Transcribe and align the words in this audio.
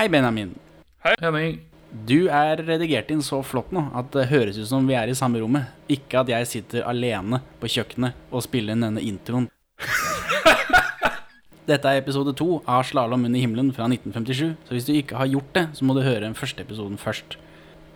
Hei, 0.00 0.08
Benjamin. 0.08 0.54
Hei, 1.04 1.12
Henning. 1.20 1.58
Du 2.08 2.30
er 2.32 2.56
redigert 2.64 3.10
inn 3.12 3.20
så 3.20 3.42
flott 3.44 3.68
nå 3.76 3.82
at 4.00 4.06
det 4.14 4.30
høres 4.30 4.56
ut 4.56 4.68
som 4.70 4.86
vi 4.88 4.94
er 4.96 5.10
i 5.12 5.16
samme 5.18 5.42
rommet. 5.42 5.74
Ikke 5.92 6.22
at 6.22 6.30
jeg 6.32 6.46
sitter 6.48 6.86
alene 6.88 7.42
på 7.60 7.68
kjøkkenet 7.68 8.16
og 8.32 8.40
spiller 8.46 8.72
inn 8.72 8.86
denne 8.86 9.02
introen. 9.04 9.50
Dette 11.68 11.92
er 11.92 12.00
episode 12.00 12.32
to 12.40 12.62
av 12.64 12.86
'Slalåm 12.88 13.28
under 13.28 13.44
himmelen' 13.44 13.74
fra 13.76 13.90
1957, 13.92 14.56
så 14.64 14.72
hvis 14.72 14.88
du 14.88 14.94
ikke 14.94 15.20
har 15.20 15.28
gjort 15.34 15.52
det, 15.58 15.66
så 15.76 15.84
må 15.84 15.98
du 15.98 16.00
høre 16.00 16.24
den 16.24 16.38
første 16.38 16.64
episoden 16.64 16.96
først. 16.96 17.36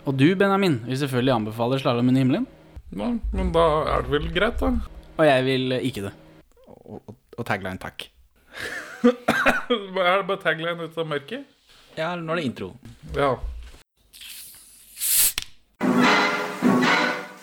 Og 0.05 0.12
du, 0.21 0.27
Benjamin, 0.36 0.82
vil 0.84 1.00
selvfølgelig 1.07 1.34
anbefale 1.39 1.80
'Slalåm 1.80 2.12
under 2.12 2.21
himmelen', 2.21 2.46
Ja, 2.93 3.14
men 3.32 3.48
da 3.57 3.64
er 3.96 4.05
det 4.05 4.12
vel 4.12 4.29
greit, 4.29 4.61
da. 4.61 4.75
og 5.16 5.25
jeg 5.25 5.45
vil 5.48 5.79
ikke 5.80 6.05
det. 6.11 6.12
Og, 6.68 7.00
og, 7.00 7.16
og 7.39 7.48
tagline 7.48 7.80
takk. 7.80 8.11
Er 9.64 10.21
det 10.21 10.27
bare 10.29 10.41
tagline 10.45 10.84
ut 10.84 10.98
av 11.00 11.09
mørket? 11.09 11.54
Ja, 11.95 12.15
nå 12.19 12.33
er 12.35 12.41
det 12.41 12.47
intro. 12.49 12.73
Ja. 13.15 13.37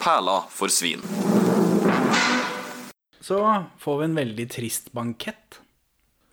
Perla 0.02 0.42
for 0.52 0.72
svin. 0.74 1.04
Så 3.22 3.38
får 3.80 4.00
vi 4.00 4.08
en 4.10 4.18
veldig 4.18 4.48
trist 4.52 4.90
bankett. 4.98 5.62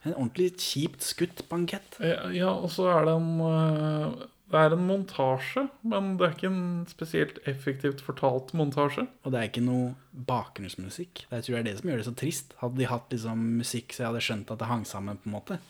En 0.02 0.16
ordentlig 0.16 0.56
kjipt 0.58 1.04
skutt 1.04 1.44
bankett. 1.50 1.98
Ja, 2.02 2.24
ja, 2.34 2.50
og 2.50 2.72
så 2.74 2.88
er 2.90 3.06
det 3.06 3.14
en 3.18 3.30
øh, 3.44 4.26
Det 4.48 4.62
er 4.64 4.72
en 4.72 4.86
montasje, 4.88 5.66
men 5.84 6.14
det 6.16 6.24
er 6.24 6.34
ikke 6.34 6.48
en 6.48 6.86
spesielt 6.88 7.38
effektivt 7.46 8.00
fortalt 8.00 8.54
montasje. 8.56 9.04
Og 9.22 9.34
det 9.34 9.38
er 9.38 9.50
ikke 9.50 9.66
noe 9.66 9.92
bakgrunnsmusikk. 10.10 11.26
Det 11.28 11.42
tror 11.44 11.58
det 11.58 11.60
er 11.60 11.68
det 11.68 11.76
som 11.78 11.90
gjør 11.92 12.00
det 12.00 12.08
så 12.08 12.16
trist. 12.16 12.56
Hadde 12.62 12.80
de 12.80 12.88
hatt 12.88 13.12
liksom 13.12 13.44
musikk 13.60 13.92
så 13.92 14.02
jeg 14.02 14.08
hadde 14.08 14.24
skjønt 14.24 14.54
at 14.54 14.62
det 14.62 14.70
hang 14.72 14.88
sammen, 14.88 15.20
på 15.20 15.28
en 15.28 15.36
måte. 15.36 15.60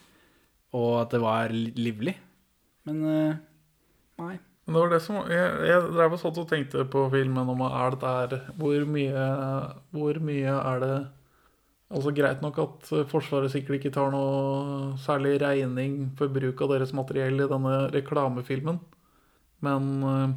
Og 0.78 1.02
at 1.02 1.12
det 1.12 1.20
var 1.24 1.52
livlig. 1.52 2.14
Men 2.88 3.05
eh, 3.05 3.37
nei. 4.23 4.37
Men 4.65 4.77
det 4.77 4.80
var 4.83 4.91
det 4.92 5.01
som 5.01 5.20
Jeg, 5.33 5.52
jeg 5.69 5.92
drev 5.95 6.15
og 6.16 6.20
satt 6.20 6.41
og 6.41 6.48
tenkte 6.50 6.84
på 6.92 7.06
filmen 7.12 7.48
om 7.48 7.62
er 7.64 7.95
det 7.95 8.00
der 8.03 8.50
Hvor 8.61 8.84
mye 8.89 9.28
Hvor 9.97 10.20
mye 10.20 10.56
er 10.58 10.83
det? 10.83 10.97
Altså 11.89 12.12
Greit 12.12 12.42
nok 12.45 12.58
at 12.61 12.91
Forsvaret 13.08 13.53
sikkert 13.53 13.78
ikke 13.78 13.95
tar 13.95 14.12
noe 14.12 14.92
særlig 15.00 15.39
regning 15.41 16.11
for 16.19 16.28
bruk 16.33 16.61
av 16.64 16.75
deres 16.75 16.92
materiell 16.97 17.41
i 17.41 17.48
denne 17.48 17.78
reklamefilmen, 17.95 18.77
men 19.64 19.86
eh, 20.11 20.34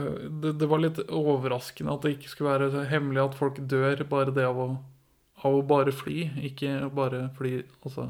eh, 0.00 0.22
det, 0.40 0.54
det 0.62 0.70
var 0.70 0.80
litt 0.80 1.02
overraskende 1.04 1.92
at 1.92 2.06
det 2.06 2.14
ikke 2.14 2.32
skulle 2.32 2.54
være 2.56 2.86
hemmelig 2.88 3.26
at 3.26 3.36
folk 3.36 3.60
dør 3.68 4.00
bare 4.08 4.32
det 4.32 4.48
av 4.48 4.64
å, 4.64 4.66
av 5.44 5.58
å 5.58 5.62
bare 5.74 5.92
fly, 5.92 6.30
ikke 6.48 6.88
bare 6.96 7.26
fly 7.36 7.58
Altså 7.84 8.08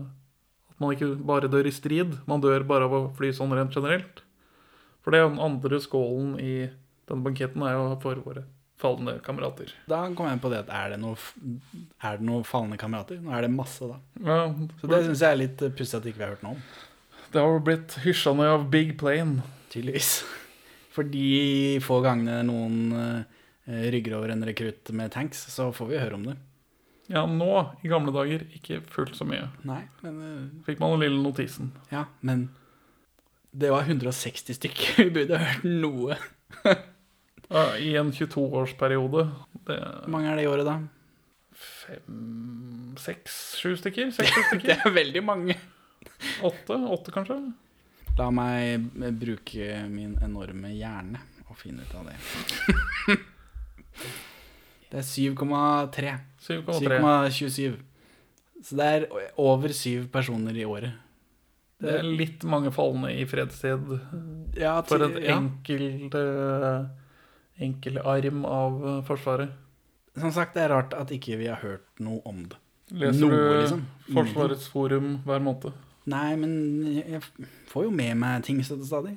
man 0.80 0.94
ikke 0.94 1.12
bare 1.28 1.50
dør 1.52 1.68
i 1.68 1.74
strid, 1.74 2.16
man 2.28 2.42
dør 2.42 2.64
bare 2.68 2.88
av 2.88 2.96
å 2.96 3.02
fly 3.16 3.32
sånn 3.36 3.52
rent 3.56 3.76
generelt. 3.76 4.22
For 5.04 5.12
det 5.12 5.20
er 5.20 5.28
den 5.30 5.42
andre 5.42 5.80
skålen 5.80 6.34
i 6.40 6.54
denne 7.08 7.26
banketten 7.26 7.62
er 7.66 7.76
jo 7.76 7.86
for 8.02 8.20
våre 8.24 8.44
falne 8.80 9.18
kamerater. 9.24 9.72
Da 9.90 10.02
kom 10.16 10.28
jeg 10.28 10.40
på 10.40 10.50
det 10.52 10.62
at 10.64 10.70
er 10.72 10.94
det 10.94 11.00
noen 11.02 12.24
noe 12.24 12.44
falne 12.48 12.78
kamerater? 12.80 13.20
Nå 13.20 13.32
er 13.36 13.44
det 13.44 13.52
masse, 13.52 13.84
da. 13.88 13.98
Ja, 14.24 14.38
Så 14.80 14.88
det 14.90 15.02
syns 15.04 15.24
jeg 15.24 15.34
er 15.34 15.40
litt 15.42 15.64
pussig 15.76 15.98
at 15.98 16.06
ikke 16.08 16.22
vi 16.22 16.26
har 16.26 16.34
hørt 16.36 16.46
noe 16.46 16.56
om. 16.56 16.62
det 17.32 17.42
har 17.44 17.64
blitt 17.66 17.98
hysja 18.04 18.32
ned 18.36 18.52
av 18.54 18.68
Big 18.72 18.96
Plane. 18.98 19.44
Tydeligvis. 19.72 20.22
For 20.94 21.06
de 21.06 21.78
få 21.84 22.00
gangene 22.02 22.40
noen 22.48 22.78
eh, 22.96 23.90
rygger 23.92 24.16
over 24.18 24.32
en 24.32 24.46
rekrutt 24.48 24.90
med 24.96 25.12
tanks, 25.14 25.44
så 25.52 25.68
får 25.76 25.92
vi 25.92 26.00
høre 26.00 26.16
om 26.16 26.24
det. 26.26 26.36
Ja, 27.10 27.24
nå, 27.26 27.50
i 27.82 27.90
gamle 27.90 28.12
dager, 28.14 28.44
ikke 28.54 28.80
fullt 28.86 29.16
så 29.18 29.26
mye. 29.26 29.48
Nei, 29.66 29.80
men 30.04 30.20
eh, 30.22 30.44
Fikk 30.68 30.78
man 30.82 30.94
den 30.94 31.02
lille 31.04 31.18
notisen. 31.24 31.72
Ja, 31.90 32.04
men 32.22 32.46
det 33.50 33.72
var 33.74 33.82
160 33.88 34.54
stykker. 34.60 34.94
Vi 35.04 35.10
burde 35.18 35.42
hørt 35.42 35.66
noe. 35.66 36.18
Ja, 37.50 37.64
I 37.82 37.96
en 37.98 38.12
22-årsperiode. 38.14 39.24
Det 39.66 39.74
Hvor 39.82 40.12
mange 40.14 40.28
er 40.30 40.36
det 40.38 40.44
i 40.44 40.50
året, 40.52 40.68
da? 40.68 40.76
fem, 41.60 42.94
seks, 43.00 43.38
sju 43.58 43.72
stykker? 43.80 44.12
Seks, 44.14 44.30
sju 44.30 44.60
Det 44.68 44.76
er 44.76 44.94
veldig 44.94 45.22
mange. 45.26 45.56
Åtte? 46.46 46.76
Åtte, 46.94 47.10
kanskje? 47.14 47.40
La 48.20 48.28
meg 48.34 48.86
eh, 49.02 49.10
bruke 49.18 49.82
min 49.90 50.14
enorme 50.22 50.70
hjerne 50.76 51.18
og 51.50 51.58
finne 51.58 51.82
ut 51.82 51.94
av 51.98 52.06
det. 52.06 53.18
Det 54.90 54.98
er 54.98 55.06
7,3. 55.06 56.16
7,3. 56.42 56.98
7,27. 57.30 57.76
Så 58.62 58.76
det 58.76 58.86
er 58.86 59.06
over 59.40 59.72
syv 59.72 60.08
personer 60.12 60.56
i 60.58 60.64
året. 60.68 60.92
Det 61.80 61.94
er 61.96 62.02
litt 62.04 62.42
mange 62.44 62.68
falne 62.74 63.08
i 63.16 63.22
fredstid 63.24 63.86
Ja, 64.60 64.74
for 64.84 64.98
til- 65.00 65.16
en 65.16 65.22
ja. 65.24 65.36
enkel, 65.38 66.10
eh, 66.12 66.84
enkel 67.64 67.98
arm 68.04 68.44
av 68.44 69.04
Forsvaret. 69.08 69.48
Som 70.18 70.30
sagt, 70.34 70.54
det 70.54 70.64
er 70.66 70.74
rart 70.74 70.92
at 70.92 71.08
ikke 71.14 71.38
vi 71.38 71.46
har 71.46 71.56
hørt 71.62 71.86
noe 72.00 72.20
om 72.26 72.42
det. 72.50 72.58
Leser 72.92 73.20
Noe, 73.20 73.30
du 73.30 73.60
liksom. 73.62 73.82
Forsvarets 74.12 74.68
forum 74.68 75.22
hver 75.24 75.40
måned? 75.40 75.72
Nei, 76.10 76.34
men 76.36 76.52
jeg 76.98 77.22
får 77.70 77.84
jo 77.86 77.90
med 77.90 78.16
meg 78.18 78.42
ting 78.44 78.60
stadig. 78.66 79.16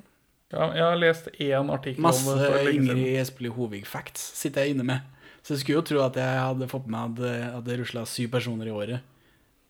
Ja, 0.52 0.68
jeg 0.72 0.84
har 0.84 0.96
lest 0.96 1.28
én 1.40 1.70
artikkel 1.74 2.00
Masse 2.00 2.28
om 2.30 2.38
det 2.38 2.50
Masse 2.52 2.72
Ingrid. 2.72 3.16
Espelid 3.20 3.52
Hovig-facts 3.56 4.20
sitter 4.38 4.62
jeg 4.64 4.76
inne 4.76 4.84
med. 4.86 5.00
Så 5.44 5.54
jeg 5.54 5.60
skulle 5.60 5.82
jo 5.82 5.88
tro 5.90 6.00
at 6.00 6.16
jeg 6.16 6.40
hadde 6.40 6.70
fått 6.70 6.86
med 6.88 7.20
at 7.20 7.58
at 7.58 7.66
det 7.66 7.76
rusla 7.82 8.06
syv 8.08 8.30
personer 8.32 8.70
i 8.70 8.72
året 8.72 9.00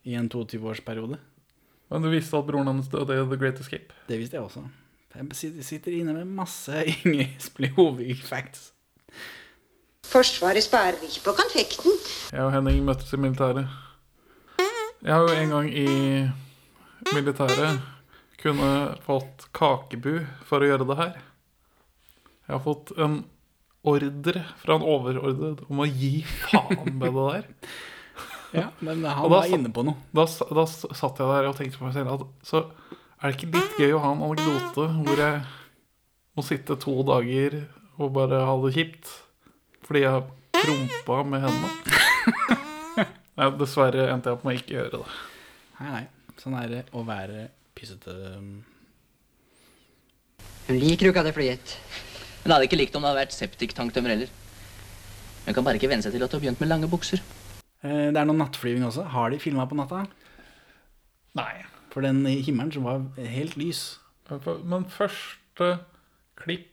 i 0.07 0.15
en 0.15 0.29
22-årsperiode. 0.31 1.19
Men 1.91 2.05
du 2.05 2.11
visste 2.13 2.39
at 2.39 2.47
broren 2.47 2.71
hans 2.71 2.91
døde 2.93 3.17
i 3.17 3.25
The 3.27 3.39
Great 3.41 3.61
Escape? 3.61 3.95
Det 4.09 4.19
visste 4.21 4.39
jeg 4.39 4.45
også. 4.45 4.63
Jeg 5.15 5.65
sitter 5.65 5.95
inne 5.95 6.15
med 6.15 6.31
masse 6.31 6.85
Ingrid 6.93 7.75
Hovig-facts. 7.77 8.71
Forsvaret 10.05 10.63
sparer 10.63 11.01
ikke 11.03 11.25
på 11.25 11.35
konfekten. 11.39 11.99
Jeg 12.31 12.45
og 12.45 12.53
Henning 12.55 12.85
møttes 12.87 13.13
i 13.15 13.19
militæret. 13.19 13.67
Jeg 15.05 15.13
har 15.13 15.23
jo 15.23 15.37
en 15.37 15.53
gang 15.53 15.69
i 15.75 15.89
militæret 17.15 17.81
kunne 18.43 18.71
fått 19.05 19.47
kakebu 19.57 20.19
for 20.45 20.63
å 20.63 20.69
gjøre 20.69 20.87
det 20.91 20.97
her. 21.01 21.15
Jeg 22.45 22.53
har 22.53 22.63
fått 22.65 22.93
en 23.01 23.23
ordre 23.85 24.45
fra 24.63 24.79
en 24.79 24.87
overordnet 24.87 25.65
om 25.69 25.83
å 25.85 25.89
gi 25.89 26.23
faen 26.25 26.97
med 26.97 27.11
det 27.11 27.27
der. 27.29 27.75
Ja, 28.55 28.69
men 28.81 29.05
han 29.05 29.25
da 29.27 29.33
var 29.33 29.51
inne 29.51 29.73
på 29.75 29.85
noe. 29.87 29.99
Da, 30.15 30.25
da, 30.25 30.63
da 30.63 30.67
satt 30.71 31.21
jeg 31.21 31.31
der 31.31 31.51
og 31.51 31.59
tenkte 31.59 31.81
på 31.81 31.89
meg 31.89 31.97
selv 31.97 32.15
at 32.15 32.25
så 32.47 32.65
er 33.21 33.31
det 33.31 33.37
ikke 33.39 33.53
litt 33.55 33.79
gøy 33.81 33.97
å 33.97 34.03
ha 34.05 34.15
en 34.15 34.25
anekdote 34.27 34.89
hvor 35.05 35.21
jeg 35.25 35.43
må 36.35 36.45
sitte 36.45 36.77
to 36.83 36.97
dager 37.07 37.61
og 37.95 38.15
bare 38.17 38.43
ha 38.45 38.57
det 38.65 38.75
kjipt 38.75 39.13
fordi 39.85 40.03
jeg 40.05 40.25
prompa 40.55 41.21
med 41.29 41.45
hendene? 41.45 41.73
Nei, 43.39 43.49
dessverre 43.59 44.09
endte 44.13 44.31
jeg 44.31 44.39
opp 44.39 44.45
med 44.47 44.55
å 44.55 44.61
ikke 44.61 44.77
gjøre 44.77 45.01
det. 45.01 45.19
Nei, 45.81 45.91
nei. 45.91 46.05
Sånn 46.41 46.55
er 46.59 46.71
det 46.71 46.83
å 46.95 47.03
være 47.07 47.49
pissete. 47.75 48.15
Hun 50.65 50.79
liker 50.81 51.09
jo 51.09 51.13
ikke 51.13 51.23
at 51.23 51.29
det 51.29 51.35
flyet. 51.37 51.75
Hun 52.45 52.53
hadde 52.53 52.67
ikke 52.69 52.77
likt 52.79 52.97
om 52.99 53.05
det 53.05 53.09
hadde 53.11 53.23
vært 53.23 53.37
septiktanktømmer 53.37 54.13
heller. 54.13 54.33
Hun 55.47 55.57
kan 55.57 55.65
bare 55.65 55.79
ikke 55.81 55.89
venne 55.93 56.05
seg 56.05 56.13
til 56.13 56.25
at 56.25 56.33
du 56.33 56.37
har 56.37 56.43
begynt 56.45 56.61
med 56.61 56.71
lange 56.71 56.89
bukser. 56.93 57.23
Eh, 57.85 58.11
Det 58.13 58.17
er 58.21 58.29
noe 58.29 58.37
nattflyving 58.37 58.85
også. 58.85 59.07
Har 59.13 59.31
de 59.33 59.39
filma 59.41 59.67
på 59.69 59.77
natta? 59.79 60.05
Nei. 61.37 61.65
For 61.95 62.03
den 62.05 62.25
i 62.27 62.41
himmelen 62.43 62.73
som 62.75 62.85
var 62.89 63.03
helt 63.17 63.57
lys. 63.57 63.99
Men 64.65 64.87
første 64.91 65.69
klipp 66.41 66.71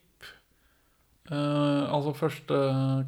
eh, 1.30 1.82
Altså 1.92 2.14
første 2.16 2.56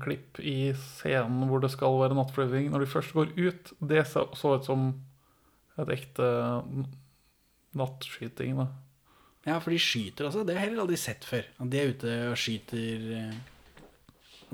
klipp 0.04 0.38
i 0.38 0.72
scenen 0.78 1.48
hvor 1.50 1.60
det 1.64 1.72
skal 1.72 1.96
være 2.00 2.14
nattflyving, 2.14 2.70
når 2.70 2.84
de 2.84 2.90
først 2.92 3.12
går 3.16 3.32
ut, 3.34 3.72
det 3.80 4.06
så, 4.06 4.28
så 4.36 4.54
ut 4.58 4.68
som 4.68 4.92
et 5.80 5.90
ekte 5.90 6.28
nattskyting, 7.74 8.56
da. 8.60 8.68
Ja, 9.44 9.58
for 9.60 9.74
de 9.74 9.80
skyter 9.82 10.28
altså. 10.28 10.44
Det 10.44 10.54
har 10.56 10.64
jeg 10.64 10.70
heller 10.70 10.86
aldri 10.86 10.98
sett 11.00 11.26
før. 11.28 11.44
At 11.60 11.72
de 11.72 11.80
er 11.80 11.92
ute 11.92 12.14
og 12.30 12.38
skyter 12.40 13.10
eh, 13.18 13.34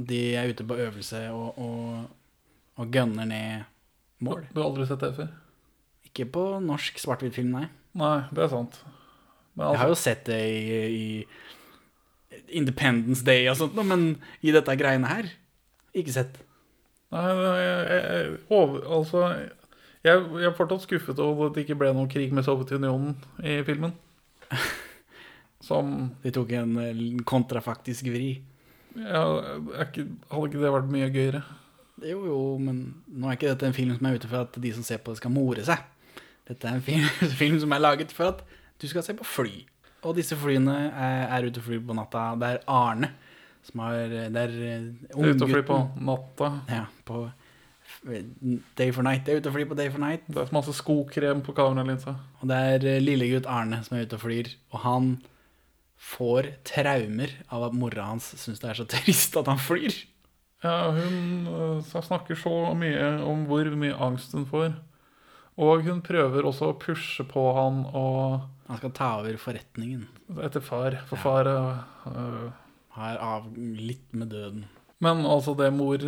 de 0.06 0.20
er 0.38 0.50
ute 0.50 0.64
på 0.66 0.78
øvelse 0.80 1.20
og, 1.30 1.58
og, 1.58 2.04
og 2.76 2.92
gunner 2.92 3.24
ned 3.24 3.62
mål. 4.18 4.46
Du 4.54 4.60
har 4.60 4.70
aldri 4.70 4.86
sett 4.88 5.02
det 5.04 5.12
før? 5.16 5.30
Ikke 6.10 6.26
på 6.32 6.44
norsk 6.64 6.98
svart-hvitt-film, 6.98 7.52
nei. 7.54 7.66
Nei, 7.98 8.16
det 8.34 8.44
er 8.44 8.52
sant. 8.52 8.80
Men 9.54 9.72
Jeg 9.72 9.80
har 9.80 9.90
altså, 9.90 9.94
jo 9.94 10.02
sett 10.10 10.26
det 10.26 10.40
i, 10.50 10.80
i 10.96 12.48
Independence 12.60 13.24
Day 13.26 13.48
og 13.50 13.58
sånt, 13.58 13.78
men 13.86 14.14
i 14.42 14.54
dette 14.54 14.76
greiene 14.78 15.10
her 15.10 15.30
ikke 15.96 16.14
sett. 16.14 16.36
nei, 17.10 17.24
jeg, 17.26 17.86
jeg, 17.90 18.36
over, 18.54 18.84
altså 19.00 19.24
jeg, 19.30 20.20
jeg 20.22 20.46
er 20.48 20.54
fortsatt 20.56 20.86
skuffet 20.86 21.18
over 21.18 21.48
at 21.48 21.56
det 21.56 21.66
ikke 21.66 21.80
ble 21.80 21.90
noen 21.96 22.10
krig 22.10 22.30
med 22.32 22.46
Sovjetunionen 22.46 23.16
i 23.42 23.60
filmen. 23.66 23.96
Som 25.70 25.94
De 26.24 26.32
tok 26.34 26.50
en 26.58 26.76
eh, 26.82 27.00
kontrafaktisk 27.28 28.10
vri. 28.10 28.32
ja, 28.98 29.22
ikke, 29.86 30.08
Hadde 30.32 30.50
ikke 30.50 30.62
det 30.64 30.74
vært 30.74 30.90
mye 30.90 31.10
gøyere? 31.14 31.42
Jo, 32.00 32.20
jo, 32.26 32.38
men 32.58 32.78
nå 33.06 33.28
er 33.28 33.36
ikke 33.36 33.50
dette 33.52 33.68
en 33.68 33.76
film 33.76 33.92
som 33.94 34.06
er 34.08 34.16
ute 34.18 34.28
for 34.30 34.42
at 34.42 34.56
de 34.64 34.70
som 34.74 34.84
ser 34.86 35.02
på 35.04 35.12
det, 35.12 35.20
skal 35.20 35.34
more 35.34 35.62
seg. 35.66 35.82
Dette 36.48 36.66
er 36.66 36.78
en 36.78 36.84
film, 36.84 37.04
film 37.42 37.58
som 37.62 37.76
er 37.76 37.82
laget 37.84 38.14
for 38.16 38.32
at 38.34 38.46
Du 38.80 38.88
skal 38.88 39.04
se 39.04 39.14
på 39.14 39.26
fly. 39.28 39.58
Og 40.08 40.14
disse 40.16 40.36
flyene 40.40 40.72
er, 40.88 41.26
er 41.28 41.44
ute 41.46 41.60
og 41.60 41.66
flyr 41.66 41.82
på 41.84 41.94
natta. 41.98 42.30
Det 42.40 42.54
er 42.54 42.62
Arne 42.72 43.10
som 43.68 43.82
har 43.84 44.08
Det 44.08 44.40
er 44.40 44.54
unggutten 45.12 45.36
Ute 45.36 45.44
og 45.44 45.50
fly 45.52 45.62
på 45.68 45.78
natta. 46.08 46.48
Ja, 46.72 46.86
på 47.04 47.26
Day 48.78 48.88
for 48.94 49.02
Night. 49.04 49.26
Det 49.26 49.34
er 49.34 49.42
ute 49.42 49.50
og 49.50 49.56
flyr 49.58 49.68
på 49.68 49.76
Day 49.76 49.90
for 49.92 50.00
Night. 50.00 50.24
Det 50.30 50.40
er 50.40 50.54
masse 50.56 50.72
skokrem 50.78 51.42
på 51.44 51.52
kameralinsa. 51.56 52.14
Og 52.40 52.48
det 52.48 52.56
er 52.56 52.86
eh, 52.94 53.02
lillegutt 53.02 53.48
Arne 53.50 53.82
som 53.84 53.98
er 53.98 54.06
ute 54.08 54.16
og 54.16 54.22
flyr. 54.24 54.48
Og 54.72 54.80
han 54.86 55.10
får 56.00 56.48
traumer 56.64 57.32
av 57.52 57.68
at 57.68 57.76
mora 57.76 58.08
hans 58.08 58.32
syns 58.40 58.62
det 58.62 58.70
er 58.70 58.78
så 58.80 58.86
trist 58.88 59.36
at 59.36 59.50
han 59.50 59.60
flyr. 59.60 59.92
Ja, 60.64 60.90
hun 60.92 61.48
øh, 61.48 61.82
snakker 61.84 62.36
så 62.36 62.52
mye 62.76 63.20
om 63.24 63.46
hvor 63.48 63.68
mye 63.80 63.96
angst 63.96 64.32
hun 64.36 64.46
får. 64.48 64.74
Og 65.60 65.84
hun 65.84 66.00
prøver 66.04 66.46
også 66.48 66.70
å 66.70 66.78
pushe 66.80 67.24
på 67.28 67.44
han 67.56 67.84
og 67.92 68.48
Han 68.70 68.78
skal 68.78 68.92
ta 68.94 69.06
over 69.18 69.34
forretningen. 69.36 70.04
etter 70.40 70.62
far. 70.62 70.94
For 71.08 71.18
far 71.18 71.48
øh, 71.50 72.50
Har 72.94 73.16
av 73.18 73.48
litt 73.56 74.12
med 74.12 74.30
døden. 74.30 74.64
Men 75.00 75.24
altså 75.26 75.54
det 75.56 75.72
mor 75.72 75.98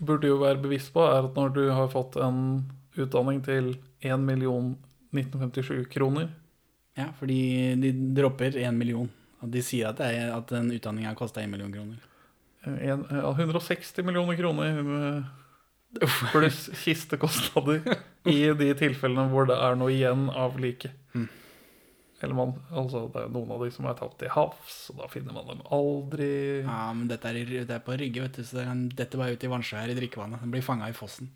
burde 0.00 0.26
jo 0.26 0.38
være 0.40 0.62
bevisst 0.62 0.92
på, 0.94 1.02
er 1.04 1.26
at 1.26 1.36
når 1.36 1.48
du 1.54 1.70
har 1.70 1.88
fått 1.92 2.16
en 2.16 2.64
utdanning 2.96 3.42
til 3.44 3.76
1 4.00 4.20
million 4.24 4.76
1957 5.12 5.88
kroner 5.92 6.30
Ja, 6.98 7.08
fordi 7.18 7.40
de 7.80 7.92
dropper 8.18 8.56
én 8.58 8.74
million. 8.76 9.08
Og 9.42 9.50
de 9.54 9.62
sier 9.62 9.92
at, 9.92 10.00
det 10.00 10.08
er, 10.18 10.32
at 10.34 10.50
den 10.50 10.72
utdanninga 10.74 11.14
kosta 11.18 11.40
én 11.44 11.52
million 11.52 11.70
kroner. 11.72 11.98
en, 12.66 13.04
160 13.08 14.02
millioner 14.04 14.36
kroner 14.36 14.80
pluss 16.32 16.66
kistekostnader 16.82 17.80
i 18.28 18.40
de 18.58 18.72
tilfellene 18.76 19.28
hvor 19.32 19.46
det 19.48 19.56
er 19.56 19.76
noe 19.78 19.92
igjen 19.94 20.26
av 20.28 20.58
liket. 20.60 20.92
Mm. 21.14 21.28
Eller 22.18 22.34
man, 22.34 22.52
altså 22.74 23.04
Det 23.14 23.22
er 23.22 23.30
noen 23.30 23.52
av 23.54 23.62
de 23.62 23.70
som 23.70 23.86
er 23.86 23.94
tatt 23.98 24.16
til 24.18 24.32
havs, 24.34 24.78
og 24.90 24.98
da 24.98 25.08
finner 25.12 25.36
man 25.36 25.46
dem 25.52 25.60
aldri. 25.70 26.30
Ja, 26.64 26.88
men 26.92 27.06
dette 27.10 27.30
er, 27.30 27.38
det 27.62 27.76
er 27.76 27.84
på 27.86 27.94
Rygge, 27.94 28.24
vet 28.26 28.40
du, 28.40 28.42
så 28.42 28.58
det 28.58 28.64
kan- 28.66 28.88
dette 28.90 29.20
bare 29.20 29.36
ut 29.38 29.44
i 29.46 29.50
vannskeia 29.52 29.86
i 29.86 29.94
drikkevannet. 30.00 30.42
Den 30.42 30.50
blir 30.50 30.66
fanga 30.66 30.90
i 30.90 30.96
fossen. 30.98 31.30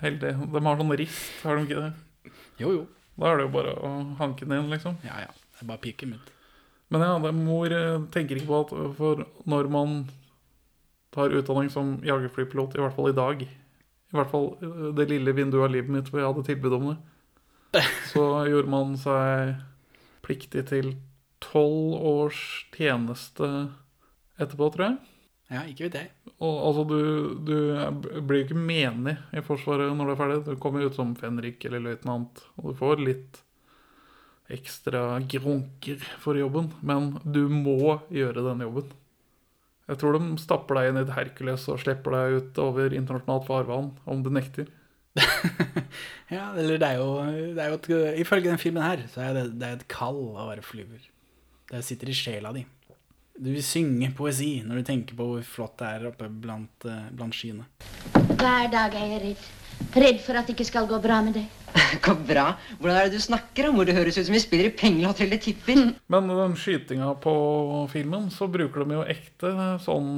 Heldig. 0.00 0.32
De 0.56 0.64
har 0.64 0.80
sånn 0.80 0.96
rist, 0.96 1.28
har 1.44 1.56
de 1.60 1.68
ikke 1.68 1.84
det? 1.84 2.32
Jo, 2.60 2.72
jo. 2.78 2.86
Da 3.20 3.28
er 3.28 3.36
det 3.36 3.48
jo 3.48 3.52
bare 3.52 3.76
å 3.76 3.90
hanke 4.20 4.46
den 4.46 4.56
inn, 4.56 4.70
liksom. 4.72 4.96
Ja, 5.04 5.18
ja. 5.26 5.32
Det 5.52 5.64
er 5.66 5.68
bare 5.68 5.92
dem 6.00 6.14
ut. 6.16 6.30
Men 6.90 7.04
ja, 7.04 7.10
det, 7.22 7.32
mor 7.36 7.72
eh, 7.76 8.00
tenker 8.14 8.38
ikke 8.40 8.48
på 8.48 8.60
at 8.64 8.72
for 8.96 9.24
når 9.50 9.68
man 9.70 9.98
tar 11.14 11.34
utdanning 11.36 11.68
som 11.70 11.98
jagerflypilot, 12.06 12.74
i 12.74 12.82
hvert 12.82 12.96
fall 12.96 13.10
i 13.10 13.16
dag 13.18 13.44
I 13.44 14.16
hvert 14.16 14.32
fall 14.32 14.48
eh, 14.58 14.88
det 14.98 15.10
lille 15.12 15.34
vinduet 15.36 15.68
av 15.68 15.74
livet 15.74 15.92
mitt 15.92 16.10
hvor 16.10 16.22
jeg 16.22 16.30
hadde 16.30 16.46
tilbud 16.48 16.76
om 16.78 16.88
det, 16.90 17.84
så 18.12 18.24
gjorde 18.48 18.72
man 18.72 18.96
seg 18.98 19.54
pliktig 20.26 20.64
til 20.72 20.94
tolv 21.44 22.00
års 22.10 22.40
tjeneste 22.74 23.46
etterpå, 24.40 24.72
tror 24.72 24.86
jeg. 24.88 24.98
Ja, 25.50 25.64
ikke 25.66 25.88
vet 25.88 25.96
jeg. 25.98 26.10
Og 26.38 26.58
altså, 26.68 26.84
du, 26.86 26.98
du 27.42 28.20
blir 28.22 28.42
jo 28.42 28.46
ikke 28.46 28.58
menig 28.58 29.16
i 29.34 29.42
Forsvaret 29.42 29.90
når 29.98 30.10
du 30.10 30.12
er 30.14 30.20
ferdig. 30.20 30.40
Du 30.46 30.60
kommer 30.62 30.86
ut 30.86 30.96
som 30.96 31.16
fenrik 31.18 31.64
eller 31.66 31.82
løytnant, 31.82 32.44
og 32.60 32.70
du 32.70 32.78
får 32.78 33.02
litt 33.02 33.40
ekstra 34.50 35.18
grunker 35.30 36.02
for 36.22 36.38
jobben. 36.38 36.70
Men 36.86 37.16
du 37.26 37.44
må 37.50 37.98
gjøre 38.14 38.46
denne 38.46 38.66
jobben. 38.68 38.94
Jeg 39.90 39.98
tror 39.98 40.14
de 40.14 40.38
stapper 40.38 40.78
deg 40.78 40.88
inn 40.90 41.00
i 41.00 41.02
et 41.02 41.14
Hercules 41.16 41.66
og 41.70 41.80
slipper 41.82 42.14
deg 42.14 42.36
ut 42.38 42.58
over 42.62 42.94
internasjonalt 42.94 43.48
farvann 43.48 43.90
om 44.06 44.22
du 44.26 44.30
nekter. 44.34 44.70
Ja, 46.30 46.52
eller 46.54 46.76
det 46.78 46.86
er 46.86 47.00
jo, 47.00 47.06
det 47.56 47.62
er 47.64 47.72
jo 47.72 47.78
et, 47.80 47.86
Ifølge 48.22 48.52
den 48.52 48.60
filmen 48.62 48.84
her, 48.86 49.00
så 49.10 49.24
er 49.26 49.32
det, 49.34 49.40
det 49.58 49.66
er 49.66 49.80
et 49.80 49.88
kall 49.90 50.20
å 50.30 50.44
være 50.46 50.62
flyver. 50.62 51.02
Det 51.72 51.80
sitter 51.82 52.12
i 52.12 52.14
sjela 52.14 52.52
di. 52.54 52.62
Du 53.40 53.48
vil 53.48 53.64
synge 53.64 54.10
poesi 54.12 54.58
når 54.66 54.82
du 54.82 54.88
tenker 54.90 55.16
på 55.16 55.24
hvor 55.30 55.44
flott 55.48 55.78
det 55.80 55.86
er 55.88 56.02
oppe 56.10 56.26
blant, 56.28 56.84
eh, 56.84 57.06
blant 57.16 57.32
skyene. 57.32 57.64
Hver 58.36 58.66
dag 58.68 58.92
er 58.92 59.14
jeg 59.14 59.22
redd. 59.22 59.46
Redd 59.96 60.18
for 60.20 60.36
at 60.36 60.44
det 60.44 60.52
ikke 60.58 60.66
skal 60.68 60.88
gå 60.90 60.98
bra 61.00 61.22
med 61.24 61.38
deg. 61.38 61.46
Gå 62.04 62.12
bra. 62.26 62.50
Hvordan 62.76 62.98
er 62.98 63.08
det 63.08 63.16
du 63.16 63.24
snakker 63.24 63.68
om? 63.68 63.78
Hvor 63.78 63.88
det 63.88 63.94
høres 63.96 64.18
ut 64.18 64.26
som 64.26 64.34
vi 64.36 64.42
spiller 64.42 64.68
i 64.68 64.74
Pengelott 64.76 65.22
eller 65.24 65.40
Tipper? 65.40 65.80
Men 66.12 66.28
den 66.28 66.56
skytinga 66.58 67.14
på 67.22 67.32
filmen, 67.92 68.28
så 68.34 68.50
bruker 68.50 68.84
de 68.84 68.98
jo 68.98 69.06
ekte 69.08 69.54
sånn 69.86 70.10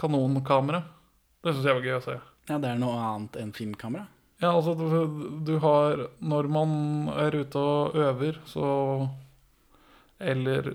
kanonkamera. 0.00 0.82
Det 1.40 1.54
syns 1.54 1.70
jeg 1.70 1.78
var 1.78 1.88
gøy 1.88 1.96
å 1.96 2.04
se. 2.04 2.18
Ja, 2.50 2.60
det 2.60 2.74
er 2.74 2.82
noe 2.82 3.00
annet 3.00 3.40
enn 3.40 3.56
filmkamera. 3.56 4.04
Ja, 4.42 4.52
altså 4.52 4.76
du, 4.76 5.40
du 5.44 5.56
har 5.60 6.06
Når 6.24 6.46
man 6.52 6.70
er 7.12 7.34
ute 7.42 7.60
og 7.60 7.96
øver, 8.00 8.38
så 8.48 8.68
Eller 10.16 10.72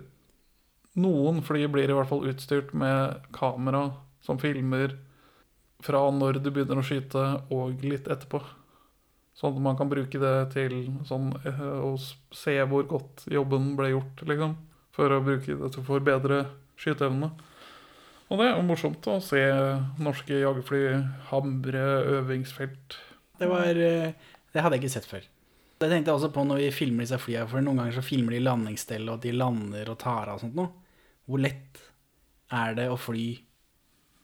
noen 1.00 1.42
fly 1.44 1.66
blir 1.72 1.92
i 1.92 1.96
hvert 1.96 2.10
fall 2.10 2.28
utstyrt 2.30 2.74
med 2.78 3.26
kamera 3.36 3.90
som 4.24 4.40
filmer 4.42 4.96
fra 5.86 6.02
når 6.12 6.40
du 6.42 6.52
begynner 6.52 6.80
å 6.80 6.86
skyte, 6.86 7.24
og 7.54 7.84
litt 7.86 8.08
etterpå. 8.10 8.42
Sånn 9.36 9.58
at 9.58 9.64
man 9.66 9.76
kan 9.78 9.92
bruke 9.92 10.20
det 10.22 10.36
til 10.54 10.78
sånn 11.08 11.34
eh, 11.44 11.60
å 11.84 11.94
se 12.00 12.56
hvor 12.72 12.88
godt 12.88 13.26
jobben 13.32 13.74
ble 13.78 13.92
gjort, 13.92 14.24
liksom. 14.24 14.56
For 14.96 15.12
å 15.12 15.20
bruke 15.24 15.58
det 15.60 15.74
til 15.74 15.84
å 15.84 15.88
forbedre 15.90 16.46
skyteevnene. 16.80 17.34
Og 18.32 18.40
det 18.40 18.48
er 18.48 18.56
jo 18.56 18.66
morsomt 18.66 19.06
å 19.12 19.20
se 19.22 19.44
norske 20.02 20.40
jagerfly 20.40 20.82
hamre 21.30 21.84
øvingsfelt. 22.22 22.96
Det 23.38 23.52
var 23.52 23.76
eh, 23.76 24.16
Det 24.56 24.64
hadde 24.64 24.80
jeg 24.80 24.86
ikke 24.86 24.96
sett 24.96 25.10
før. 25.10 25.28
Det 25.76 25.92
tenkte 25.92 26.08
jeg 26.08 26.16
også 26.16 26.32
på 26.32 26.46
når 26.48 26.64
vi 26.64 26.72
filmer 26.72 27.04
disse 27.04 27.20
flyene, 27.20 27.50
for 27.52 27.62
noen 27.62 27.84
ganger 27.84 27.98
så 27.98 28.06
filmer 28.08 28.38
de 28.38 28.46
landingsstellet, 28.48 29.12
og 29.12 29.22
de 29.22 29.36
lander 29.36 29.92
og 29.92 30.00
tar 30.00 30.32
av 30.32 30.40
og 30.40 30.46
sånt 30.46 30.56
noe. 30.56 30.85
Hvor 31.26 31.42
lett 31.42 31.82
er 32.54 32.76
det 32.78 32.88
å 32.92 32.98
fly 33.00 33.28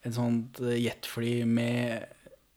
et 0.02 0.14
sånt 0.16 0.60
eh, 0.62 0.78
jetfly 0.82 1.42
med 1.46 2.06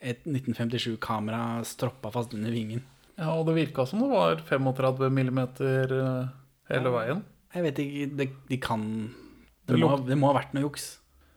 et 0.06 0.26
1957-kamera 0.30 1.64
stroppa 1.66 2.12
fast 2.14 2.36
under 2.38 2.54
vingen? 2.54 2.84
Ja, 3.16 3.32
og 3.32 3.46
det 3.48 3.56
virka 3.58 3.86
som 3.88 4.04
det 4.04 4.10
var 4.12 4.42
35 4.46 5.08
millimeter 5.14 5.96
eh, 5.96 6.34
hele 6.72 6.94
veien. 6.94 7.24
Jeg 7.56 7.64
vet 7.70 7.82
ikke, 7.82 8.10
De, 8.20 8.28
de 8.50 8.58
kan 8.60 8.84
Det 9.66 9.78
det 9.78 9.80
må, 9.82 9.94
det 10.06 10.18
må 10.20 10.30
ha 10.30 10.40
vært 10.42 10.54
noe 10.56 10.68
juks. 10.68 10.90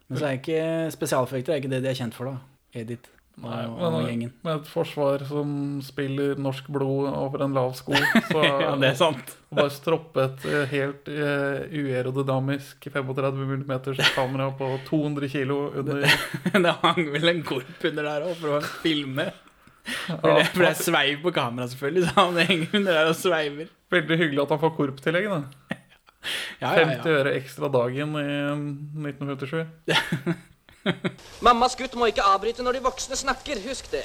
Men 0.08 0.20
så 0.20 0.28
er 0.28 0.40
ikke 0.40 0.62
spesialeffekter 0.92 1.54
er 1.54 1.62
ikke 1.62 1.70
det 1.72 1.82
de 1.84 1.92
er 1.92 1.98
kjent 2.00 2.16
for, 2.16 2.32
da. 2.32 2.40
Edith 2.76 3.12
og, 3.38 3.48
Nei, 3.50 3.64
og 3.70 3.92
men 3.94 4.06
gjengen. 4.08 4.30
med 4.44 4.56
et 4.60 4.68
forsvar 4.70 5.22
som 5.28 5.50
spiller 5.84 6.38
norsk 6.42 6.66
blod 6.74 7.06
over 7.12 7.44
en 7.46 7.54
lav 7.56 7.74
sko, 7.78 7.94
så 8.32 8.42
Ja, 8.44 8.72
det 8.80 8.90
er 8.92 8.96
sant. 8.98 9.34
bare 9.54 9.70
stroppe 9.72 10.24
et 10.26 10.46
eh, 10.50 10.64
helt 10.72 11.08
uh, 11.12 11.64
uerodynamisk 11.70 12.88
35 12.90 13.44
mm 13.62 13.74
kamera 14.16 14.50
på 14.58 14.72
200 14.88 15.30
kilo 15.32 15.60
under 15.78 16.02
det 16.66 16.74
hang 16.82 17.12
vel 17.14 17.32
en 17.34 17.44
korp 17.46 17.86
under 17.92 18.10
der 18.10 18.26
òg, 18.28 18.34
for 18.42 18.58
å 18.58 18.62
filme. 18.82 19.28
For 19.88 20.34
det, 20.36 20.48
for 20.52 20.66
det 20.66 20.72
er 20.74 20.82
sveiv 20.84 21.22
på 21.24 21.32
kamera, 21.32 21.68
selvfølgelig, 21.70 22.08
så 22.10 22.26
han 22.26 22.42
henger 22.44 22.74
under 22.82 22.98
der 22.98 23.12
og 23.14 23.16
sveiver. 23.16 23.70
Veldig 23.94 24.18
hyggelig 24.20 24.42
at 24.44 24.50
han 24.52 24.60
får 24.66 24.74
korptillegg, 24.76 25.30
da. 25.32 25.78
Ja, 26.58 26.74
ja, 26.74 26.84
50 26.90 27.14
øre 27.22 27.32
ekstra 27.38 27.70
dagen 27.72 28.18
i 28.18 28.26
1957. 29.14 29.62
Mammas 31.46 31.76
gutt 31.78 31.94
må 31.98 32.08
ikke 32.10 32.24
avbryte 32.26 32.64
når 32.66 32.78
de 32.78 32.84
voksne 32.88 33.18
snakker, 33.18 33.60
husk 33.68 33.90
det. 33.94 34.04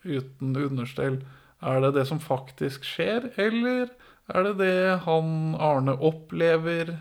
uten 0.00 0.56
understell, 0.56 1.16
er 1.60 1.76
det 1.84 1.92
det 1.98 2.06
som 2.08 2.20
faktisk 2.24 2.80
skjer, 2.88 3.28
eller 3.36 3.92
er 4.32 4.40
det 4.46 4.54
det 4.62 5.04
han 5.04 5.52
Arne 5.60 5.92
opplever? 6.00 6.96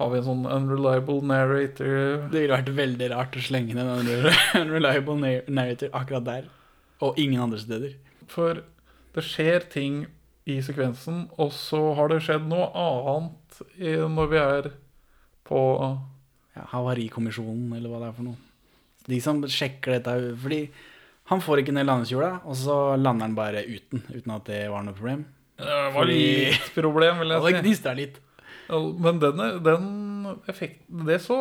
Har 0.00 0.08
vi 0.10 0.16
en 0.18 0.26
sånn 0.26 0.48
unreliable 0.48 1.20
narrator? 1.28 2.26
Det 2.32 2.40
ville 2.40 2.56
vært 2.56 2.72
veldig 2.74 3.08
rart 3.12 3.36
å 3.36 3.40
slenge 3.44 3.70
inn 3.74 3.82
en 3.82 3.90
unreliable 4.62 5.16
narrator 5.46 5.88
akkurat 5.94 6.24
der. 6.26 6.44
Og 7.04 7.18
ingen 7.20 7.42
andre 7.44 7.60
steder. 7.60 7.92
For 8.32 8.64
det 9.14 9.24
skjer 9.26 9.64
ting 9.72 10.04
i 10.50 10.60
sekvensen, 10.64 11.24
og 11.38 11.50
så 11.54 11.80
har 11.98 12.08
det 12.12 12.20
skjedd 12.24 12.46
noe 12.50 12.68
annet 12.74 13.58
i, 13.78 13.96
når 14.10 14.30
vi 14.32 14.38
er 14.40 14.68
på 15.46 15.60
ja, 16.56 16.64
Havarikommisjonen, 16.72 17.72
eller 17.76 17.90
hva 17.92 18.00
det 18.02 18.08
er 18.12 18.16
for 18.16 18.28
noe. 18.30 18.38
De 19.10 19.18
som 19.24 19.38
sjekker 19.48 19.96
dette 19.96 20.12
Fordi 20.38 20.58
han 21.30 21.40
får 21.42 21.62
ikke 21.62 21.72
ned 21.76 21.86
landingshjula, 21.88 22.30
og 22.44 22.56
så 22.58 22.76
lander 22.98 23.28
han 23.28 23.36
bare 23.38 23.62
uten, 23.66 24.02
uten 24.10 24.32
at 24.34 24.48
det 24.50 24.64
var 24.72 24.82
noe 24.86 24.96
problem. 24.96 25.24
Det 25.60 25.66
var 25.68 25.92
Fordi- 25.94 26.50
litt 26.50 26.70
problem, 26.74 27.18
vil 27.22 27.28
det 27.34 27.38
jeg 27.38 27.46
si. 27.54 27.62
gnista 27.62 27.94
litt. 27.94 28.18
Ja, 28.70 28.78
Men 29.06 29.18
den, 29.22 29.40
den 29.66 29.86
effekten 30.50 31.04
Det 31.06 31.20
så 31.22 31.36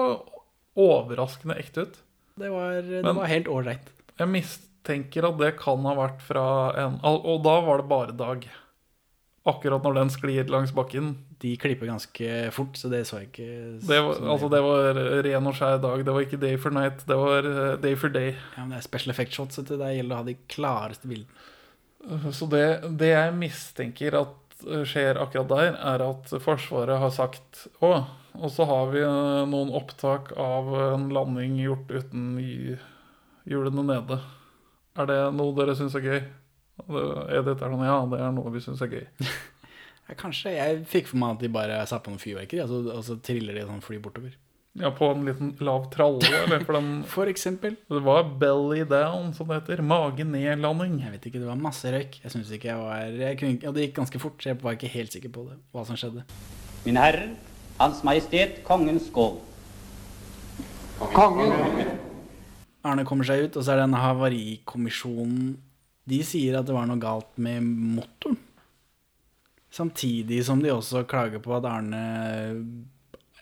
overraskende 0.80 1.58
ekte 1.62 1.86
ut. 1.88 1.98
Det 2.40 2.50
var, 2.54 2.82
det 2.82 3.04
var 3.16 3.28
helt 3.30 3.50
ålreit. 3.52 3.90
Jeg 4.20 4.30
mistenker 4.80 5.28
at 5.28 5.38
det 5.40 5.58
kan 5.60 5.84
ha 5.86 5.96
vært 5.96 6.22
fra 6.22 6.74
en 6.78 7.00
Og 7.04 7.44
da 7.44 7.60
var 7.62 7.82
det 7.82 7.90
bare 7.90 8.16
Dag. 8.16 8.48
Akkurat 9.48 9.84
når 9.84 9.96
den 9.96 10.10
sklir 10.10 10.50
langs 10.50 10.72
bakken. 10.72 11.18
De 11.40 11.56
klipper 11.58 11.88
ganske 11.88 12.52
fort, 12.52 12.76
så 12.76 12.90
det 12.90 13.08
så 13.08 13.22
jeg 13.22 13.30
ikke 13.30 13.88
Det 13.88 14.00
var, 14.04 14.18
altså 14.28 14.50
det 14.50 14.60
var 14.62 15.00
ren 15.24 15.48
og 15.48 15.56
skjær 15.56 15.80
dag. 15.80 16.04
Det 16.06 16.14
var 16.14 16.26
ikke 16.26 16.42
day 16.42 16.58
for 16.58 16.70
night, 16.76 17.06
det 17.08 17.16
var 17.16 17.48
eh, 17.48 17.78
day 17.80 17.96
for 17.96 18.10
day. 18.10 18.36
Ja, 18.58 18.66
men 18.66 18.72
det 18.72 18.82
er 18.82 18.82
special 18.82 19.14
effect 19.14 19.34
shots, 19.34 19.56
så. 19.56 19.64
Det 19.64 19.78
gjelder 19.96 20.16
å 20.16 20.20
ha 20.20 20.28
de 20.28 20.36
klareste 20.52 21.08
bildene. 21.08 22.32
Så 22.36 22.48
det, 22.52 22.66
det 23.00 23.14
jeg 23.14 23.38
mistenker 23.40 24.20
at 24.20 24.66
eh, 24.68 24.84
skjer 24.84 25.22
akkurat 25.24 25.50
der, 25.50 25.80
er 25.94 26.04
at 26.04 26.36
Forsvaret 26.44 27.00
har 27.00 27.16
sagt 27.16 27.68
Å, 27.80 27.94
og 28.36 28.52
så 28.52 28.68
har 28.68 28.92
vi 28.92 29.00
eh, 29.08 29.46
noen 29.48 29.72
opptak 29.80 30.34
av 30.36 30.76
en 30.84 31.08
landing 31.16 31.56
gjort 31.64 31.96
uten 31.96 32.36
hjulene 33.48 33.88
nede. 33.88 34.20
Er 35.00 35.08
det 35.08 35.20
noe 35.38 35.56
dere 35.56 35.76
syns 35.80 35.96
er 35.96 36.04
gøy? 36.04 36.20
Er 36.90 37.72
noe 37.72 37.88
Ja, 37.88 38.02
det 38.10 38.20
er 38.20 38.36
noe 38.36 38.52
vi 38.52 38.64
syns 38.64 38.84
er 38.86 38.92
gøy. 38.92 39.08
Ja, 40.10 40.16
kanskje. 40.18 40.56
Jeg 40.56 40.78
fikk 40.90 41.12
for 41.12 41.22
meg 41.22 41.36
at 41.36 41.44
de 41.44 41.50
bare 41.54 41.76
satte 41.86 42.08
på 42.08 42.10
noen 42.16 42.22
fyrverkeri, 42.22 42.64
og 42.64 42.72
så, 42.72 42.78
og 42.96 43.04
så 43.06 43.18
triller 43.22 43.54
de 43.54 43.62
sånn 43.68 43.84
fly 43.86 44.00
bortover. 44.02 44.32
Ja, 44.80 44.90
på 44.96 45.06
en 45.14 45.22
liten 45.28 45.52
lav 45.66 45.86
tralle, 45.94 46.26
eller 46.46 46.64
for 46.66 46.78
den 46.80 47.04
For 47.14 47.30
eksempel. 47.30 47.76
Det 47.90 48.02
var 48.06 48.24
belly 48.42 48.88
down, 48.90 49.36
som 49.38 49.52
det 49.52 49.60
heter. 49.60 49.84
Mage 49.86 50.26
ned-landing. 50.26 50.98
Jeg 51.04 51.14
vet 51.14 51.30
ikke, 51.30 51.44
det 51.44 51.52
var 51.52 51.62
masse 51.62 51.94
røyk. 51.94 52.18
Jeg 52.24 52.34
synes 52.34 52.50
ikke 52.58 52.72
jeg 52.72 52.82
var 52.82 53.06
jeg 53.22 53.38
kunne, 53.44 53.62
Og 53.70 53.78
det 53.78 53.86
gikk 53.86 53.96
ganske 54.02 54.24
fort, 54.26 54.42
så 54.42 54.50
jeg 54.50 54.62
var 54.64 54.80
ikke 54.80 54.90
helt 54.98 55.14
sikker 55.14 55.36
på 55.38 55.46
det, 55.52 55.60
hva 55.78 55.86
som 55.86 56.00
skjedde. 56.00 56.26
Mine 56.88 57.06
herrer, 57.06 57.30
Hans 57.78 58.02
Majestet 58.08 58.64
Kongens 58.66 59.12
skål. 59.12 59.38
Arne 62.88 63.04
kommer 63.08 63.28
seg 63.28 63.48
ut, 63.48 63.58
og 63.58 63.66
så 63.66 63.74
er 63.74 63.82
det 63.82 63.88
en 63.90 63.98
havarikommisjon 64.00 65.40
De 66.10 66.20
sier 66.26 66.56
at 66.58 66.68
det 66.68 66.76
var 66.76 66.88
noe 66.90 67.02
galt 67.02 67.36
med 67.42 67.66
motoren. 67.66 68.40
Samtidig 69.70 70.40
som 70.48 70.64
de 70.64 70.72
også 70.74 71.04
klager 71.06 71.42
på 71.44 71.54
at 71.60 71.68
Arne 71.70 72.00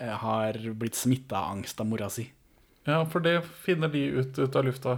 eh, 0.01 0.15
har 0.23 0.57
blitt 0.75 0.97
smitta 0.99 1.39
av 1.39 1.53
angst 1.55 1.79
av 1.79 1.87
mora 1.87 2.09
si. 2.11 2.25
Ja, 2.87 3.05
for 3.07 3.23
det 3.23 3.37
finner 3.63 3.91
de 3.91 4.01
ut, 4.17 4.35
ut 4.35 4.57
av 4.59 4.67
lufta. 4.67 4.97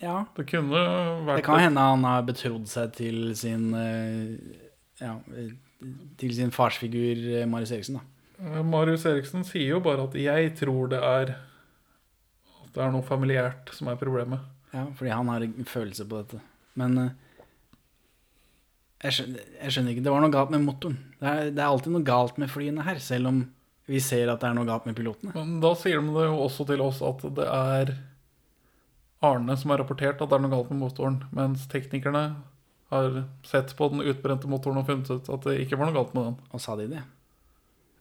Ja. 0.00 0.22
Det 0.36 0.46
kunne 0.48 0.84
vært 1.26 1.42
Det 1.42 1.48
kan 1.48 1.60
hende 1.60 1.88
han 1.90 2.06
har 2.06 2.22
betrodd 2.28 2.70
seg 2.70 2.94
til 2.96 3.34
sin 3.36 3.74
eh, 3.76 4.38
Ja, 5.02 5.16
til 6.20 6.32
sin 6.36 6.54
farsfigur 6.54 7.26
eh, 7.40 7.48
Marius 7.48 7.74
Eriksen, 7.76 7.98
da. 7.98 8.62
Marius 8.64 9.04
Eriksen 9.08 9.44
sier 9.44 9.74
jo 9.74 9.82
bare 9.84 10.06
at 10.06 10.14
'jeg 10.16 10.54
tror 10.56 10.88
det 10.88 11.02
er 11.02 11.34
det 12.74 12.82
er 12.82 12.92
noe 12.94 13.06
familiært 13.06 13.72
som 13.76 13.90
er 13.90 14.00
problemet'. 14.00 14.46
Ja, 14.70 14.86
fordi 14.94 15.10
han 15.10 15.28
har 15.28 15.42
en 15.42 15.66
følelse 15.66 16.06
på 16.06 16.20
dette. 16.22 16.40
Men 16.78 16.98
eh, 16.98 17.10
jeg, 19.02 19.16
skjønner, 19.16 19.48
jeg 19.62 19.74
skjønner 19.74 19.94
ikke. 19.94 20.04
Det 20.06 20.12
var 20.14 20.22
noe 20.22 20.34
galt 20.34 20.52
med 20.54 20.62
motoren. 20.62 20.98
Det 21.18 21.32
er, 21.32 21.50
det 21.50 21.62
er 21.62 21.66
alltid 21.66 21.94
noe 21.96 22.06
galt 22.06 22.38
med 22.38 22.52
flyene 22.52 22.84
her, 22.86 23.00
selv 23.02 23.32
om 23.32 23.40
vi 23.90 23.98
ser 24.04 24.30
at 24.30 24.42
det 24.42 24.50
er 24.50 24.54
noe 24.54 24.68
galt 24.68 24.86
med 24.86 24.94
pilotene. 24.98 25.34
Men 25.34 25.58
da 25.62 25.72
sier 25.74 25.98
de 25.98 26.14
det 26.14 26.28
jo 26.28 26.38
også 26.44 26.66
til 26.68 26.84
oss 26.84 27.00
at 27.02 27.24
det 27.34 27.48
er 27.50 27.96
Arne 29.26 29.56
som 29.58 29.72
har 29.72 29.82
rapportert 29.82 30.20
at 30.22 30.30
det 30.30 30.36
er 30.36 30.44
noe 30.44 30.52
galt 30.52 30.70
med 30.70 30.80
motoren, 30.80 31.18
mens 31.36 31.66
teknikerne 31.68 32.24
har 32.90 33.24
sett 33.46 33.74
på 33.76 33.88
den 33.92 34.04
utbrente 34.06 34.48
motoren 34.50 34.80
og 34.80 34.86
funnet 34.88 35.10
ut 35.10 35.28
at 35.34 35.48
det 35.48 35.58
ikke 35.64 35.78
var 35.78 35.90
noe 35.90 35.98
galt 35.98 36.14
med 36.16 36.30
den. 36.30 36.38
Og 36.54 36.62
sa 36.62 36.76
de 36.78 36.86
det? 36.90 37.02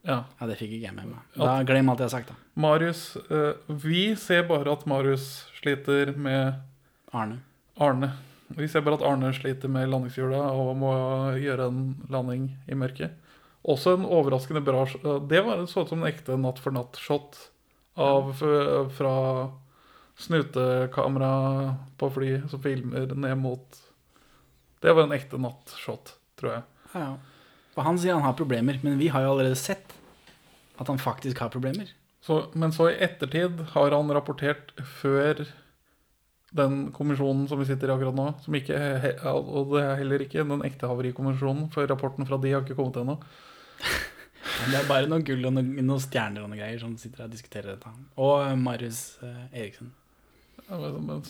Ja. 0.07 0.23
Ja, 0.39 0.47
det 0.47 0.55
fikk 0.59 0.71
ikke 0.77 0.87
jeg 0.87 0.95
med 0.95 1.09
meg. 1.11 1.19
Da 1.35 1.59
Glem 1.67 1.91
alt 1.91 2.01
jeg 2.01 2.07
har 2.09 2.13
sagt, 2.13 2.31
da. 2.31 2.37
Marius 2.59 3.03
eh, 3.27 3.75
Vi 3.83 4.03
ser 4.19 4.45
bare 4.47 4.71
at 4.71 4.85
Marius 4.89 5.27
sliter 5.59 6.13
med 6.15 6.59
Arne. 7.11 7.41
Arne. 7.79 8.13
Vi 8.55 8.67
ser 8.71 8.81
bare 8.85 8.97
at 8.99 9.05
Arne 9.05 9.31
sliter 9.35 9.71
med 9.71 9.89
landingshjula 9.91 10.39
og 10.55 10.71
må 10.79 10.93
gjøre 11.37 11.67
en 11.69 11.81
landing 12.09 12.47
i 12.69 12.77
mørket. 12.79 13.17
Også 13.69 13.97
en 13.97 14.07
overraskende 14.07 14.63
bra 14.63 14.85
eh, 14.87 15.19
Det 15.29 15.43
var 15.45 15.65
så 15.67 15.83
ut 15.83 15.91
som 15.91 16.03
en 16.03 16.11
ekte 16.11 16.37
natt 16.39 16.61
for 16.63 16.75
natt-shot 16.75 17.47
fra 17.99 19.15
snutekamera 20.19 21.31
på 21.99 22.09
fly 22.15 22.29
som 22.51 22.61
filmer 22.63 23.11
ned 23.15 23.35
mot 23.37 23.79
Det 24.79 24.93
var 24.95 25.03
en 25.03 25.15
ekte 25.15 25.35
natt-shot, 25.41 26.13
tror 26.39 26.53
jeg. 26.53 26.63
Ja, 26.93 27.01
ja. 27.03 27.17
For 27.79 27.87
han 27.87 27.95
sier 27.95 28.17
han 28.17 28.25
har 28.27 28.35
problemer, 28.35 28.75
men 28.83 28.97
vi 28.99 29.07
har 29.07 29.23
jo 29.23 29.31
allerede 29.31 29.55
sett 29.55 29.93
at 30.75 30.89
han 30.91 30.99
faktisk 30.99 31.39
har 31.39 31.51
problemer. 31.53 31.87
Så, 32.19 32.41
men 32.51 32.73
så 32.75 32.89
i 32.89 32.97
ettertid 32.99 33.61
har 33.71 33.93
han 33.95 34.11
rapportert 34.11 34.73
før 34.99 35.45
den 36.51 36.89
kommisjonen 36.91 37.45
som 37.47 37.61
vi 37.61 37.69
sitter 37.69 37.87
i 37.87 37.93
akkurat 37.93 38.17
nå, 38.17 38.25
som 38.43 38.57
ikke, 38.59 38.81
og 39.31 39.71
det 39.77 39.83
er 39.85 40.01
heller 40.01 40.25
ikke 40.25 40.43
den 40.43 40.65
ekte 40.67 40.89
havarikommisjonen, 40.91 41.69
for 41.71 41.87
rapporten 41.87 42.27
fra 42.27 42.41
de 42.43 42.51
har 42.51 42.67
ikke 42.67 42.75
kommet 42.75 42.99
ennå. 42.99 43.15
Det 44.65 44.75
er 44.75 44.91
bare 44.91 45.07
noe 45.07 45.23
gull 45.23 45.47
og 45.47 45.55
noen, 45.55 45.71
noen 45.79 46.03
stjerner 46.03 46.43
og 46.43 46.51
noe 46.51 46.59
greier 46.59 46.83
som 46.83 46.97
sitter 46.99 47.29
og 47.29 47.31
diskuterer 47.31 47.77
dette. 47.77 47.95
Og 48.19 48.43
eh, 48.43 48.59
Marius 48.59 49.01
eh, 49.23 49.61
Eriksen. 49.63 49.93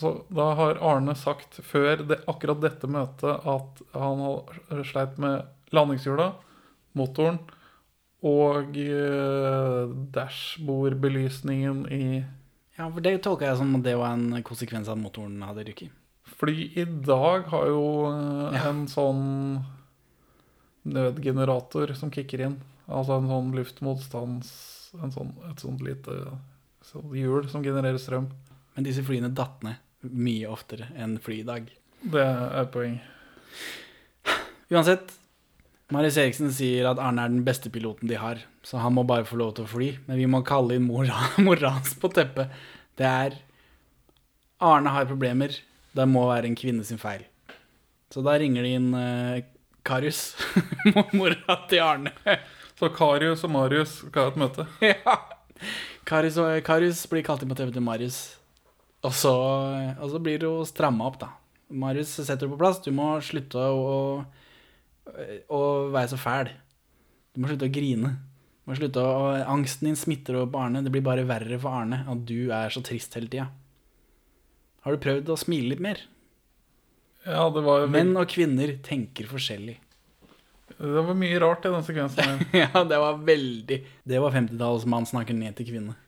Så 0.00 0.12
da 0.34 0.50
har 0.58 0.82
Arne 0.84 1.14
sagt 1.16 1.60
før 1.64 2.02
det, 2.02 2.18
akkurat 2.28 2.58
dette 2.60 2.90
møtet 2.90 3.46
at 3.54 3.78
han 3.94 4.24
har 4.26 4.82
sleit 4.90 5.14
med 5.22 5.46
landingshjula, 5.76 6.28
motoren 6.98 7.38
og 8.26 8.76
eh, 8.76 9.92
dashbordbelysningen 10.16 11.84
i 11.92 12.02
Ja, 12.76 12.86
for 12.88 13.00
det 13.04 13.18
tolka 13.24 13.46
jeg 13.48 13.58
som 13.60 13.74
at 13.76 13.84
det 13.84 13.96
var 14.00 14.14
en 14.16 14.42
konsekvens 14.46 14.88
av 14.88 14.96
at 14.98 15.02
motoren 15.04 15.40
hadde 15.44 15.64
rykket. 15.68 15.92
Fly 16.40 16.54
i 16.80 16.84
dag 17.04 17.48
har 17.52 17.66
jo 17.68 17.84
eh, 18.10 18.56
Ja. 18.56 18.68
en 18.70 18.86
sånn 18.88 19.60
nødgenerator 20.88 21.92
som 21.98 22.10
kicker 22.12 22.40
inn. 22.46 22.58
Altså 22.88 23.18
en 23.20 23.28
sånn 23.30 23.50
luftmotstands... 23.56 24.52
En 25.00 25.12
sånn, 25.14 25.28
et 25.46 25.60
sånt 25.62 25.82
lite 25.86 26.10
sånn 26.82 27.12
hjul 27.14 27.44
som 27.52 27.62
genererer 27.62 28.00
strøm. 28.02 28.24
Men 28.74 28.86
disse 28.88 29.04
flyene 29.06 29.28
datt 29.30 29.60
ned 29.62 29.78
mye 30.02 30.48
oftere 30.50 30.88
enn 30.98 31.18
fly 31.22 31.36
i 31.42 31.46
dag. 31.46 31.68
Det 32.02 32.24
er 32.24 32.56
et 32.64 32.72
poeng. 32.74 32.96
Uansett, 34.72 35.12
Marius 35.90 36.18
Eriksen 36.22 36.52
sier 36.54 36.86
at 36.86 37.00
Arne 37.02 37.24
er 37.26 37.32
den 37.32 37.44
beste 37.46 37.70
piloten 37.72 38.10
de 38.10 38.18
har, 38.20 38.44
så 38.62 38.78
han 38.78 38.94
må 38.94 39.02
bare 39.06 39.26
få 39.26 39.38
lov 39.40 39.56
til 39.56 39.66
å 39.66 39.70
fly. 39.70 39.88
Men 40.06 40.20
vi 40.20 40.28
må 40.30 40.42
kalle 40.46 40.76
inn 40.78 40.86
mora, 40.86 41.18
mora 41.46 41.74
hans 41.76 41.96
på 41.98 42.10
teppet. 42.14 42.52
Det 42.98 43.08
er 43.08 43.40
Arne 44.62 44.92
har 44.94 45.08
problemer. 45.10 45.56
Det 45.96 46.06
må 46.06 46.28
være 46.28 46.46
en 46.46 46.58
kvinne 46.58 46.86
sin 46.86 47.00
feil. 47.00 47.24
Så 48.14 48.22
da 48.22 48.36
ringer 48.38 48.66
de 48.66 48.74
inn 48.78 48.90
eh, 48.94 49.42
Karius, 49.86 50.36
mora 51.18 51.56
til 51.70 51.82
Arne. 51.82 52.14
Så 52.78 52.88
Karius 52.94 53.42
og 53.44 53.52
Marius 53.52 53.98
skal 54.06 54.28
ha 54.28 54.32
et 54.32 54.40
møte. 54.40 54.66
ja. 54.86 55.16
Karius, 56.08 56.38
og, 56.40 56.54
Karius 56.64 57.02
blir 57.10 57.24
kalt 57.26 57.42
inn 57.44 57.50
på 57.50 57.58
TV 57.58 57.74
til 57.74 57.84
Marius. 57.84 58.20
Og 59.04 59.12
så, 59.16 59.32
og 59.96 60.06
så 60.12 60.20
blir 60.20 60.40
det 60.40 60.46
jo 60.48 60.62
stramma 60.68 61.06
opp, 61.08 61.18
da. 61.20 61.28
Marius 61.70 62.14
setter 62.16 62.46
det 62.46 62.52
på 62.54 62.60
plass. 62.60 62.80
Du 62.84 62.90
må 62.94 63.12
slutte 63.24 63.60
å, 63.60 64.22
å, 65.48 65.60
være 65.92 66.10
så 66.12 66.18
fæl. 66.20 66.50
Du 67.34 67.42
må 67.42 67.50
slutte 67.50 67.68
å 67.68 67.72
grine. 67.72 68.14
Du 68.62 68.72
må 68.72 68.78
slutte 68.78 69.02
å, 69.02 69.32
angsten 69.50 69.90
din 69.90 69.98
smitter 69.98 70.38
over 70.38 70.52
på 70.52 70.62
Arne. 70.62 70.84
Det 70.84 70.92
blir 70.94 71.04
bare 71.06 71.26
verre 71.28 71.58
for 71.60 71.82
Arne 71.82 72.02
at 72.10 72.24
du 72.28 72.50
er 72.54 72.72
så 72.74 72.82
trist 72.84 73.16
hele 73.18 73.30
tida. 73.30 73.50
Har 74.84 74.96
du 74.96 75.02
prøvd 75.02 75.30
å 75.32 75.38
smile 75.40 75.74
litt 75.74 75.84
mer? 75.84 76.00
Ja, 77.26 77.44
det 77.52 77.62
var, 77.66 77.84
jo 77.84 77.92
Menn 77.92 78.14
og 78.16 78.30
kvinner 78.32 78.72
tenker 78.84 79.28
forskjellig. 79.28 79.76
det 80.78 81.02
var 81.04 81.16
mye 81.18 81.40
rart 81.42 81.66
i 81.68 81.72
den 81.74 81.84
sekvensen. 81.84 82.46
ja, 82.62 82.70
det 82.72 83.00
var 83.02 83.18
veldig 83.26 83.82
Det 84.08 84.22
var 84.22 84.32
50-tallsmann 84.36 85.08
snakker 85.10 85.36
ned 85.36 85.58
til 85.58 85.68
kvinne. 85.74 85.98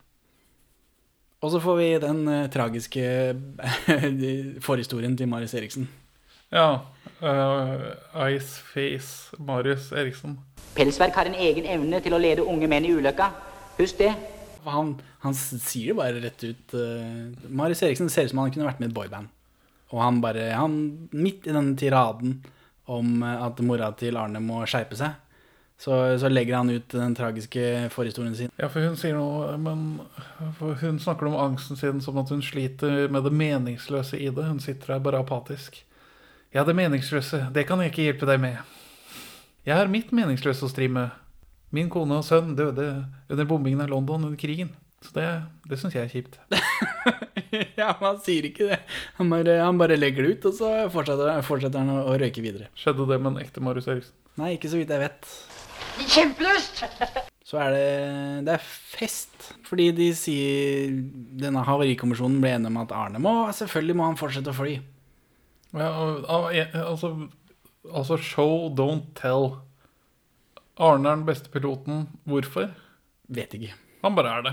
Og 1.42 1.50
så 1.50 1.58
får 1.61 1.78
vi 1.80 1.88
den 1.99 2.22
uh, 2.30 2.46
tragiske 2.54 3.04
forhistorien 4.66 5.16
til 5.18 5.28
Marius 5.28 5.56
Eriksen. 5.58 5.88
Ja. 6.52 6.85
Uh, 7.23 8.28
Iceface 8.28 9.37
Marius 9.38 9.92
Eriksen. 9.92 10.37
Pelsverk 10.76 11.16
har 11.16 11.28
en 11.30 11.38
egen 11.38 11.68
evne 11.71 12.00
til 12.04 12.14
å 12.16 12.21
lede 12.21 12.44
unge 12.44 12.68
menn 12.68 12.85
i 12.85 12.92
ulykka. 12.92 13.30
Husk 13.78 14.00
det. 14.02 14.12
Han, 14.66 14.94
han 15.25 15.37
sier 15.37 15.92
det 15.92 15.99
bare 15.99 16.23
rett 16.23 16.44
ut. 16.44 16.75
Uh, 16.76 17.32
Marius 17.49 17.82
Eriksen 17.87 18.11
ser 18.12 18.28
ut 18.28 18.35
som 18.35 18.42
han 18.42 18.52
kunne 18.52 18.68
vært 18.68 18.82
med 18.82 18.90
i 18.90 18.92
et 18.92 18.99
boyband. 18.99 19.30
Og 19.92 20.00
han 20.00 20.21
bare 20.25 20.50
han, 20.56 20.76
Midt 21.12 21.49
i 21.49 21.54
denne 21.54 21.76
tiraden 21.78 22.40
om 22.90 23.23
eh, 23.23 23.44
at 23.47 23.61
mora 23.64 23.92
til 23.97 24.16
Arne 24.18 24.40
må 24.42 24.62
skjerpe 24.68 24.97
seg, 24.99 25.14
så, 25.78 25.97
så 26.18 26.30
legger 26.30 26.59
han 26.59 26.71
ut 26.73 26.94
den 26.94 27.14
tragiske 27.16 27.88
forhistorien 27.94 28.35
sin. 28.38 28.50
Ja, 28.59 28.68
for 28.73 28.85
hun 28.85 28.97
sier 28.99 29.16
noe 29.18 29.56
Men 29.59 30.00
for 30.59 30.78
hun 30.82 31.00
snakker 31.02 31.28
om 31.28 31.38
angsten 31.38 31.78
sin 31.78 32.02
som 32.04 32.18
at 32.23 32.30
hun 32.32 32.42
sliter 32.44 33.09
med 33.12 33.26
det 33.26 33.32
meningsløse 33.35 34.18
i 34.18 34.30
det. 34.30 34.47
Hun 34.49 34.61
sitter 34.62 34.94
der 34.94 35.04
bare 35.04 35.23
apatisk. 35.23 35.82
Ja, 36.52 36.66
det 36.68 36.75
meningsløse, 36.76 37.47
det 37.49 37.64
kan 37.64 37.80
jeg 37.80 37.94
ikke 37.94 38.02
hjelpe 38.04 38.26
deg 38.28 38.40
med. 38.42 38.59
Jeg 39.64 39.73
har 39.78 39.88
mitt 39.88 40.11
meningsløse 40.12 40.66
å 40.66 40.68
stri 40.68 40.85
med. 40.92 41.14
Min 41.73 41.88
kone 41.88 42.18
og 42.21 42.26
sønn 42.26 42.52
døde 42.59 43.06
under 43.32 43.49
bombingen 43.49 43.80
av 43.80 43.88
London 43.88 44.26
under 44.28 44.37
krigen. 44.37 44.75
Så 45.00 45.14
det, 45.16 45.25
det 45.71 45.78
syns 45.80 45.97
jeg 45.97 46.04
er 46.04 46.12
kjipt. 46.12 46.37
ja, 47.80 47.88
men 47.97 48.04
han 48.04 48.21
sier 48.21 48.50
ikke 48.50 48.68
det. 48.68 48.78
Han 49.16 49.32
bare, 49.32 49.56
han 49.64 49.80
bare 49.80 49.97
legger 49.97 50.28
det 50.28 50.37
ut, 50.37 50.50
og 50.52 50.59
så 50.61 50.75
fortsetter, 50.92 51.40
fortsetter 51.49 51.80
han 51.80 51.94
å, 51.94 52.04
å 52.12 52.21
røyke 52.21 52.44
videre. 52.44 52.68
Skjedde 52.76 53.09
det 53.09 53.21
med 53.23 53.32
en 53.32 53.42
ekte 53.47 53.64
Marius 53.64 53.88
Eriksen? 53.88 54.14
Nei, 54.37 54.52
ikke 54.59 54.75
så 54.75 54.82
vidt 54.82 54.92
jeg 54.92 55.06
vet. 55.06 55.35
Kjempelyst! 56.04 56.85
Så 57.52 57.59
er 57.61 57.75
det, 57.75 57.88
det 58.47 58.52
er 58.54 58.62
fest, 58.64 59.50
fordi 59.66 59.90
de 59.92 60.06
sier 60.16 60.94
Denne 61.37 61.61
havarikommisjonen 61.66 62.38
ble 62.40 62.54
enige 62.54 62.71
om 62.71 62.78
at 62.80 62.94
Arne 62.97 63.21
må 63.21 63.35
Selvfølgelig 63.52 63.97
må 63.99 64.06
han 64.06 64.16
fortsette 64.16 64.54
å 64.54 64.56
fly. 64.56 64.78
Ja, 65.73 66.50
jeg- 66.52 66.73
altså, 66.75 67.29
altså 67.93 68.17
show, 68.21 68.69
don't 68.76 69.12
tell. 69.19 69.57
Arne 70.79 71.09
er 71.09 71.17
den 71.21 71.26
beste 71.29 71.49
piloten. 71.52 72.07
Hvorfor? 72.29 72.71
Vet 73.33 73.55
ikke. 73.57 73.73
Han 74.02 74.14
bare 74.17 74.38
er 74.38 74.43
det. 74.43 74.52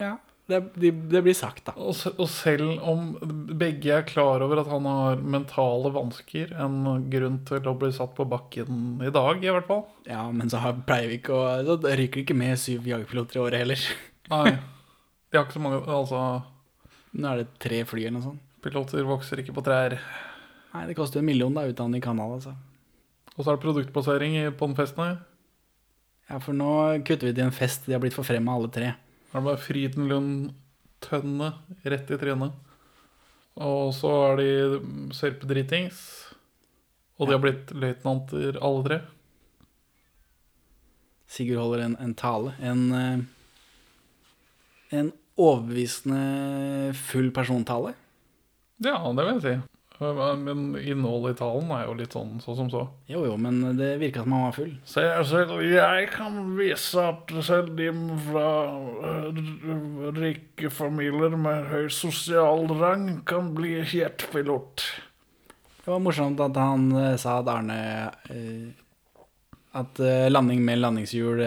Ja, 0.00 0.16
det, 0.48 0.60
de, 0.78 0.90
det 1.10 1.22
blir 1.26 1.34
sagt, 1.34 1.64
da. 1.66 1.72
Og, 1.76 1.94
og 2.18 2.28
selv 2.30 2.78
om 2.86 3.14
begge 3.58 3.90
er 3.96 4.02
klar 4.06 4.42
over 4.44 4.60
at 4.62 4.68
han 4.70 4.84
har 4.88 5.16
mentale 5.22 5.90
vansker, 5.94 6.52
en 6.62 7.08
grunn 7.10 7.40
til 7.48 7.66
å 7.66 7.74
bli 7.78 7.90
satt 7.92 8.14
på 8.18 8.26
bakken 8.30 9.00
i 9.06 9.10
dag, 9.14 9.42
i 9.44 9.50
hvert 9.52 9.66
fall. 9.70 9.84
Ja, 10.06 10.24
men 10.30 10.48
så 10.52 10.58
har- 10.62 10.78
pleier 10.86 11.08
vi 11.10 11.18
ikke 11.20 11.34
å 11.34 11.64
Så 11.66 11.78
ryker 11.82 12.20
det 12.20 12.26
ikke 12.26 12.36
med 12.38 12.58
syv 12.62 12.86
jagerpiloter 12.86 13.36
i 13.40 13.44
året 13.46 13.58
heller. 13.64 13.86
Nei. 14.34 14.56
De 15.30 15.38
har 15.38 15.44
ikke 15.46 15.58
så 15.58 15.62
mange 15.64 15.82
Altså, 15.90 16.20
Nå 17.16 17.28
er 17.32 17.36
det 17.42 17.48
tre 17.58 17.82
fly 17.88 18.04
eller 18.06 18.18
noe 18.18 18.26
sånt. 18.30 18.40
piloter 18.62 19.02
vokser 19.06 19.38
ikke 19.42 19.54
på 19.56 19.62
trær. 19.64 19.98
Nei, 20.76 20.84
det 20.90 20.96
koster 20.98 21.22
en 21.22 21.28
million 21.28 21.54
da, 21.56 21.64
å 21.64 21.72
utdanne 21.72 21.96
i 21.96 22.04
Canada, 22.04 22.36
altså. 22.36 22.52
Og 23.36 23.40
så 23.40 23.48
er 23.48 23.56
det 23.56 23.62
produktplassering 23.62 24.34
på 24.58 24.68
den 24.68 24.76
festen 24.76 25.02
her. 25.02 25.16
Ja, 26.28 26.40
for 26.42 26.56
nå 26.58 26.68
kutter 27.06 27.30
vi 27.30 27.34
til 27.36 27.46
en 27.46 27.54
fest. 27.54 27.86
De 27.86 27.94
har 27.94 28.02
blitt 28.02 28.16
forfremma 28.16 28.56
alle 28.58 28.68
tre. 28.74 28.92
Er 28.92 29.38
det 29.38 29.44
bare 29.46 29.62
Frydenlund-tønne 29.62 31.50
rett 31.86 32.12
i 32.12 32.18
trynet. 32.20 32.56
Og 33.56 33.94
så 33.96 34.10
er 34.32 34.40
de 34.42 34.48
sørpedritings. 35.16 36.00
Og 37.16 37.28
de 37.28 37.36
har 37.36 37.44
blitt 37.44 37.72
løytnanter, 37.72 38.58
alle 38.60 38.82
tre. 38.84 38.98
Sigurd 41.32 41.62
holder 41.62 41.86
en, 41.86 41.96
en 42.04 42.12
tale. 42.18 42.52
En, 42.60 42.82
eh, 42.92 43.16
en 44.98 45.08
overbevisende 45.40 46.92
full 47.06 47.32
persontale. 47.32 47.96
Ja, 48.84 48.98
det 49.00 49.24
vil 49.24 49.34
jeg 49.38 49.46
si. 49.46 49.56
Men 49.98 50.76
innholdet 50.76 51.36
i 51.36 51.38
talen 51.40 51.70
er 51.72 51.86
jo 51.86 51.94
litt 51.96 52.12
sånn 52.12 52.36
så 52.44 52.52
som 52.58 52.68
så. 52.72 52.82
Jo, 53.08 53.22
jo, 53.24 53.36
men 53.40 53.62
det 53.78 53.94
virka 54.02 54.24
som 54.24 54.34
han 54.36 54.44
var 54.44 54.56
full. 54.56 54.72
Så 54.84 55.04
jeg, 55.06 55.26
selv, 55.30 55.54
jeg 55.64 56.08
kan 56.12 56.36
vise 56.58 57.04
at 57.12 57.32
selv 57.46 57.72
de 57.78 57.88
fra 58.26 58.48
øh, 59.10 60.10
rike 60.18 60.70
familier 60.72 61.36
med 61.40 61.70
høy 61.72 61.86
sosial 61.92 62.66
rang 62.76 63.22
kan 63.28 63.54
bli 63.56 63.78
jetpilot. 63.80 64.84
Det 65.80 65.92
var 65.94 66.02
morsomt 66.02 66.42
at 66.44 66.58
han 66.60 66.90
eh, 66.98 67.14
sa 67.20 67.38
at 67.40 67.48
Arne 67.52 67.78
eh, 68.34 68.66
At 69.76 69.98
landing 70.32 70.62
med 70.64 70.78
landingshjul 70.80 71.40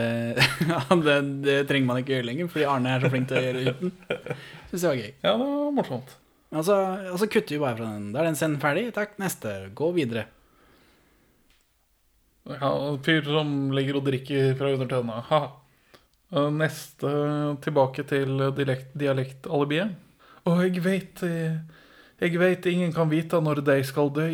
det, 1.06 1.16
det 1.42 1.56
trenger 1.66 1.88
man 1.88 2.02
ikke 2.02 2.14
gjøre 2.14 2.28
lenger, 2.28 2.50
fordi 2.54 2.66
Arne 2.70 2.92
er 2.94 3.02
så 3.02 3.10
flink 3.10 3.30
til 3.32 3.40
å 3.40 3.46
gjøre 3.48 3.64
uten. 3.74 3.94
Syns 4.70 4.84
jeg 4.84 4.90
var 4.92 5.00
gøy. 5.00 5.14
Ja, 5.26 5.32
det 5.32 5.48
var 5.50 5.72
morsomt. 5.80 6.14
Og 6.50 6.66
så, 6.66 6.76
og 7.12 7.20
så 7.22 7.28
kutter 7.30 7.56
vi 7.56 7.62
bare 7.62 7.78
fra 7.78 7.88
den. 7.94 8.10
Da 8.14 8.22
er 8.22 8.30
den 8.32 8.38
scenen 8.40 8.62
ferdig. 8.62 8.88
Takk, 8.96 9.18
neste. 9.22 9.54
Gå 9.78 9.92
videre. 9.98 10.26
Ja, 12.50 12.72
fyr 13.06 13.28
som 13.28 13.70
ligger 13.76 14.00
og 14.00 14.08
drikker 14.08 14.56
fra 14.58 14.72
under 14.74 14.90
tønna. 14.90 15.20
Ha. 15.30 15.42
Neste 16.54 17.12
tilbake 17.62 18.06
til 18.10 18.42
dialekt, 18.58 18.90
dialektalibiet. 18.98 19.94
Og 20.50 20.64
jeg 20.66 20.82
vet 20.86 21.22
eh, 21.28 21.60
Jeg 22.20 22.40
veit 22.40 22.66
ingen 22.66 22.92
kan 22.94 23.10
vite 23.10 23.40
når 23.42 23.62
de 23.68 23.78
skal 23.88 24.10
dø, 24.12 24.28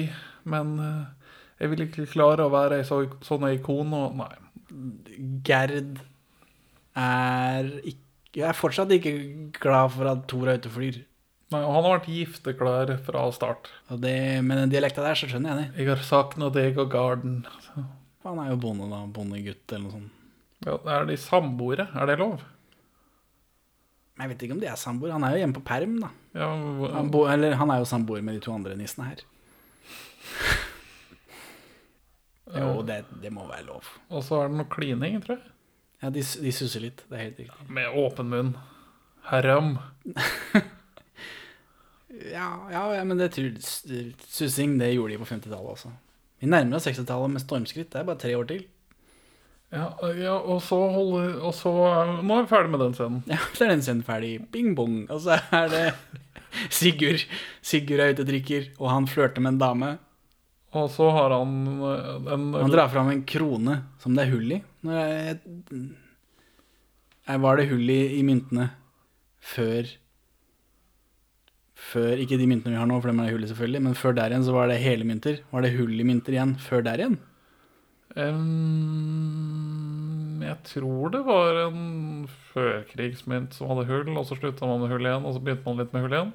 men 0.43 0.71
eh, 0.79 1.29
jeg 1.59 1.71
vil 1.71 1.83
ikke 1.85 2.07
klare 2.11 2.45
å 2.45 2.53
være 2.53 2.79
ei 2.79 2.87
så, 2.87 3.03
sånn 3.25 3.47
ikon 3.51 3.93
og 3.95 4.15
Nei. 4.19 4.31
Gerd 5.45 5.99
er 6.99 7.69
ikke 7.83 8.01
Jeg 8.35 8.47
er 8.49 8.57
fortsatt 8.57 8.91
ikke 8.91 9.13
glad 9.55 9.93
for 9.93 10.09
at 10.11 10.25
ute 10.27 10.67
og 10.67 10.73
flyr. 10.73 10.97
Nei, 11.53 11.61
og 11.61 11.75
han 11.75 11.83
har 11.85 11.91
vært 11.99 12.09
gifteklar 12.09 12.91
fra 13.05 13.21
start. 13.35 13.69
Og 13.93 13.99
det, 14.01 14.15
med 14.45 14.57
den 14.63 14.71
dialekta 14.73 15.03
der, 15.05 15.17
så 15.19 15.27
skjønner 15.29 15.51
jeg 15.51 15.59
det. 15.61 15.83
Jeg 15.83 15.91
har 15.91 16.01
savna 16.07 16.49
deg 16.53 16.79
og 16.81 16.89
garden. 16.93 17.35
Han 18.25 18.41
er 18.41 18.49
jo 18.49 18.57
bonde, 18.63 18.87
da. 18.89 19.03
Bondegutt 19.13 19.75
eller 19.75 19.85
noe 19.85 19.93
sånt. 19.93 20.11
Ja, 20.65 20.79
er 20.95 21.05
de 21.05 21.17
samboere? 21.21 21.85
Er 21.93 22.09
det 22.09 22.17
lov? 22.17 22.41
Men 24.15 24.25
jeg 24.25 24.31
vet 24.31 24.45
ikke 24.47 24.55
om 24.55 24.61
de 24.63 24.69
er 24.71 24.79
samboere. 24.79 25.13
Han 25.13 25.25
er 25.27 25.35
jo 25.35 25.41
hjemme 25.43 25.57
på 25.59 25.65
perm, 25.67 25.97
da. 26.01 26.09
Ja, 26.33 26.47
Han, 26.95 27.11
bo, 27.13 27.25
eller, 27.29 27.57
han 27.59 27.73
er 27.73 27.83
jo 27.83 27.89
samboer 27.93 28.23
med 28.25 28.39
de 28.39 28.45
to 28.47 28.55
andre 28.55 28.77
nissene 28.79 29.11
her. 29.11 29.25
Jo, 32.55 32.83
det, 32.85 32.99
det 33.23 33.31
må 33.33 33.47
være 33.49 33.65
lov. 33.65 33.87
Og 34.13 34.21
så 34.23 34.37
er 34.43 34.51
det 34.51 34.59
noe 34.59 34.69
klining, 34.71 35.17
tror 35.23 35.39
jeg. 35.39 35.49
Ja, 36.03 36.11
de, 36.13 36.21
de 36.21 36.51
susser 36.53 36.83
litt. 36.83 37.01
Det 37.09 37.17
er 37.17 37.23
helt 37.23 37.39
riktig. 37.41 37.65
Med 37.73 37.97
åpen 37.99 38.29
munn. 38.31 38.51
Haram. 39.31 39.71
Ja, 42.31 42.47
ja, 42.71 43.03
men 43.03 43.17
det 43.19 43.31
Sussing, 43.35 44.77
det 44.79 44.93
gjorde 44.93 45.15
de 45.15 45.19
på 45.21 45.27
50-tallet 45.29 45.71
også. 45.75 45.91
Vi 46.41 46.49
nærmer 46.51 46.77
oss 46.77 46.87
60-tallet 46.87 47.33
med 47.33 47.43
stormskritt. 47.43 47.91
Det 47.93 48.01
er 48.01 48.07
bare 48.07 48.21
tre 48.21 48.33
år 48.37 48.47
til. 48.49 48.63
Ja, 49.73 49.87
ja 50.15 50.35
og 50.37 50.61
så 50.63 50.77
holder 50.93 51.39
Og 51.43 51.53
så 51.57 51.71
er- 51.89 52.21
Nå 52.23 52.35
er 52.37 52.43
vi 52.45 52.51
ferdig 52.51 52.71
med 52.71 52.79
den 52.83 52.93
scenen. 52.93 53.23
Ja, 53.27 53.39
så 53.53 53.65
er 53.65 53.73
den 53.73 53.81
scenen 53.81 54.03
ferdig. 54.05 54.37
Bing 54.51 54.75
bong. 54.77 55.09
Og 55.09 55.21
så 55.25 55.39
er 55.51 55.69
det 55.73 55.85
Sigurd. 56.71 57.25
Sigurd 57.65 57.99
er 57.99 58.13
ute 58.13 58.23
og 58.23 58.29
drikker, 58.29 58.69
og 58.79 58.89
han 58.93 59.07
flørter 59.07 59.41
med 59.43 59.55
en 59.55 59.59
dame. 59.59 59.89
Og 60.75 60.89
så 60.91 61.09
har 61.11 61.31
han 61.31 61.51
eh, 61.83 62.33
en 62.35 62.45
Han 62.53 62.71
drar 62.71 62.89
fram 62.91 63.09
en 63.11 63.23
krone 63.27 63.81
som 63.99 64.15
det 64.15 64.25
er 64.25 64.31
hull 64.31 64.51
i. 64.57 64.61
Når 64.85 65.01
jeg, 65.01 65.39
jeg 67.27 67.41
var 67.43 67.57
det 67.59 67.69
hull 67.71 67.89
i, 67.89 67.99
i 68.19 68.23
myntene 68.27 68.69
før 69.45 69.87
Før 71.85 72.21
Ikke 72.23 72.37
de 72.39 72.47
myntene 72.49 72.73
vi 72.73 72.79
har 72.79 72.87
nå, 72.89 72.97
for 73.01 73.11
dem 73.11 73.19
er 73.21 73.29
hullet 73.29 73.37
hull 73.37 73.45
i, 73.45 73.51
selvfølgelig. 73.51 73.81
Men 73.87 73.97
før 73.99 74.15
der 74.17 74.33
igjen 74.33 74.45
så 74.47 74.55
var 74.55 74.71
det 74.71 74.79
hele 74.81 75.05
mynter. 75.07 75.35
Var 75.51 75.65
det 75.65 75.75
hull 75.77 75.99
i 76.01 76.07
mynter 76.07 76.37
igjen 76.37 76.55
før 76.61 76.85
der 76.87 77.03
igjen? 77.03 77.17
Um, 78.15 80.41
Jeg 80.45 80.57
tror 80.69 81.11
det 81.13 81.21
var 81.27 81.57
en 81.65 81.83
førkrigsmynt 82.53 83.55
som 83.57 83.69
hadde 83.71 83.87
hull, 83.89 84.09
og 84.15 84.25
så 84.27 84.37
slutta 84.39 84.67
man 84.69 84.81
med 84.81 84.91
hull 84.93 85.05
igjen, 85.05 85.25
og 85.27 85.31
så 85.35 85.41
begynte 85.43 85.65
man 85.67 85.79
litt 85.81 85.93
med 85.93 86.05
hull 86.05 86.15
igjen. 86.17 86.33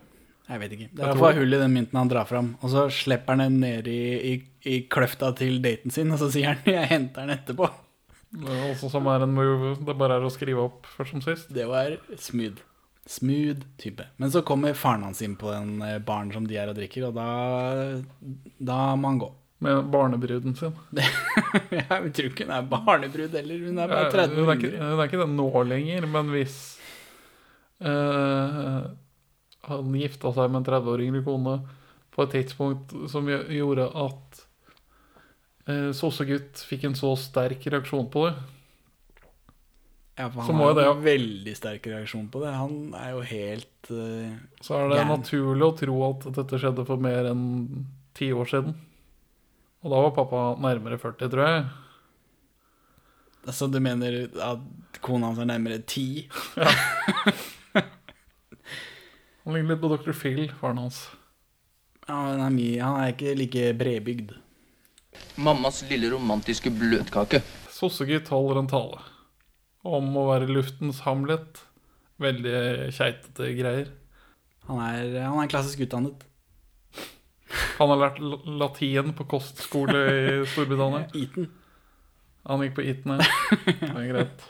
Jeg 0.51 0.59
vet 0.63 0.73
ikke. 0.75 0.89
Det 0.91 0.99
er 0.99 0.99
i 0.99 1.07
hvert 1.07 1.15
tror 1.15 1.27
fall 1.29 1.39
hull 1.39 1.55
i 1.55 1.61
den 1.63 1.75
mynten 1.77 1.99
han 2.01 2.11
drar 2.11 2.27
fram. 2.27 2.49
Og 2.61 2.69
så 2.73 2.81
slipper 2.95 3.37
han 3.37 3.45
den 3.45 3.61
ned 3.63 3.85
i, 3.91 4.01
i, 4.33 4.35
i 4.67 4.81
kløfta 4.91 5.31
til 5.39 5.61
daten 5.63 5.91
sin, 5.95 6.11
og 6.15 6.19
så 6.23 6.27
sier 6.33 6.47
han 6.53 6.59
'jeg 6.75 6.91
henter 6.91 7.27
den 7.27 7.37
etterpå'. 7.39 7.71
Det 8.31 8.47
er 8.47 8.71
Også 8.71 8.87
som 8.93 9.07
er 9.11 9.25
en 9.25 9.33
move 9.35 9.75
det 9.87 9.97
bare 9.99 10.15
er 10.21 10.25
å 10.27 10.31
skrive 10.31 10.63
opp 10.63 10.87
først 10.87 11.11
som 11.11 11.23
sist. 11.23 11.49
Det 11.55 11.67
var 11.67 11.97
smooth. 12.17 12.61
Smooth 13.07 13.61
type. 13.77 14.05
Men 14.17 14.31
så 14.31 14.43
kommer 14.43 14.75
faren 14.75 15.03
hans 15.03 15.23
inn 15.23 15.37
på 15.37 15.51
den 15.51 15.83
eh, 15.83 15.99
baren 15.99 16.33
som 16.33 16.47
de 16.47 16.59
er 16.61 16.71
og 16.71 16.77
drikker, 16.79 17.09
og 17.09 17.17
da, 17.17 17.29
da 18.59 18.81
må 18.97 19.15
han 19.15 19.23
gå. 19.23 19.31
Med 19.61 19.91
barnebruden 19.93 20.55
sin. 20.57 20.77
Jeg 21.75 22.13
tror 22.17 22.29
ikke 22.31 22.47
hun 22.47 22.55
er 22.57 22.69
barnebrud 22.69 23.35
heller, 23.37 23.65
hun 23.67 23.81
er 23.83 23.91
bare 23.93 24.07
Eh, 24.07 24.15
30 24.15 24.39
Hun 24.39 24.53
er 24.53 24.61
ikke, 24.61 24.71
hun 24.79 25.03
er 25.03 25.11
ikke 25.11 25.21
det 25.21 25.29
nå 25.35 25.65
lenger, 25.69 26.07
men 26.15 26.31
hvis 26.33 26.55
uh, 27.85 28.87
han 29.69 29.99
gifta 30.01 30.33
seg 30.37 30.49
med 30.49 30.63
en 30.63 30.71
30 30.71 30.95
år 30.95 31.05
yngre 31.05 31.25
kone 31.27 31.59
på 32.15 32.25
et 32.25 32.33
tidspunkt 32.39 32.95
som 33.13 33.29
gjorde 33.29 33.91
at 34.07 34.41
uh, 35.69 35.91
Sossegutt 35.97 36.65
fikk 36.71 36.89
en 36.89 36.97
så 36.97 37.13
sterk 37.21 37.69
reaksjon 37.69 38.09
på 38.13 38.29
det 38.29 38.35
Ja, 40.19 40.27
for 40.29 40.43
så 40.43 40.51
han 40.51 40.59
må 40.59 40.69
har 40.75 40.85
jo 40.85 40.95
en 40.97 41.05
veldig 41.05 41.53
sterk 41.57 41.87
reaksjon 41.89 42.27
på 42.33 42.43
det. 42.43 42.53
Han 42.53 42.95
er 42.99 43.13
jo 43.15 43.21
helt 43.25 43.91
uh, 43.95 44.33
Så 44.61 44.77
er 44.77 44.91
det 44.91 44.99
Gæren. 44.99 45.13
naturlig 45.15 45.67
å 45.67 45.77
tro 45.79 45.99
at 46.11 46.27
dette 46.41 46.61
skjedde 46.61 46.85
for 46.89 47.01
mer 47.01 47.31
enn 47.31 47.45
ti 48.19 48.33
år 48.35 48.51
siden. 48.51 48.75
Og 49.81 49.95
da 49.95 50.03
var 50.05 50.13
pappa 50.17 50.43
nærmere 50.61 50.99
40, 51.01 51.31
tror 51.33 51.47
jeg. 51.47 51.63
Altså, 53.49 53.71
du 53.73 53.79
mener 53.81 54.27
at 54.45 55.01
kona 55.01 55.31
hans 55.31 55.41
er 55.41 55.49
nærmere 55.49 55.81
ti? 55.89 56.27
Han 59.41 59.57
ligner 59.57 59.73
litt 59.73 59.81
på 59.81 59.89
Dr. 59.89 60.13
Phil, 60.13 60.51
faren 60.61 60.83
hans. 60.83 60.99
Ja, 62.05 62.13
han, 62.13 62.43
er 62.45 62.53
mye, 62.53 62.77
han 62.83 62.99
er 63.01 63.15
ikke 63.15 63.33
like 63.39 63.71
bredbygd. 63.81 64.35
Mammas 65.41 65.81
lille 65.89 66.11
romantiske 66.13 66.71
bløtkake. 66.77 67.41
Sossegutt 67.73 68.29
holder 68.29 68.61
en 68.61 68.69
tale 68.71 69.01
om 69.87 70.11
å 70.17 70.27
være 70.29 70.51
luftens 70.51 71.03
Hamlet. 71.07 71.63
Veldig 72.21 72.91
keitete 72.93 73.53
greier. 73.57 73.93
Han 74.69 74.81
er, 74.85 75.15
han 75.25 75.41
er 75.41 75.51
klassisk 75.51 75.87
utdannet. 75.87 76.27
Han 77.81 77.91
har 77.91 77.99
lært 77.99 78.21
latin 78.61 79.15
på 79.17 79.25
kostskole 79.31 80.03
i 80.11 80.35
Storbritannia. 80.53 81.09
Eton. 81.23 81.49
Han 82.49 82.63
gikk 82.65 82.77
på 82.77 82.85
Eton, 82.93 83.17
ja. 83.17 83.25
Det 83.81 83.91
er 83.91 84.11
greit. 84.13 84.47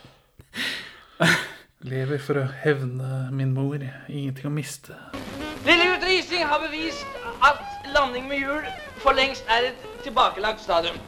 Lever 1.81 2.21
for 2.21 2.43
å 2.43 2.49
hevne 2.65 3.31
min 3.33 3.55
mor. 3.57 3.81
Ingenting 4.11 4.51
å 4.51 4.53
miste. 4.53 4.99
Lille 5.65 5.87
gutt 5.87 6.05
Rising 6.09 6.45
har 6.49 6.61
bevist 6.67 7.07
at 7.47 7.63
landing 7.95 8.29
med 8.29 8.43
hjul 8.43 8.69
for 9.01 9.17
lengst 9.17 9.49
er 9.49 9.71
et 9.71 9.89
tilbakelagt 10.05 10.61
stadium. 10.65 10.99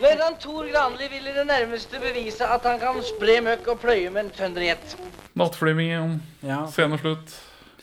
Løytnant 0.00 0.40
Tor 0.40 0.64
Granli 0.64 1.08
vil 1.12 1.26
i 1.28 1.32
det 1.36 1.44
nærmeste 1.44 1.98
bevise 2.00 2.46
at 2.48 2.64
han 2.64 2.78
kan 2.80 3.00
spre 3.04 3.36
møkk 3.44 3.66
og 3.74 3.80
pløye 3.82 4.08
med 4.12 4.22
en 4.26 4.30
Thunderjet. 4.32 4.94
Nattflyming, 5.36 6.20
Ja, 6.42 6.62
sceneslutt. 6.72 7.34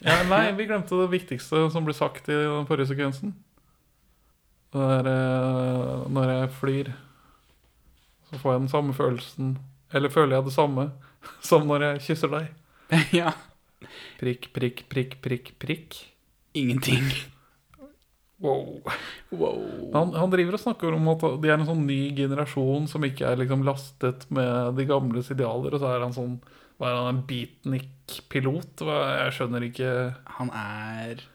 Ja, 0.01 0.23
nei, 0.29 0.51
vi 0.57 0.65
glemte 0.69 0.97
det 0.97 1.11
viktigste 1.13 1.67
som 1.73 1.85
ble 1.85 1.93
sagt 1.97 2.29
i 2.29 2.37
den 2.37 2.65
forrige 2.69 2.89
sekvensen. 2.91 3.35
Det 4.73 4.81
er 4.97 5.09
eh, 5.13 6.07
når 6.13 6.33
jeg 6.33 6.51
flyr, 6.57 6.91
så 8.31 8.41
får 8.41 8.53
jeg 8.53 8.63
den 8.65 8.69
samme 8.73 8.93
følelsen 8.93 9.53
Eller 9.95 10.11
føler 10.11 10.35
jeg 10.35 10.45
det 10.49 10.53
samme 10.57 10.89
som 11.49 11.69
når 11.69 11.85
jeg 11.91 12.05
kysser 12.09 12.33
deg. 12.33 12.51
ja. 13.21 13.31
Prikk, 14.17 14.49
prikk, 14.57 14.87
prikk, 14.89 15.19
prikk, 15.21 15.53
prikk. 15.61 16.03
Ingenting. 16.57 17.05
Wow. 18.39 18.83
Wow. 19.29 19.61
Han, 19.95 20.11
han 20.13 20.29
driver 20.29 20.57
og 20.57 20.61
snakker 20.61 20.93
om 20.93 21.07
at 21.09 21.23
de 21.41 21.49
er 21.49 21.55
en 21.57 21.65
sånn 21.65 21.87
ny 21.87 22.11
generasjon 22.17 22.85
som 22.89 23.05
ikke 23.07 23.31
er 23.31 23.39
liksom 23.41 23.63
lastet 23.65 24.27
med 24.33 24.77
de 24.77 24.85
gamles 24.89 25.31
idealer, 25.33 25.73
og 25.73 25.81
så 25.81 25.89
er 25.95 26.05
han 26.05 26.13
sånn 26.13 26.35
Hva 26.77 26.91
er 26.91 26.99
han, 26.99 27.15
en 27.15 27.23
beatnik-pilot? 27.25 28.85
Jeg 28.85 29.33
skjønner 29.33 29.65
ikke 29.65 29.89
Han 30.37 30.53
er 30.53 31.25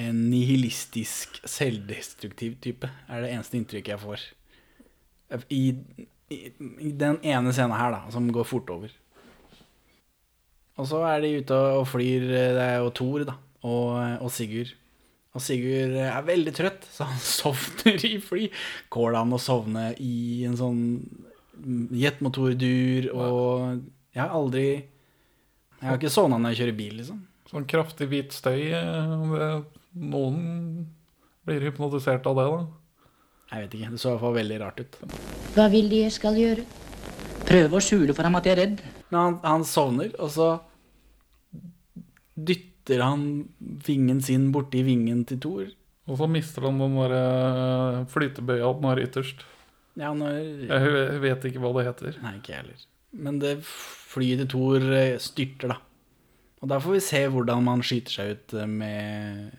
en 0.00 0.22
nihilistisk, 0.30 1.42
selvdestruktiv 1.44 2.56
type, 2.64 2.88
er 2.88 3.20
det 3.20 3.34
eneste 3.34 3.58
inntrykket 3.58 3.92
jeg 3.92 4.00
får. 4.00 4.22
I, 5.52 5.64
i, 6.32 6.38
i 6.56 6.92
den 6.96 7.18
ene 7.20 7.52
scenen 7.52 7.76
her, 7.76 7.92
da, 7.92 8.00
som 8.14 8.30
går 8.32 8.48
fort 8.48 8.72
over. 8.72 8.94
Og 10.80 10.88
så 10.88 11.02
er 11.04 11.20
de 11.20 11.34
ute 11.42 11.58
og 11.76 11.84
flyr, 11.90 12.24
det 12.32 12.64
er 12.64 12.78
jo 12.80 12.94
Thor, 12.96 13.26
da, 13.28 13.36
og, 13.60 13.90
og 14.24 14.32
Sigurd. 14.32 14.72
Og 15.30 15.42
Sigurd 15.44 15.94
er 15.94 16.24
veldig 16.26 16.52
trøtt, 16.56 16.86
så 16.90 17.06
han 17.06 17.20
sovner 17.38 18.02
i 18.08 18.16
fly. 18.22 18.48
Går 18.90 19.12
det 19.14 19.20
an 19.20 19.36
å 19.36 19.40
sovne 19.42 19.84
i 20.02 20.44
en 20.48 20.56
sånn 20.58 20.80
jetmotordur, 21.94 23.10
og 23.14 23.82
jeg 24.14 24.22
har 24.22 24.32
aldri 24.34 24.64
Jeg 25.80 25.86
har 25.88 25.98
ikke 25.98 26.12
sovna 26.12 26.38
når 26.40 26.54
jeg 26.54 26.60
kjører 26.62 26.76
bil, 26.78 26.94
liksom. 27.00 27.20
sånn 27.50 27.66
kraftig 27.68 28.08
hvit 28.10 28.34
støy. 28.36 28.70
eh, 28.72 29.60
noen 29.96 30.40
blir 31.46 31.64
hypnotisert 31.68 32.26
av 32.28 32.36
det, 32.36 32.46
da. 32.50 32.60
Jeg 33.50 33.64
vet 33.64 33.76
ikke, 33.78 33.90
det 33.94 34.00
så 34.00 34.10
i 34.10 34.12
hvert 34.12 34.24
fall 34.24 34.36
veldig 34.36 34.58
rart 34.60 34.80
ut. 34.82 34.98
Hva 35.56 35.66
vil 35.72 35.88
de 35.90 36.02
jeg 36.04 36.12
skal 36.14 36.36
gjøre? 36.38 36.66
Prøve 37.48 37.78
å 37.78 37.82
skjule 37.82 38.14
for 38.14 38.28
ham 38.28 38.36
at 38.38 38.46
jeg 38.46 38.54
er 38.54 38.60
redd. 38.60 38.82
Men 39.10 39.18
han, 39.20 39.38
han 39.42 39.64
sovner, 39.66 40.12
og 40.22 40.30
så 40.30 40.50
dytter 42.36 42.69
han 42.88 43.48
vingen 43.60 44.20
sin 44.24 44.50
borti 44.54 44.82
vingen 44.86 45.24
til 45.28 45.40
Thor. 45.40 45.68
Og 46.10 46.18
så 46.18 46.26
mister 46.26 46.66
han 46.66 46.80
den 46.80 46.96
der 46.98 47.14
eh, 47.14 48.06
flytebøya 48.10 48.72
den 48.74 48.88
har 48.88 49.02
ytterst. 49.02 49.44
Ja, 50.00 50.12
når 50.14 50.38
Jeg 50.70 51.20
vet 51.22 51.44
ikke 51.44 51.62
hva 51.62 51.74
det 51.76 51.86
heter. 51.90 52.18
Nei, 52.24 52.36
ikke 52.38 52.54
jeg 52.54 52.62
heller. 52.62 52.84
Men 53.12 53.38
det 53.42 53.56
flyet 53.66 54.42
til 54.42 54.50
Thor 54.54 54.86
eh, 54.96 55.18
styrter, 55.22 55.74
da. 55.74 55.78
Og 56.60 56.68
da 56.68 56.80
får 56.82 56.96
vi 56.96 57.02
se 57.04 57.20
hvordan 57.32 57.64
man 57.64 57.84
skyter 57.84 58.16
seg 58.16 58.34
ut 58.34 58.56
eh, 58.58 58.68
med 58.68 59.50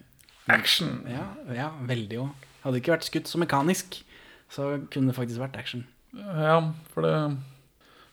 Action! 0.51 1.03
Ja, 1.09 1.29
ja 1.55 1.69
veldig 1.87 2.19
òg. 2.25 2.47
Hadde 2.61 2.75
det 2.75 2.83
ikke 2.83 2.95
vært 2.95 3.07
skutt 3.07 3.29
så 3.29 3.39
mekanisk, 3.41 4.01
så 4.51 4.75
kunne 4.91 5.09
det 5.09 5.17
faktisk 5.17 5.41
vært 5.41 5.57
action. 5.57 5.85
Ja, 6.13 6.59
for 6.91 7.05
det 7.05 7.13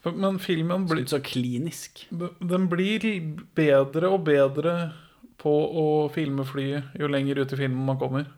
Men 0.06 0.38
filmen 0.38 0.86
blir 0.86 1.06
så 1.10 1.18
klinisk. 1.20 2.04
Den 2.10 2.68
blir 2.70 3.02
bedre 3.58 4.12
og 4.14 4.24
bedre 4.28 4.74
på 5.38 5.52
å 5.52 5.86
filme 6.14 6.46
flyet 6.46 6.94
jo 6.98 7.10
lenger 7.10 7.42
ut 7.42 7.54
i 7.54 7.58
filmen 7.58 7.86
man 7.86 7.98
kommer. 8.00 8.28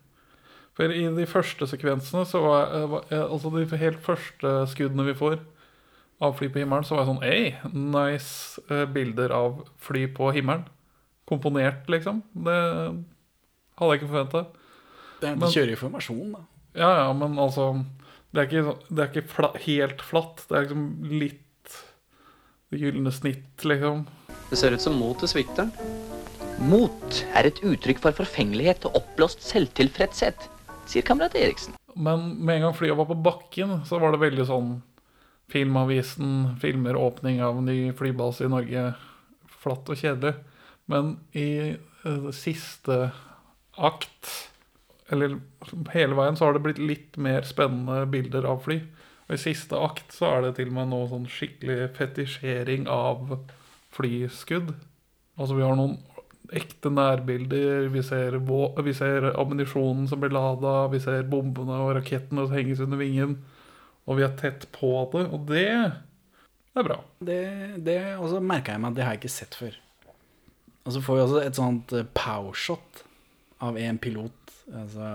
For 0.76 0.92
i 0.94 1.04
de 1.12 1.26
første 1.28 1.66
sekvensene, 1.68 2.24
så 2.28 2.40
var, 2.44 2.74
var 2.88 3.08
altså 3.18 3.52
de 3.52 3.80
helt 3.80 4.00
første 4.04 4.52
skuddene 4.72 5.08
vi 5.10 5.16
får 5.18 5.40
av 6.20 6.36
fly 6.36 6.50
på 6.52 6.60
himmelen, 6.60 6.84
så 6.84 6.96
var 6.96 7.04
jeg 7.04 7.10
sånn 7.10 7.24
Ei, 7.24 7.44
nice 7.72 8.62
eh, 8.68 8.86
bilder 8.92 9.32
av 9.32 9.62
fly 9.80 10.04
på 10.16 10.30
himmelen. 10.36 10.66
Komponert, 11.28 11.86
liksom. 11.92 12.20
Det 12.46 12.56
hadde 13.80 13.92
jeg 13.92 14.00
ikke 14.00 14.10
forventa. 14.10 14.44
Det, 15.20 15.34
de 15.40 15.50
kjører 15.52 15.74
jo 15.74 15.80
formasjon, 15.80 16.34
da. 16.36 16.42
Ja, 16.76 16.90
ja, 17.00 17.06
men 17.16 17.34
altså 17.42 17.72
Det 18.30 18.42
er 18.42 18.46
ikke, 18.46 18.74
det 18.88 19.02
er 19.02 19.08
ikke 19.10 19.32
fla, 19.32 19.48
helt 19.64 20.04
flatt. 20.06 20.44
Det 20.48 20.56
er 20.56 20.66
liksom 20.68 20.84
litt 21.10 21.40
gylne 22.76 23.12
snitt, 23.12 23.64
liksom. 23.64 24.04
Det 24.50 24.58
ser 24.58 24.74
ut 24.74 24.82
som 24.82 24.98
motet 24.98 25.32
svikter. 25.32 25.70
Mot 26.60 27.20
er 27.34 27.48
et 27.48 27.62
uttrykk 27.64 28.02
for 28.02 28.16
forfengelighet 28.20 28.84
og 28.88 29.00
oppblåst 29.00 29.42
selvtilfredshet, 29.46 30.46
sier 30.90 31.06
kamerat 31.06 31.38
Eriksen. 31.38 31.76
Men 31.96 32.34
med 32.38 32.58
en 32.58 32.68
gang 32.68 32.76
flyet 32.76 32.98
var 32.98 33.08
på 33.08 33.18
bakken, 33.24 33.80
så 33.88 33.98
var 34.02 34.14
det 34.14 34.22
veldig 34.22 34.46
sånn 34.48 34.70
Filmavisen 35.50 36.60
filmer 36.62 36.94
åpning 36.94 37.40
av 37.42 37.56
ny 37.64 37.90
flybase 37.98 38.44
i 38.46 38.50
Norge. 38.52 38.84
Flatt 39.60 39.88
og 39.90 39.98
kjedelig. 39.98 40.36
Men 40.86 41.16
i 41.34 41.74
uh, 42.04 42.28
siste 42.34 43.08
akt, 43.74 44.30
eller 45.10 45.40
hele 45.90 46.14
veien, 46.14 46.38
så 46.38 46.46
har 46.46 46.54
det 46.54 46.62
blitt 46.62 46.78
litt 46.78 47.18
mer 47.18 47.42
spennende 47.48 48.04
bilder 48.12 48.46
av 48.46 48.62
fly. 48.62 48.78
Og 49.30 49.36
i 49.36 49.38
siste 49.38 49.78
akt 49.78 50.10
så 50.10 50.26
er 50.26 50.40
det 50.42 50.56
til 50.56 50.72
og 50.72 50.74
med 50.74 50.88
noe 50.90 51.06
sånn 51.06 51.28
skikkelig 51.30 51.92
fetisjering 51.94 52.88
av 52.90 53.36
flyskudd. 53.94 54.72
Altså 55.38 55.54
vi 55.54 55.62
har 55.62 55.78
noen 55.78 56.00
ekte 56.50 56.90
nærbilder, 56.90 57.86
vi 57.94 58.02
ser, 58.02 58.40
vi 58.42 58.94
ser 58.96 59.28
ammunisjonen 59.30 60.08
som 60.10 60.18
blir 60.18 60.34
lada, 60.34 60.88
vi 60.90 60.98
ser 60.98 61.28
bombene 61.30 61.78
og 61.78 61.92
rakettene 62.00 62.48
som 62.48 62.58
henges 62.58 62.82
under 62.82 62.98
vingen, 62.98 63.36
og 64.10 64.18
vi 64.18 64.26
er 64.26 64.34
tett 64.40 64.66
på 64.74 64.90
det, 65.14 65.28
og 65.30 65.46
det 65.46 65.68
er 65.70 66.88
bra. 66.88 66.98
Det, 67.22 67.38
det 67.86 68.00
også 68.16 68.42
merka 68.42 68.74
jeg 68.74 68.82
meg 68.82 68.90
at 68.90 68.98
det 68.98 69.06
har 69.06 69.14
jeg 69.14 69.22
ikke 69.22 69.34
sett 69.36 69.54
før. 69.62 69.78
Og 70.82 70.96
så 70.96 71.06
får 71.06 71.20
vi 71.20 71.24
også 71.28 71.40
et 71.44 71.62
sånt 71.62 71.94
eh, 71.94 72.10
powershot 72.18 73.04
av 73.62 73.78
en 73.78 74.02
pilot. 74.02 74.54
Altså 74.74 75.06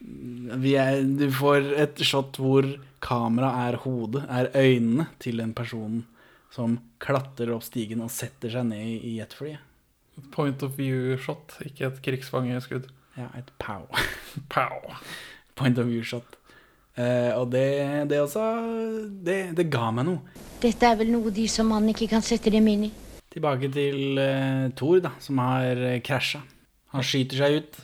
er, 0.00 1.02
Du 1.04 1.26
får 1.32 1.72
et 1.80 2.04
shot 2.06 2.38
hvor 2.40 2.66
kamera 3.00 3.52
er 3.68 3.80
hodet, 3.84 4.24
er 4.28 4.50
øynene 4.54 5.08
til 5.18 5.40
en 5.40 5.54
person 5.56 6.04
som 6.50 6.78
klatrer 7.00 7.52
opp 7.54 7.64
stigen 7.64 8.02
og 8.04 8.10
setter 8.12 8.50
seg 8.52 8.66
ned 8.72 9.04
i 9.06 9.16
jetflyet. 9.18 9.62
Point 10.34 10.62
of 10.66 10.74
view-shot, 10.76 11.60
ikke 11.64 11.86
et 11.86 12.00
krigsfangeskudd. 12.04 12.90
Ja, 13.16 13.30
et 13.38 13.48
pow. 13.58 13.86
Pow! 14.52 14.92
Point 15.56 15.78
of 15.80 15.88
view-shot. 15.88 16.36
Eh, 16.98 17.30
og 17.38 17.50
det, 17.54 18.08
det 18.10 18.18
også 18.20 18.44
det, 19.24 19.54
det 19.56 19.68
ga 19.72 19.90
meg 19.94 20.08
noe. 20.08 20.40
Dette 20.60 20.88
er 20.90 20.98
vel 21.00 21.12
noe 21.14 21.32
de 21.32 21.46
som 21.48 21.70
mann 21.72 21.88
ikke 21.92 22.10
kan 22.10 22.24
sette 22.24 22.52
dem 22.52 22.66
inn 22.68 22.88
i. 22.90 22.92
Tilbake 23.30 23.70
til 23.72 24.18
uh, 24.18 24.66
Thor, 24.76 24.98
da, 25.04 25.14
som 25.22 25.38
har 25.38 25.78
uh, 25.78 26.00
krasja. 26.02 26.42
Han 26.90 27.06
skyter 27.06 27.38
seg 27.38 27.60
ut, 27.60 27.78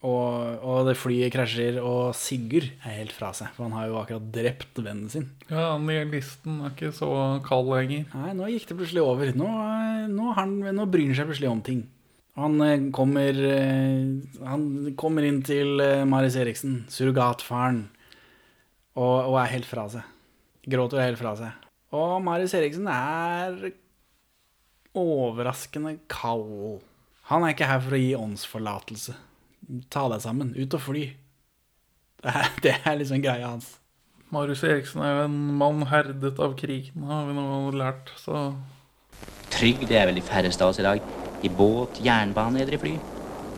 og, 0.00 0.62
og 0.64 0.86
det 0.88 0.94
flyet 0.96 1.32
krasjer, 1.34 1.76
og 1.84 2.14
Sigurd 2.16 2.70
er 2.88 2.94
helt 3.02 3.12
fra 3.12 3.34
seg. 3.36 3.50
For 3.52 3.66
han 3.66 3.76
har 3.76 3.90
jo 3.90 3.98
akkurat 4.00 4.30
drept 4.32 4.80
vennen 4.80 5.10
sin. 5.12 5.26
Ja, 5.50 5.74
nihilisten 5.76 6.62
er 6.64 6.72
ikke 6.72 6.92
så 6.96 7.10
kald 7.44 7.68
lenger. 7.68 8.06
Nei, 8.14 8.32
nå 8.38 8.48
gikk 8.48 8.70
det 8.70 8.78
plutselig 8.78 9.04
over. 9.04 9.34
Nå, 9.36 9.50
nå, 10.08 10.30
han, 10.38 10.56
nå 10.72 10.88
bryr 10.88 11.10
han 11.10 11.18
seg 11.20 11.28
plutselig 11.28 11.52
om 11.52 11.60
ting. 11.66 11.84
Han 12.40 12.56
eh, 12.64 12.88
kommer, 12.96 13.42
eh, 13.44 14.40
han 14.48 14.66
kommer 14.96 15.28
inn 15.28 15.42
til 15.44 15.82
eh, 15.84 16.08
Maris 16.08 16.38
Eriksen, 16.40 16.86
surrogatfaren, 16.88 17.84
og, 18.96 19.16
og 19.28 19.36
er 19.42 19.52
helt 19.52 19.68
fra 19.68 19.84
seg. 19.92 20.06
Gråter 20.70 21.04
helt 21.04 21.20
fra 21.20 21.36
seg. 21.36 21.70
Og 21.92 22.20
Maris 22.24 22.54
Eriksen 22.56 22.88
er 22.88 23.74
overraskende 24.96 25.98
kald. 26.08 26.80
Han 27.28 27.44
er 27.44 27.52
ikke 27.52 27.68
her 27.68 27.82
for 27.84 27.98
å 27.98 28.00
gi 28.00 28.14
åndsforlatelse. 28.16 29.24
Ta 29.92 30.06
deg 30.12 30.22
sammen, 30.24 30.54
ut 30.56 30.76
og 30.76 30.82
fly. 30.88 31.04
Det 32.20 32.34
er, 32.34 32.50
det 32.64 32.74
er 32.84 32.98
liksom 33.00 33.22
greia 33.24 33.52
hans. 33.52 33.76
Marius 34.30 34.62
Eriksen 34.62 35.02
er 35.02 35.16
jo 35.16 35.22
en 35.26 35.38
mann 35.58 35.82
herdet 35.90 36.38
av 36.38 36.52
krigen, 36.58 37.02
har 37.08 37.26
vi 37.26 37.34
nå 37.34 37.72
lært, 37.74 38.12
så 38.20 38.50
Trygg, 39.50 39.82
det 39.90 39.96
er 39.98 40.06
vel 40.06 40.20
de 40.20 40.22
færreste 40.22 40.62
av 40.62 40.70
oss 40.70 40.78
i 40.78 40.86
dag. 40.86 41.00
I 41.42 41.50
båt, 41.50 41.98
jernbane 42.04 42.62
eller 42.62 42.76
i 42.76 42.80
fly. 42.80 42.92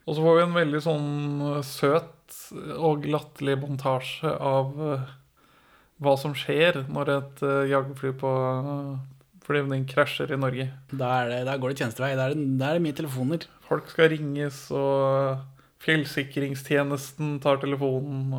Og 0.02 0.16
så 0.16 0.22
får 0.24 0.38
vi 0.38 0.44
en 0.46 0.56
veldig 0.56 0.80
sånn 0.82 1.10
eh, 1.50 1.58
søt 1.66 2.38
og 2.78 3.04
latterlig 3.06 3.58
montasje 3.60 4.32
av 4.32 4.72
eh, 4.86 5.10
hva 6.02 6.14
som 6.18 6.34
skjer 6.34 6.80
når 6.90 7.10
et 7.12 7.42
uh, 7.46 7.62
jagerfly 7.70 8.10
på 8.18 8.30
flyvning 9.46 9.84
krasjer 9.90 10.32
i 10.34 10.38
Norge. 10.40 10.66
Da, 10.90 11.10
er 11.20 11.30
det, 11.30 11.40
da 11.46 11.54
går 11.60 11.70
det 11.70 11.82
tjenestevei. 11.82 12.16
Da 12.18 12.26
er 12.26 12.34
det, 12.34 12.46
da 12.58 12.70
er 12.70 12.78
det 12.78 12.84
mye 12.88 12.96
telefoner. 12.98 13.46
Folk 13.68 13.90
skal 13.92 14.10
ringes, 14.10 14.64
og 14.74 15.44
fjellsikringstjenesten 15.82 17.38
tar 17.42 17.60
telefonen. 17.62 18.32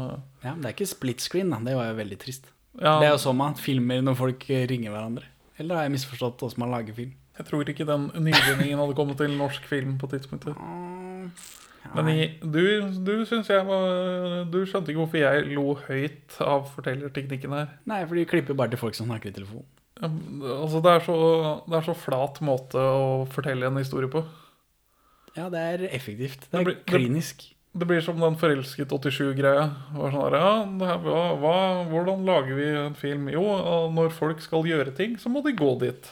Ja, 0.44 0.54
men 0.54 0.64
det 0.64 0.72
er 0.72 0.78
ikke 0.78 0.90
split 0.94 1.24
screen, 1.24 1.52
da. 1.54 1.60
Det 1.64 1.76
var 1.78 1.92
jo 1.92 1.98
veldig 2.00 2.20
trist. 2.22 2.50
Ja, 2.80 2.98
Det 3.00 3.08
er 3.08 3.14
jo 3.14 3.22
sånn 3.22 3.38
man 3.38 3.58
filmer 3.60 4.02
når 4.02 4.18
folk 4.18 4.48
ringer 4.50 4.94
hverandre. 4.94 5.28
Eller 5.62 5.78
har 5.78 5.86
jeg 5.86 5.94
misforstått 5.98 6.42
hvordan 6.42 6.64
man 6.64 6.74
lager 6.74 6.98
film? 6.98 7.14
Jeg 7.38 7.48
tror 7.50 7.70
ikke 7.70 7.86
den 7.90 8.10
nyvinningen 8.14 8.80
hadde 8.82 8.96
kommet 8.98 9.18
til 9.22 9.34
norsk 9.38 9.66
film 9.70 9.98
på 10.02 10.10
tidspunktet. 10.12 10.58
Men 11.94 12.10
i, 12.10 12.28
du, 12.42 12.62
du 13.06 13.12
jeg 13.26 13.64
Du 14.54 14.60
skjønte 14.66 14.94
ikke 14.94 15.02
hvorfor 15.02 15.20
jeg 15.20 15.48
lo 15.52 15.74
høyt 15.88 16.38
av 16.42 16.70
fortellerteknikken 16.74 17.56
her. 17.58 17.74
Nei, 17.90 18.04
for 18.06 18.18
de 18.18 18.28
klipper 18.30 18.58
bare 18.58 18.74
til 18.74 18.82
folk 18.82 18.98
som 18.98 19.10
snakker 19.10 19.34
i 19.34 19.36
telefon. 19.36 19.66
Ja, 20.02 20.10
Altså, 20.10 20.82
det 20.84 20.94
er, 20.94 21.04
så, 21.06 21.18
det 21.70 21.78
er 21.78 21.86
så 21.86 21.96
flat 21.98 22.40
måte 22.46 22.82
å 22.82 23.26
fortelle 23.34 23.70
en 23.70 23.82
historie 23.82 24.10
på. 24.12 24.24
Ja, 25.38 25.50
det 25.50 25.60
er 25.60 25.84
effektivt. 25.90 26.48
Det 26.50 26.52
Det 26.52 26.60
er 26.60 26.66
blir- 26.70 26.84
klinisk. 26.86 27.50
Det 27.76 27.88
blir 27.90 28.02
som 28.06 28.20
den 28.22 28.36
Forelsket 28.38 28.88
87-greia. 28.94 29.64
Sånn 29.96 30.34
ja, 30.38 30.66
det 30.78 30.90
hvordan 31.90 32.24
lager 32.24 32.54
vi 32.56 32.68
en 32.78 32.94
film? 32.94 33.30
Jo, 33.34 33.42
når 33.90 34.12
folk 34.14 34.40
skal 34.46 34.62
gjøre 34.64 34.94
ting, 34.96 35.16
så 35.18 35.32
må 35.34 35.42
de 35.44 35.56
gå 35.58 35.80
dit. 35.82 36.12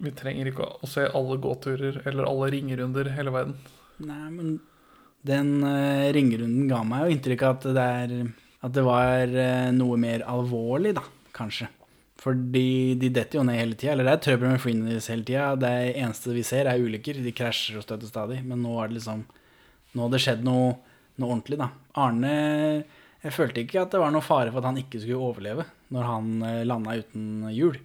Vi 0.00 0.12
trenger 0.12 0.46
ikke 0.52 0.68
å 0.82 0.86
se 0.86 1.08
alle 1.12 1.36
gåturer 1.42 2.00
eller 2.06 2.26
alle 2.30 2.50
ringerunder 2.54 3.10
hele 3.10 3.30
verden. 3.34 3.56
Nei, 3.98 4.30
men 4.30 4.60
den 5.26 5.62
uh, 5.64 6.10
ringerunden 6.14 6.68
ga 6.70 6.82
meg 6.86 7.04
jo 7.06 7.16
inntrykk 7.16 7.42
av 7.42 7.56
at 7.58 7.66
det, 7.74 7.88
er, 8.06 8.32
at 8.62 8.72
det 8.72 8.84
var 8.86 9.26
uh, 9.34 9.70
noe 9.74 9.98
mer 9.98 10.22
alvorlig, 10.30 10.94
da, 10.98 11.02
kanskje. 11.34 11.68
Fordi 12.22 12.94
de 13.00 13.10
detter 13.10 13.40
jo 13.40 13.44
ned 13.46 13.58
hele 13.58 13.74
tida. 13.74 13.96
Eller 13.96 14.06
det 14.06 14.14
er 14.14 14.24
trøbbel 14.26 14.52
med 14.52 14.62
freenies 14.62 15.08
hele 15.10 15.26
tida. 15.26 15.52
Det 15.58 15.72
eneste 15.90 16.34
vi 16.36 16.44
ser, 16.46 16.70
er 16.70 16.82
ulykker. 16.82 17.18
De 17.24 17.34
krasjer 17.34 17.80
og 17.80 17.86
støter 17.86 18.10
stadig. 18.10 18.38
Men 18.46 18.62
nå 18.62 18.76
er 18.78 18.90
det 18.90 19.00
liksom 19.00 19.24
Nå 19.92 20.06
har 20.06 20.12
det 20.14 20.22
skjedd 20.24 20.44
noe, 20.46 20.68
noe 21.20 21.34
ordentlig, 21.34 21.58
da. 21.60 21.66
Arne 22.00 22.30
Jeg 23.20 23.34
følte 23.36 23.60
ikke 23.60 23.82
at 23.82 23.92
det 23.92 23.98
var 24.00 24.14
noe 24.14 24.24
fare 24.24 24.48
for 24.48 24.62
at 24.62 24.70
han 24.70 24.78
ikke 24.80 25.02
skulle 25.02 25.20
overleve 25.20 25.66
når 25.92 26.06
han 26.08 26.30
uh, 26.40 26.62
landa 26.64 26.94
uten 27.02 27.50
hjul. 27.52 27.76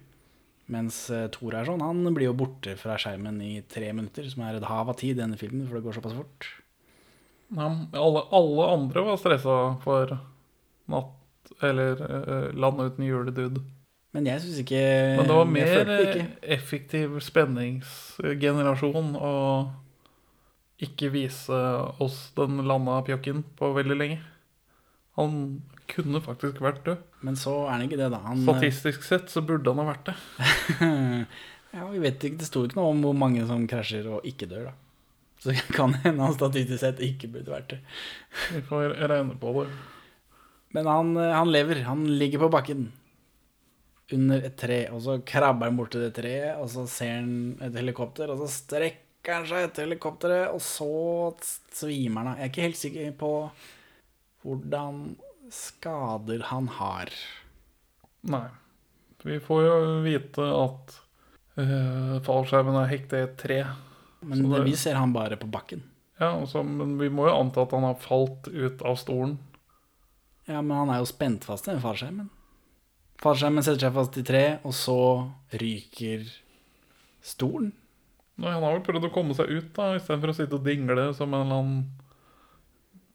Mens 0.72 1.02
uh, 1.12 1.26
Thor 1.34 1.58
er 1.58 1.68
sånn, 1.68 1.84
han 1.84 2.00
blir 2.16 2.30
jo 2.30 2.38
borte 2.40 2.78
fra 2.80 2.96
skjermen 3.00 3.36
i 3.44 3.58
tre 3.68 3.90
minutter, 3.92 4.24
som 4.32 4.46
er 4.46 4.56
et 4.56 4.66
hav 4.70 4.88
av 4.88 4.96
tid 4.96 5.18
i 5.18 5.20
denne 5.20 5.36
filmen, 5.40 5.66
for 5.68 5.76
det 5.76 5.84
går 5.84 5.98
såpass 5.98 6.16
fort. 6.16 6.48
Ja, 7.52 7.68
alle, 8.00 8.24
alle 8.40 8.72
andre 8.72 9.04
var 9.06 9.20
stressa 9.20 9.58
for 9.80 10.10
natt 10.92 11.52
Eller 11.64 12.00
uh, 12.00 12.48
land 12.56 12.80
uten 12.80 13.04
juledude. 13.04 13.62
Men 14.16 14.28
jeg 14.28 14.40
syns 14.40 14.62
ikke 14.62 14.80
Men 15.18 15.28
det 15.28 15.36
var 15.36 15.50
mer 15.52 15.74
det 15.84 15.98
eh, 16.06 16.30
effektiv 16.56 17.18
spenningsgenerasjon 17.24 19.12
å 19.20 19.34
ikke 20.84 21.10
vise 21.12 21.58
oss 22.00 22.28
den 22.38 22.62
landa 22.68 23.00
pjokken 23.06 23.42
på 23.58 23.72
veldig 23.74 23.96
lenge. 23.98 24.18
Han 25.18 25.32
kunne 25.90 26.22
faktisk 26.22 26.60
vært 26.62 26.84
død. 26.86 27.04
Men 27.26 27.38
så 27.38 27.54
er 27.64 27.72
han 27.74 27.86
ikke 27.88 27.98
det, 27.98 28.10
da. 28.14 28.20
Han, 28.22 28.44
Statistisk 28.46 29.02
sett 29.06 29.32
så 29.32 29.42
burde 29.44 29.72
han 29.74 29.82
ha 29.82 29.88
vært 29.88 30.10
det. 30.12 30.14
ja, 31.74 31.88
vi 31.90 32.02
vet 32.04 32.28
ikke, 32.28 32.38
Det 32.38 32.46
sto 32.46 32.62
ikke 32.64 32.78
noe 32.78 32.92
om 32.92 33.02
hvor 33.02 33.16
mange 33.18 33.42
som 33.48 33.66
krasjer 33.70 34.06
og 34.06 34.28
ikke 34.28 34.48
dør, 34.50 34.70
da. 34.70 34.76
Så 35.42 35.54
kan 35.74 35.94
hende 36.04 36.22
han 36.22 36.34
statistisk 36.34 36.80
sett 36.82 37.02
ikke 37.04 37.30
burde 37.34 37.52
vært 37.52 37.74
det. 37.74 37.80
Vi 38.54 38.62
får 38.70 38.94
regne 39.10 39.36
på 39.38 39.52
det. 39.58 39.68
Men 40.76 40.88
han, 40.90 41.12
eh, 41.18 41.34
han 41.34 41.50
lever. 41.50 41.82
Han 41.90 42.06
ligger 42.22 42.46
på 42.46 42.52
bakken 42.54 42.88
under 44.16 44.44
et 44.48 44.56
tre, 44.56 44.78
og 44.94 45.02
så 45.04 45.18
krabber 45.28 45.68
han 45.68 45.76
bort 45.76 45.90
til 45.92 46.06
det 46.06 46.14
treet, 46.16 46.56
og 46.62 46.68
så 46.72 46.86
ser 46.88 47.18
han 47.18 47.32
et 47.66 47.74
helikopter, 47.76 48.30
og 48.32 48.40
så 48.40 48.48
strekker 48.54 49.34
han 49.34 49.48
seg 49.50 49.66
etter 49.66 49.84
helikopteret, 49.84 50.46
og 50.54 50.62
så 50.64 50.88
svimer 51.76 52.22
han 52.22 52.30
av. 52.32 52.38
Jeg 52.40 52.46
er 52.46 52.52
ikke 52.54 52.66
helt 52.68 52.80
sikker 52.80 53.10
på 53.20 53.32
hvordan 54.44 55.02
skader 55.52 56.46
han 56.52 56.70
har. 56.78 57.10
Nei. 58.28 58.46
Vi 59.24 59.38
får 59.42 59.62
jo 59.66 59.76
vite 60.04 60.44
at 60.54 60.96
uh, 61.58 62.16
fallskjermen 62.24 62.76
er 62.80 62.90
hektet 62.92 63.18
i 63.18 63.24
et 63.26 63.36
tre. 63.40 63.60
Men 64.22 64.44
det, 64.44 64.50
det- 64.56 64.64
vi 64.70 64.76
ser 64.78 64.98
han 64.98 65.12
bare 65.12 65.36
på 65.40 65.50
bakken. 65.50 65.82
Ja, 66.18 66.32
så, 66.50 66.64
Men 66.66 66.96
vi 66.98 67.08
må 67.14 67.28
jo 67.28 67.34
anta 67.38 67.62
at 67.62 67.70
han 67.76 67.84
har 67.86 67.94
falt 68.02 68.48
ut 68.50 68.80
av 68.82 68.96
stolen. 68.98 69.36
Ja, 70.48 70.62
men 70.62 70.72
han 70.76 70.90
er 70.90 70.98
jo 71.02 71.06
spent 71.06 71.44
fast 71.46 71.68
i 71.68 71.70
den 71.74 71.82
fallskjermen. 71.84 72.30
Fallskjermen 73.18 73.64
setter 73.66 73.88
seg 73.88 73.94
fast 73.96 74.16
i 74.20 74.24
tre, 74.26 74.42
og 74.62 74.74
så 74.76 74.98
ryker 75.58 76.26
stolen. 77.24 77.72
Nei, 78.38 78.52
Han 78.54 78.62
har 78.62 78.76
vel 78.76 78.84
prøvd 78.86 79.08
å 79.08 79.14
komme 79.14 79.34
seg 79.34 79.50
ut, 79.50 79.70
da, 79.74 79.96
istedenfor 79.98 80.30
å 80.30 80.36
sitte 80.36 80.58
og 80.58 80.66
dingle 80.66 81.08
som 81.18 81.32
en 81.34 81.42
eller 81.42 81.62
annen 81.62 81.80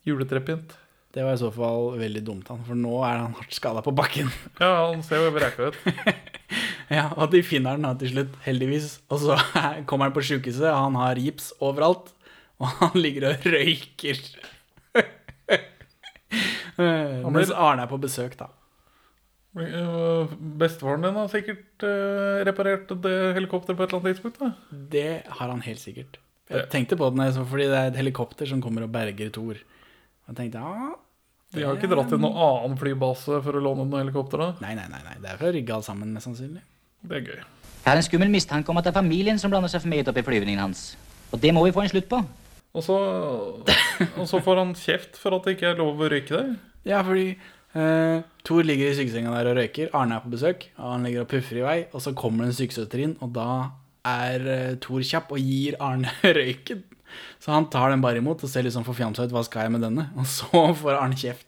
juletrepynt. 0.03 0.75
Det 1.13 1.23
var 1.23 1.37
i 1.37 1.39
så 1.39 1.51
fall 1.53 1.93
veldig 2.01 2.23
dumt, 2.25 2.49
han, 2.51 2.63
for 2.67 2.75
nå 2.75 2.97
er 3.07 3.21
han 3.21 3.37
hardt 3.37 3.55
skada 3.55 3.83
på 3.85 3.93
bakken. 3.95 4.31
Ja, 4.59 4.89
han 4.89 5.03
ser 5.05 5.23
jo 5.23 5.33
vreka 5.35 5.71
ut. 5.71 5.79
Ja, 6.93 7.07
og 7.15 7.31
de 7.31 7.39
finner 7.41 7.77
han 7.77 7.85
da 7.87 7.93
til 7.97 8.11
slutt, 8.11 8.33
heldigvis. 8.43 8.99
Og 9.09 9.21
så 9.23 9.37
kommer 9.89 10.09
han 10.09 10.13
på 10.17 10.21
sjukehuset, 10.27 10.67
og 10.67 10.81
han 10.89 10.97
har 10.99 11.21
gips 11.21 11.47
overalt. 11.63 12.11
Og 12.61 12.67
han 12.81 12.99
ligger 12.99 13.29
og 13.31 13.47
røyker. 13.49 14.19
Mens 16.77 17.53
Arne 17.55 17.87
er 17.87 17.89
på 17.89 17.97
besøk, 18.03 18.35
da. 18.37 18.51
Eh, 19.53 20.33
Bestefaren 20.57 21.05
din 21.05 21.17
har 21.19 21.29
sikkert 21.29 21.85
eh, 21.85 22.41
reparert 22.47 22.89
det 23.03 23.15
helikopteret 23.37 23.77
på 23.77 23.85
et 23.85 23.91
eller 23.91 24.01
annet 24.01 24.15
tidspunkt. 24.17 24.39
da. 24.41 24.51
Det 24.93 25.23
har 25.29 25.49
han 25.49 25.61
helt 25.61 25.81
sikkert. 25.81 26.19
Jeg 26.49 26.69
tenkte 26.69 26.97
på 26.99 27.07
det 27.13 27.29
fordi 27.37 27.69
det 27.69 27.79
er 27.79 27.91
et 27.91 27.97
helikopter 27.97 28.49
som 28.49 28.61
kommer 28.61 28.85
og 28.85 28.91
berger 28.93 29.31
Thor. 29.33 29.57
Og 29.57 30.33
jeg 30.33 30.39
tenkte, 30.41 30.59
ja... 30.59 30.93
De 31.53 31.61
har 31.61 31.77
ikke 31.77 31.89
dratt 31.91 32.09
til 32.09 32.17
noen 32.17 32.33
annen 32.33 32.77
flybase 32.81 33.37
for 33.45 33.53
å 33.53 33.61
låne 33.61 33.85
noen 33.85 34.01
helikopter? 34.01 34.41
da? 34.41 34.47
Nei, 34.63 34.73
nei, 34.73 34.87
nei, 34.89 35.01
nei. 35.05 35.19
Det 35.21 35.29
er 35.29 35.37
fra 35.37 35.51
Rygge 35.53 35.75
alt 35.75 35.85
sammen, 35.85 36.09
mest 36.15 36.25
sannsynlig. 36.25 36.63
Det 37.05 37.19
er 37.19 37.27
gøy. 37.27 37.43
Jeg 37.83 37.85
har 37.85 37.99
en 37.99 38.05
skummel 38.07 38.31
mistanke 38.33 38.73
om 38.73 38.79
at 38.79 38.87
det 38.87 38.93
er 38.93 38.97
familien 38.97 39.37
som 39.37 39.53
blander 39.53 39.69
seg 39.69 39.83
for 39.83 39.91
meget 39.91 40.09
opp 40.09 40.17
i 40.17 40.25
flyvningen 40.25 40.63
hans. 40.63 40.95
Og 41.29 41.41
det 41.43 41.51
må 41.53 41.61
vi 41.67 41.73
få 41.75 41.83
en 41.83 41.91
slutt 41.91 42.09
på. 42.09 42.23
Og 42.73 42.81
så, 42.81 42.97
og 44.17 44.25
så 44.25 44.41
får 44.41 44.63
han 44.63 44.73
kjeft 44.73 45.19
for 45.21 45.37
at 45.37 45.45
det 45.45 45.57
ikke 45.57 45.75
er 45.75 45.81
lov 45.81 46.01
å 46.01 46.09
røyke 46.09 46.33
der. 46.33 46.55
Ja, 46.89 47.03
fordi 47.05 47.35
eh, 47.79 48.23
Thor 48.43 48.65
ligger 48.65 48.91
i 48.91 48.97
sykesenga 48.97 49.33
der 49.36 49.51
og 49.51 49.57
røyker. 49.59 49.91
Arne 49.95 50.17
er 50.17 50.25
på 50.25 50.33
besøk, 50.33 50.67
og 50.77 50.89
han 50.91 51.07
ligger 51.07 51.23
og 51.23 51.31
puffer 51.31 51.62
i 51.62 51.65
vei. 51.65 51.77
Og 51.93 52.03
så 52.03 52.15
kommer 52.17 52.43
det 52.43 52.53
en 52.53 52.59
sykesøster 52.59 53.03
inn, 53.05 53.15
og 53.23 53.31
da 53.38 53.49
er 54.03 54.43
uh, 54.43 54.73
Thor 54.83 55.03
kjapp 55.07 55.31
og 55.31 55.39
gir 55.39 55.77
Arne 55.83 56.12
røyken. 56.39 56.83
Så 57.39 57.53
han 57.53 57.69
tar 57.71 57.93
den 57.93 58.03
bare 58.03 58.19
imot 58.19 58.41
og 58.43 58.49
ser 58.51 58.65
litt 58.65 58.75
sånn 58.75 58.88
forfjamsa 58.88 59.27
ut. 59.27 59.36
Hva 59.36 59.45
skal 59.47 59.67
jeg 59.67 59.75
med 59.75 59.86
denne? 59.86 60.09
Og 60.19 60.27
så 60.27 60.65
får 60.81 60.99
Arne 60.99 61.19
kjeft 61.19 61.47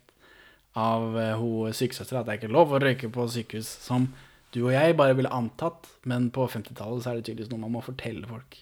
av 0.76 1.16
uh, 1.16 1.34
ho 1.40 1.68
sykesøstera 1.76 2.22
at 2.22 2.30
det 2.30 2.36
er 2.36 2.42
ikke 2.44 2.56
lov 2.56 2.76
å 2.76 2.80
røyke 2.84 3.12
på 3.12 3.28
sykehus. 3.32 3.68
Som 3.84 4.10
du 4.56 4.62
og 4.66 4.72
jeg 4.76 4.96
bare 4.96 5.18
ville 5.18 5.32
antatt, 5.36 5.90
men 6.08 6.30
på 6.32 6.48
50-tallet 6.48 7.04
så 7.04 7.12
er 7.12 7.20
det 7.20 7.28
tydeligvis 7.28 7.52
noe 7.52 7.66
man 7.66 7.76
må 7.76 7.84
fortelle 7.84 8.28
folk. 8.30 8.62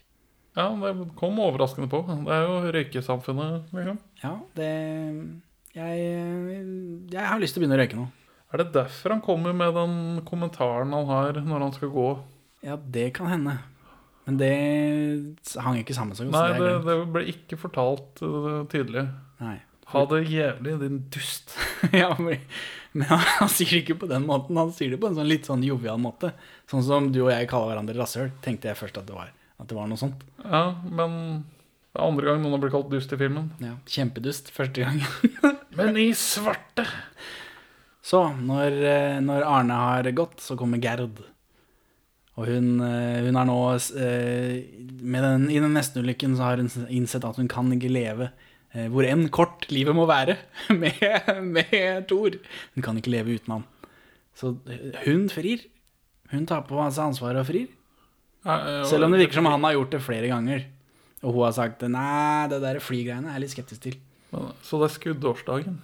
Ja, 0.57 0.67
det 0.77 0.93
kom 1.17 1.37
overraskende 1.41 1.89
på. 1.89 2.03
Det 2.05 2.33
er 2.33 2.43
jo 2.45 2.73
røykesamfunnet, 2.73 3.73
liksom. 3.73 3.99
Ja, 4.21 4.33
det 4.57 4.69
jeg, 5.73 6.63
jeg 7.13 7.25
har 7.25 7.41
lyst 7.41 7.55
til 7.55 7.61
å 7.61 7.63
begynne 7.63 7.77
å 7.79 7.81
røyke 7.81 7.97
nå. 7.97 8.07
Er 8.53 8.61
det 8.61 8.73
derfor 8.75 9.15
han 9.15 9.23
kommer 9.25 9.55
med 9.57 9.73
den 9.73 9.93
kommentaren 10.27 10.93
han 10.93 11.07
har 11.09 11.39
når 11.41 11.67
han 11.67 11.73
skal 11.73 11.89
gå? 11.93 12.09
Ja, 12.63 12.77
det 12.77 13.07
kan 13.17 13.31
hende. 13.31 13.57
Men 14.27 14.37
det 14.39 14.51
hang 15.59 15.79
ikke 15.81 15.95
sammen 15.97 16.15
så 16.15 16.27
godt. 16.27 16.37
Nei, 16.37 16.59
det, 16.61 16.73
det 16.85 16.97
ble 17.15 17.23
ikke 17.33 17.59
fortalt 17.59 18.21
uh, 18.23 18.63
tydelig. 18.71 19.07
Nei. 19.41 19.57
Ha 19.93 20.03
det 20.09 20.21
jævlig, 20.31 20.77
din 20.79 21.01
dust. 21.13 21.57
ja, 22.01 22.13
men, 22.21 22.45
han 23.09 23.51
sier 23.51 23.73
det 23.73 23.81
ikke 23.83 23.97
på 24.05 24.09
den 24.13 24.29
måten. 24.29 24.57
Han 24.57 24.71
sier 24.73 24.93
det 24.93 25.01
på 25.01 25.09
en 25.09 25.17
sånn 25.17 25.29
litt 25.29 25.49
sånn 25.49 25.65
jovial 25.65 25.99
måte. 26.01 26.31
Sånn 26.71 26.85
som 26.85 27.09
du 27.13 27.23
og 27.25 27.33
jeg 27.33 27.49
kaller 27.51 27.73
hverandre 27.73 27.97
rasshøl, 27.97 28.31
tenkte 28.45 28.71
jeg 28.71 28.79
først 28.79 29.01
at 29.01 29.09
det 29.09 29.17
var. 29.17 29.33
At 29.61 29.69
det 29.69 29.77
var 29.77 29.89
noe 29.89 29.99
sånt. 29.99 30.23
Ja, 30.45 30.63
men 30.87 31.17
det 31.93 31.99
er 31.99 32.07
andre 32.07 32.29
gang 32.29 32.41
noen 32.41 32.55
har 32.55 32.63
blitt 32.63 32.73
kalt 32.73 32.89
dust 32.93 33.11
i 33.13 33.19
filmen. 33.19 33.51
Ja, 33.61 33.75
Kjempedust 33.89 34.53
første 34.55 34.87
gang. 34.87 35.03
Men 35.77 35.97
i 35.97 36.09
svarte! 36.17 36.85
Så, 38.03 38.19
når, 38.35 38.75
eh, 38.83 39.19
når 39.23 39.45
Arne 39.47 39.77
har 39.79 40.09
gått, 40.15 40.41
så 40.43 40.57
kommer 40.59 40.81
Gerd. 40.83 41.21
Og 42.33 42.47
hun, 42.49 42.81
eh, 42.83 43.21
hun 43.23 43.37
er 43.39 43.47
nå 43.47 43.59
eh, 44.03 44.63
med 44.99 45.23
den, 45.23 45.45
I 45.53 45.61
den 45.63 45.75
nestenulykken 45.77 46.35
så 46.35 46.49
har 46.49 46.59
hun 46.59 46.71
innsett 46.89 47.23
at 47.23 47.39
hun 47.39 47.47
kan 47.51 47.71
ikke 47.73 47.93
leve 47.93 48.33
hvor 48.89 49.05
enn 49.05 49.27
kort 49.29 49.67
livet 49.69 49.93
må 49.93 50.07
være 50.09 50.33
med, 50.81 51.27
med 51.45 52.07
Thor. 52.09 52.39
Hun 52.73 52.81
kan 52.81 52.97
ikke 52.97 53.11
leve 53.13 53.35
uten 53.37 53.51
han. 53.53 53.65
Så 54.33 54.55
hun 55.03 55.27
frir. 55.29 55.67
Hun 56.31 56.47
tar 56.49 56.63
på 56.65 56.79
seg 56.87 57.03
ansvaret 57.03 57.43
og 57.43 57.45
frir. 57.51 57.67
Selv 58.89 59.05
om 59.05 59.13
det 59.13 59.19
virker 59.21 59.37
som 59.37 59.51
han 59.51 59.67
har 59.67 59.75
gjort 59.77 59.93
det 59.93 60.01
flere 60.01 60.31
ganger. 60.31 60.65
Og 61.21 61.37
hun 61.37 61.45
har 61.45 61.53
sagt 61.53 61.85
nei, 61.85 62.49
det 62.49 62.63
der 62.65 62.81
flygreiene 62.81 63.29
er 63.29 63.37
jeg 63.37 63.45
litt 63.45 63.53
skeptisk 63.53 63.85
til. 63.85 63.99
Så 64.65 64.79
det 64.81 64.89
er 64.89 64.95
skuddårsdagen. 64.97 65.81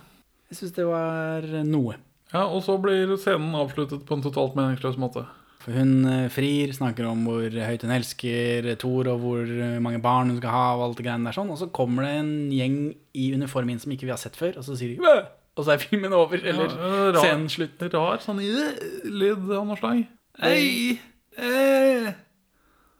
Jeg 0.49 0.57
syns 0.59 0.75
det 0.77 0.85
var 0.89 1.45
noe. 1.67 1.97
Ja, 2.33 2.45
og 2.45 2.61
så 2.65 2.75
blir 2.81 3.11
scenen 3.17 3.55
avsluttet 3.57 4.03
på 4.05 4.17
en 4.17 4.23
totalt 4.25 4.55
meningsløs 4.57 4.97
måte. 5.01 5.25
For 5.59 5.75
hun 5.75 6.05
eh, 6.07 6.27
frir, 6.31 6.71
snakker 6.73 7.05
om 7.09 7.25
hvor 7.27 7.43
høyt 7.51 7.81
hun 7.83 7.91
elsker 7.91 8.69
Thor, 8.79 9.09
og 9.11 9.19
hvor 9.25 9.41
eh, 9.43 9.79
mange 9.83 9.99
barn 10.01 10.29
hun 10.31 10.37
skal 10.39 10.53
ha, 10.53 10.63
og 10.77 10.85
alt 10.87 11.01
det 11.01 11.05
greiene 11.09 11.27
der 11.27 11.35
sånn. 11.35 11.49
Og 11.51 11.59
så 11.59 11.67
kommer 11.75 12.05
det 12.07 12.13
en 12.21 12.31
gjeng 12.55 12.77
i 13.17 13.25
uniform 13.35 13.73
inn 13.73 13.81
som 13.81 13.91
ikke 13.93 14.07
vi 14.07 14.13
har 14.13 14.21
sett 14.21 14.39
før, 14.39 14.55
og 14.61 14.65
så 14.67 14.77
sier 14.79 14.95
de 14.95 15.11
og 15.59 15.65
så 15.67 15.73
er 15.73 15.81
filmen 15.83 16.13
over. 16.15 16.39
Eller 16.39 16.69
Ja, 16.71 16.89
rar- 17.11 17.19
scenen 17.19 17.49
slutt. 17.51 17.81
Rar 17.91 18.21
sånn 18.23 18.37
lyd 18.39 19.49
av 19.51 19.65
noe 19.67 19.75
slag. 19.75 20.05
Ei, 20.47 20.93
eh. 21.35 22.13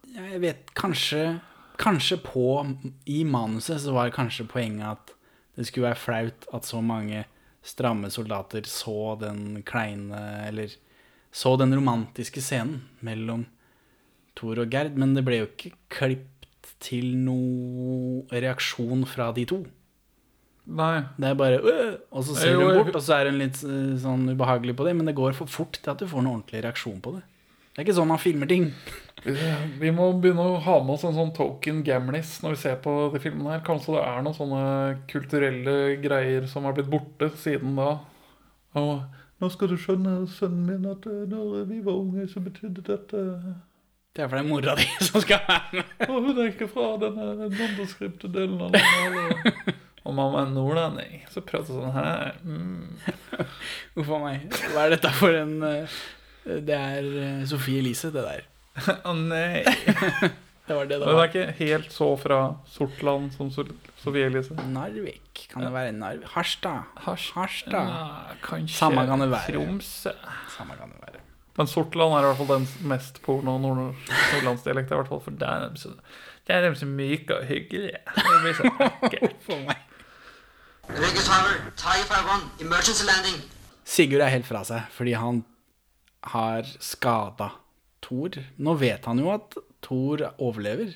Ja, 0.10 0.26
jeg 0.34 0.42
vet 0.44 0.74
kanskje 0.76 1.40
Kanskje 1.80 2.18
på 2.20 2.44
I 3.08 3.22
manuset 3.24 3.80
så 3.80 3.94
var 3.96 4.10
kanskje 4.12 4.44
poenget 4.52 4.90
at 4.90 5.14
det 5.58 5.68
skulle 5.68 5.90
være 5.90 6.00
flaut 6.00 6.50
at 6.56 6.68
så 6.68 6.82
mange 6.84 7.26
stramme 7.66 8.10
soldater 8.14 8.68
så 8.70 9.16
den 9.20 9.62
kleine 9.68 10.20
Eller 10.48 10.76
så 11.32 11.56
den 11.60 11.76
romantiske 11.76 12.42
scenen 12.42 12.82
mellom 13.06 13.46
Thor 14.40 14.62
og 14.64 14.72
Gerd, 14.72 14.96
men 14.98 15.14
det 15.18 15.26
ble 15.28 15.42
jo 15.42 15.50
ikke 15.50 15.74
klippet 15.92 16.72
til 16.82 17.12
noe 17.20 18.24
reaksjon 18.32 19.04
fra 19.10 19.30
de 19.36 19.44
to. 19.50 19.60
Nei. 20.70 21.02
Det 21.18 21.32
er 21.32 21.38
bare 21.38 21.60
«Øh!» 21.60 21.98
Og 22.14 22.24
så 22.26 22.38
ser 22.38 22.56
du 22.56 22.66
bort, 22.66 22.96
og 22.96 23.04
så 23.04 23.18
er 23.18 23.32
hun 23.32 23.40
litt 23.42 23.60
eh, 23.66 23.98
sånn 24.00 24.30
ubehagelig 24.32 24.76
på 24.78 24.86
det, 24.88 24.96
men 24.98 25.10
det 25.10 25.18
går 25.18 25.36
for 25.38 25.50
fort 25.50 25.80
til 25.80 25.92
at 25.92 26.02
du 26.02 26.08
får 26.10 26.24
noen 26.24 26.40
ordentlig 26.40 26.64
reaksjon 26.66 27.02
på 27.04 27.18
det. 27.18 27.24
Det 27.80 27.86
er 27.86 27.88
ikke 27.94 27.96
sånn 27.96 28.10
man 28.10 28.20
filmer 28.20 28.48
ting. 28.52 28.66
Vi 29.80 29.92
må 29.96 30.10
begynne 30.20 30.44
å 30.44 30.58
ha 30.66 30.74
med 30.84 30.98
oss 30.98 31.06
en 31.08 31.14
sånn 31.16 31.30
token 31.32 31.78
gamlis 31.88 32.34
når 32.44 32.58
vi 32.58 32.60
ser 32.60 32.74
på 32.84 32.96
de 33.14 33.22
filmene 33.24 33.54
her. 33.54 33.62
Kanskje 33.64 33.94
det 33.94 34.02
er 34.04 34.26
noen 34.26 34.36
sånne 34.36 34.64
kulturelle 35.08 35.76
greier 36.04 36.50
som 36.52 36.68
har 36.68 36.76
blitt 36.76 36.90
borte 36.92 37.30
siden 37.40 37.80
da. 37.80 37.94
Og 38.84 38.92
nå 39.40 39.52
skal 39.54 39.72
du 39.72 39.78
skjønne, 39.80 40.18
sønnen 40.36 40.68
min, 40.68 40.92
at 40.92 41.08
eh, 41.08 41.24
når 41.32 41.64
vi 41.72 41.80
var 41.88 42.02
unge, 42.02 42.28
så 42.28 42.44
betydde 42.44 42.84
dette 42.92 43.24
Det 44.12 44.26
er 44.26 44.28
for 44.28 44.36
det 44.36 44.44
er 44.44 44.52
mora 44.52 44.76
di 44.76 44.92
som 45.08 45.24
skal 45.24 45.48
være 45.48 45.80
med. 45.80 46.06
Og 46.10 46.20
hun 46.28 46.36
er 46.36 46.52
ikke 46.52 46.68
fra 46.76 46.92
denne 47.00 47.32
nondeskripte 47.48 48.36
delen 48.36 48.60
av 48.68 48.76
landet. 48.76 49.76
Og 50.04 50.20
mamma 50.20 50.44
er 50.44 50.52
nordlending, 50.52 51.24
så 51.32 51.48
prater 51.48 51.80
sånn 51.80 51.96
her. 51.96 52.36
Mm. 52.44 53.00
Uff 54.04 54.16
a 54.20 54.24
meg. 54.28 54.48
Hva 54.76 54.90
er 54.90 54.98
dette 54.98 55.16
for 55.16 55.40
en 55.48 55.62
eh, 55.64 56.00
Det 56.50 56.76
er 56.76 57.04
Sophie 57.04 57.48
Sofie 57.54 57.82
Elise, 57.84 58.12
det 58.14 58.26
der. 58.26 58.46
Å 59.10 59.16
nei. 59.18 59.64
Det 60.70 60.76
var 60.78 60.86
det 60.86 61.00
det 61.02 61.06
Men 61.08 61.16
det 61.16 61.22
er 61.24 61.30
ikke 61.32 61.54
helt 61.66 61.94
så 61.94 62.08
fra 62.22 62.36
Sortland 62.70 63.32
som 63.34 63.48
Sophie 63.50 63.74
Sofie 63.98 64.28
Elise. 64.30 64.54
Narvik. 64.70 65.48
Kan 65.50 65.66
det 65.66 65.72
være 65.74 65.96
Narvik? 65.98 66.28
Harstad. 66.36 66.92
Harstad. 67.08 67.74
Ja, 67.74 68.36
kanskje 68.44 68.78
Samme 68.78 69.08
kan 69.10 69.24
det 69.24 69.32
være. 69.32 69.56
Tromsø. 69.56 70.14
Samme 70.54 70.78
kan 70.78 70.94
det 70.94 71.02
være. 71.08 71.24
Men 71.58 71.68
Sortland 71.68 72.14
er 72.14 72.22
i 72.22 72.30
hvert 72.30 72.38
fall 72.38 72.52
den 72.54 72.68
mest 72.92 73.18
porno 73.26 73.58
nord 73.58 73.82
nordlandsdialekten. 73.82 74.94
I 74.94 75.02
hvert 75.02 75.10
fall 75.10 75.24
for 75.26 75.46
er 75.50 75.66
dem 75.66 75.76
så, 75.76 75.96
der 76.48 76.62
er 76.62 76.70
de 76.70 76.80
så 76.80 76.86
myke 76.86 77.40
og 77.40 77.50
hyggelige. 77.50 78.04
Det 78.16 78.40
blir 78.44 78.60
så 78.62 78.70
ekkelt. 78.70 79.50
meg 79.68 79.86
Harvard, 80.90 81.74
Tiger 81.78 82.06
5-1, 82.14 82.62
emergency 82.62 83.06
landing. 83.06 83.42
Sigurd 83.86 84.22
er 84.22 84.32
helt 84.34 84.46
fra 84.46 84.64
seg 84.66 84.86
fordi 84.94 85.18
han 85.18 85.44
har 86.22 86.64
skada 86.84 87.52
Thor. 88.04 88.36
Nå 88.58 88.74
vet 88.80 89.06
han 89.08 89.20
jo 89.22 89.32
at 89.34 89.56
Thor 89.86 90.24
overlever. 90.38 90.96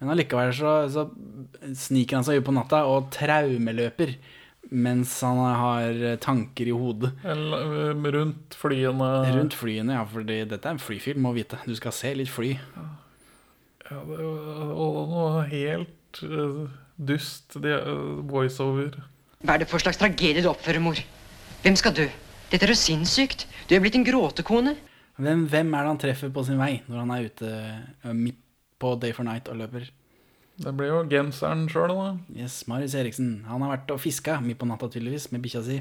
Men 0.00 0.14
allikevel 0.14 0.52
så, 0.56 0.74
så 0.88 1.06
sniker 1.76 2.18
han 2.20 2.26
seg 2.26 2.40
ut 2.40 2.46
på 2.46 2.54
natta 2.56 2.84
og 2.88 3.10
traumeløper 3.14 4.14
mens 4.70 5.12
han 5.24 5.38
har 5.40 5.96
tanker 6.22 6.68
i 6.68 6.74
hodet. 6.76 7.10
Eller, 7.26 7.94
Rundt 8.14 8.54
flyene. 8.54 9.08
Rundt 9.34 9.56
flyene, 9.56 9.96
ja, 9.96 10.04
fordi 10.06 10.42
dette 10.46 10.68
er 10.68 10.76
en 10.76 10.82
flyfilm, 10.82 11.24
må 11.24 11.32
vite. 11.34 11.58
Du 11.66 11.74
skal 11.74 11.94
se 11.96 12.12
litt 12.14 12.30
fly. 12.30 12.52
Ja, 13.90 14.02
det 14.06 14.20
var 14.22 15.08
noe 15.10 15.44
helt 15.50 16.20
eh, 16.22 16.60
dust 17.00 17.56
det, 17.64 17.74
eh, 17.80 18.20
voiceover. 18.30 19.00
Hva 19.42 19.56
er 19.56 19.64
det 19.64 19.70
for 19.72 19.82
slags 19.82 19.98
tragedie 19.98 20.44
du 20.44 20.50
oppfører, 20.52 20.82
mor? 20.84 21.00
Hvem 21.64 21.78
skal 21.80 21.96
dø? 21.96 22.06
Dette 22.50 22.66
er 22.66 22.72
jo 22.74 22.78
sinnssykt. 22.78 23.46
Du 23.70 23.76
er 23.76 23.82
blitt 23.82 23.94
en 23.98 24.06
gråtekone. 24.06 24.74
Hvem, 25.20 25.46
hvem 25.52 25.72
er 25.76 25.84
det 25.84 25.92
han 25.92 26.00
treffer 26.02 26.30
på 26.34 26.42
sin 26.46 26.58
vei 26.58 26.80
når 26.88 27.02
han 27.02 27.14
er 27.14 27.26
ute 27.28 28.12
midt 28.16 28.38
på 28.80 28.94
Day 28.98 29.14
for 29.14 29.28
Night 29.28 29.50
og 29.52 29.60
løper? 29.60 29.90
Det 30.60 30.72
blir 30.76 30.90
jo 30.90 31.04
genseren 31.08 31.64
sjøl, 31.72 31.92
da. 31.94 32.08
Yes, 32.36 32.62
Marius 32.68 32.96
Eriksen. 32.98 33.30
Han 33.48 33.62
har 33.64 33.76
vært 33.76 33.92
og 33.94 34.00
fiska 34.02 34.40
midt 34.44 34.58
på 34.60 34.68
natta, 34.68 34.90
tydeligvis, 34.92 35.30
med 35.32 35.44
bikkja 35.44 35.62
si. 35.64 35.78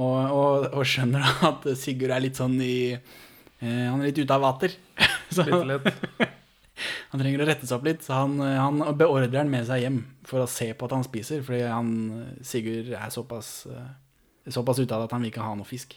Og, 0.00 0.16
og, 0.32 0.68
og 0.70 0.86
skjønner 0.88 1.24
da 1.26 1.50
at 1.50 1.66
Sigurd 1.76 2.14
er 2.14 2.22
litt 2.24 2.38
sånn 2.40 2.54
i 2.64 2.94
eh, 2.94 3.82
Han 3.90 3.98
er 3.98 4.06
litt 4.06 4.22
ute 4.22 4.38
av 4.38 4.46
vater. 4.46 4.76
Så 5.34 5.44
han, 5.48 5.74
han 7.12 7.20
trenger 7.20 7.42
å 7.42 7.48
rette 7.50 7.68
seg 7.68 7.76
opp 7.76 7.86
litt, 7.88 8.02
så 8.04 8.18
han, 8.18 8.34
han 8.36 8.82
beordrer 9.00 9.38
han 9.40 9.48
med 9.48 9.64
seg 9.64 9.80
hjem 9.80 10.02
for 10.28 10.44
å 10.44 10.48
se 10.50 10.66
på 10.76 10.84
at 10.84 10.92
han 10.92 11.06
spiser, 11.06 11.40
fordi 11.46 11.62
han, 11.64 11.92
Sigurd 12.44 12.90
er 12.92 13.12
såpass, 13.14 13.50
eh, 13.72 13.86
såpass 14.50 14.80
ute 14.80 14.94
av 14.94 15.02
det 15.02 15.10
at 15.10 15.14
han 15.14 15.22
vil 15.22 15.30
ikke 15.32 15.44
ha 15.44 15.54
noe 15.58 15.68
fisk. 15.68 15.94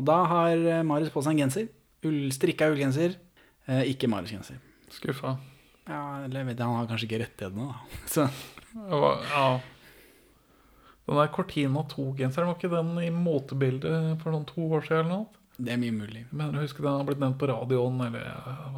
Og 0.00 0.06
da 0.08 0.22
har 0.30 0.54
eh, 0.56 0.84
Marius 0.86 1.12
på 1.12 1.22
seg 1.24 1.34
en 1.34 1.42
genser. 1.44 1.68
Ull, 2.08 2.30
strikka 2.34 2.70
ullgenser. 2.72 3.18
Eh, 3.68 3.84
ikke 3.92 4.08
Marius-genser. 4.10 4.56
Skuffa. 4.92 5.36
Ja, 5.88 6.22
eller 6.24 6.46
vet 6.46 6.56
jeg, 6.56 6.64
han 6.64 6.78
har 6.78 6.88
kanskje 6.88 7.08
ikke 7.10 7.22
rettighetene, 7.24 7.68
da. 7.68 8.00
Så 8.14 8.28
Ja. 8.88 9.60
Den 11.02 11.18
der 11.18 11.30
Cortina 11.34 11.82
2-genseren, 11.90 12.46
var 12.48 12.56
ikke 12.56 12.70
den 12.72 12.92
i 13.02 13.10
motebildet 13.10 14.20
for 14.22 14.32
noen 14.32 14.46
to 14.48 14.68
år 14.70 14.84
siden? 14.86 15.10
eller 15.10 15.24
noe? 15.24 15.38
det 15.62 15.74
er 15.74 15.80
mye 15.80 15.94
mulig. 15.94 16.24
Mener, 16.32 16.56
jeg 16.58 16.68
husker 16.70 16.86
den 16.86 16.96
har 16.96 17.06
blitt 17.06 17.20
nevnt 17.22 17.38
på 17.38 17.48
radioen, 17.50 17.98
eller 18.06 18.24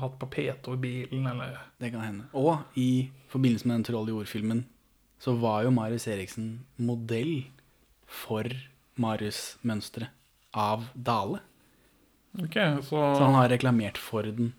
hatt 0.03 0.17
på 0.21 0.29
P2 0.33 0.75
i 0.75 0.81
bilen, 0.83 1.27
eller 1.31 1.59
Det 1.81 1.93
kan 1.93 2.03
hende. 2.03 2.27
Og 2.35 2.59
i 2.77 3.11
forbindelse 3.33 3.69
med 3.69 3.77
den 3.79 3.87
Troll 3.89 4.11
i 4.11 4.17
ord-filmen 4.17 4.65
så 5.23 5.37
var 5.41 5.63
jo 5.65 5.71
Marius 5.73 6.09
Eriksen 6.11 6.65
modell 6.77 7.45
for 8.15 8.47
Marius-mønsteret 9.01 10.13
av 10.55 10.87
Dale. 10.95 11.41
Okay, 12.43 12.81
så, 12.83 12.99
Så 12.99 13.23
han 13.23 13.35
har 13.35 13.51
reklamert 13.51 13.99
for 13.99 14.23
den 14.27 14.53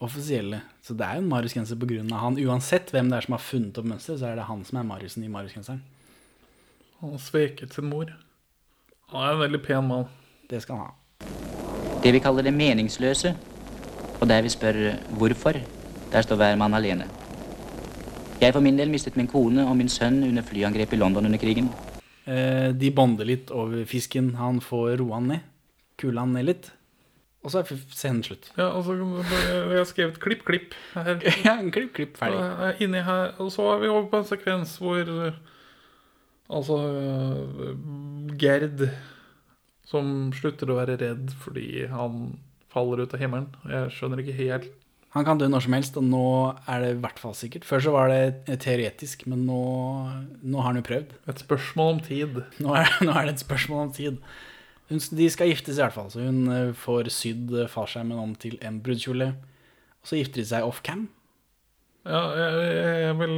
offisielle. 0.00 0.60
Så 0.84 0.94
det 0.96 1.06
er 1.06 1.18
jo 1.18 1.24
en 1.24 1.30
Marius-genser 1.30 1.76
av 2.12 2.20
han. 2.20 2.38
Uansett 2.40 2.92
hvem 2.92 3.10
det 3.10 3.18
er 3.18 3.26
som 3.26 3.36
har 3.36 3.44
funnet 3.44 3.78
opp 3.78 3.88
mønsteret, 3.88 4.20
så 4.20 4.30
er 4.30 4.36
det 4.36 4.48
han 4.48 4.64
som 4.64 4.80
er 4.80 4.88
Mariusen 4.88 5.24
i 5.24 5.32
Marius-genseren. 5.32 5.82
han 7.00 7.10
har 7.10 7.18
sveket 7.18 7.74
sin 7.74 7.88
mor. 7.88 8.12
Han 9.12 9.22
er 9.22 9.32
en 9.32 9.40
veldig 9.40 9.62
pen 9.62 9.88
mann. 9.88 10.08
Det 10.48 10.62
skal 10.62 10.76
han 10.76 10.86
ha. 10.86 10.94
Det 12.02 12.12
vi 12.12 12.20
kaller 12.20 12.42
det 12.42 12.54
meningsløse, 12.54 13.36
og 14.20 14.28
der 14.28 14.42
vi 14.42 14.48
spør 14.48 14.96
hvorfor, 15.18 15.60
der 16.12 16.22
står 16.22 16.36
hver 16.36 16.56
mann 16.56 16.74
alene. 16.74 17.08
Jeg 18.40 18.52
for 18.52 18.60
min 18.60 18.76
del 18.76 18.90
mistet 18.90 19.16
min 19.16 19.26
kone 19.26 19.64
og 19.64 19.76
min 19.76 19.88
sønn 19.88 20.22
under 20.24 20.42
flyangrep 20.42 20.92
i 20.92 20.96
London 20.96 21.24
under 21.24 21.38
krigen. 21.38 21.70
Eh, 22.26 22.72
de 22.74 22.90
bonder 22.90 23.28
litt 23.28 23.52
over 23.54 23.84
fisken. 23.86 24.34
Han 24.40 24.58
får 24.60 24.96
roa 25.02 25.20
han 25.20 25.30
ned. 25.30 25.44
Kula 26.00 26.24
han 26.26 26.34
ned 26.34 26.48
litt. 26.50 26.70
Og 27.46 27.52
så 27.52 27.60
er 27.60 27.82
scenen 27.94 28.24
slutt. 28.26 28.48
Ja, 28.58 28.72
altså, 28.74 28.96
jeg 28.98 29.78
har 29.78 29.86
skrevet 29.86 30.16
klipp, 30.22 30.42
klipp 30.48 30.74
her. 30.96 31.20
Ja, 31.46 31.54
en 31.54 31.70
klipp, 31.70 31.92
klipp, 31.94 32.16
ferdig. 32.18 32.40
Og, 32.42 32.80
Inni 32.82 33.04
her, 33.06 33.36
og 33.38 33.52
så 33.54 33.68
er 33.76 33.84
vi 33.84 33.92
over 33.92 34.08
på 34.10 34.18
en 34.18 34.26
sekvens 34.26 34.74
hvor 34.82 35.06
eh, 35.06 35.36
Altså 36.46 36.76
eh, 36.94 37.70
Gerd 38.38 38.84
som 39.86 40.32
slutter 40.34 40.70
å 40.70 40.78
være 40.80 40.98
redd 41.00 41.30
fordi 41.42 41.86
han 41.90 42.36
faller 42.70 43.04
ut 43.04 43.14
av 43.14 43.22
himmelen. 43.22 43.48
Jeg 43.70 43.94
skjønner 43.94 44.22
ikke 44.22 44.38
helt 44.40 44.72
Han 45.16 45.24
kan 45.24 45.38
dø 45.40 45.46
når 45.48 45.64
som 45.64 45.72
helst, 45.72 45.94
og 45.96 46.04
nå 46.04 46.26
er 46.68 46.82
det 46.82 46.90
i 46.92 46.98
hvert 47.00 47.20
fall 47.20 47.32
sikkert. 47.36 47.64
Før 47.64 47.80
så 47.86 47.92
var 47.94 48.10
det 48.12 48.58
teoretisk, 48.60 49.24
men 49.30 49.46
nå, 49.48 49.60
nå 50.44 50.60
har 50.60 50.68
han 50.68 50.80
jo 50.82 50.84
prøvd. 50.84 51.14
Et 51.32 51.40
spørsmål 51.40 51.94
om 51.94 52.02
tid. 52.04 52.42
Nå 52.60 52.74
er, 52.76 52.90
nå 53.06 53.14
er 53.14 53.28
det 53.28 53.36
et 53.38 53.44
spørsmål 53.46 53.86
om 53.86 53.94
tid. 53.96 54.18
Hun, 54.90 55.00
de 55.18 55.28
skal 55.32 55.48
giftes 55.50 55.80
i 55.80 55.82
hvert 55.82 55.96
fall, 55.96 56.10
så 56.12 56.26
hun 56.26 56.52
eh, 56.52 56.74
får 56.76 57.08
sydd 57.14 57.54
eh, 57.56 57.70
fallskjermen 57.70 58.20
om 58.20 58.34
til 58.38 58.58
en 58.60 58.76
brudekjole. 58.84 59.30
Og 60.04 60.10
så 60.10 60.20
gifter 60.20 60.42
de 60.42 60.50
seg 60.52 60.68
off-cam. 60.68 61.08
Ja, 62.06 62.20
jeg, 62.36 62.60
jeg, 62.76 63.00
jeg 63.06 63.16
vil 63.22 63.36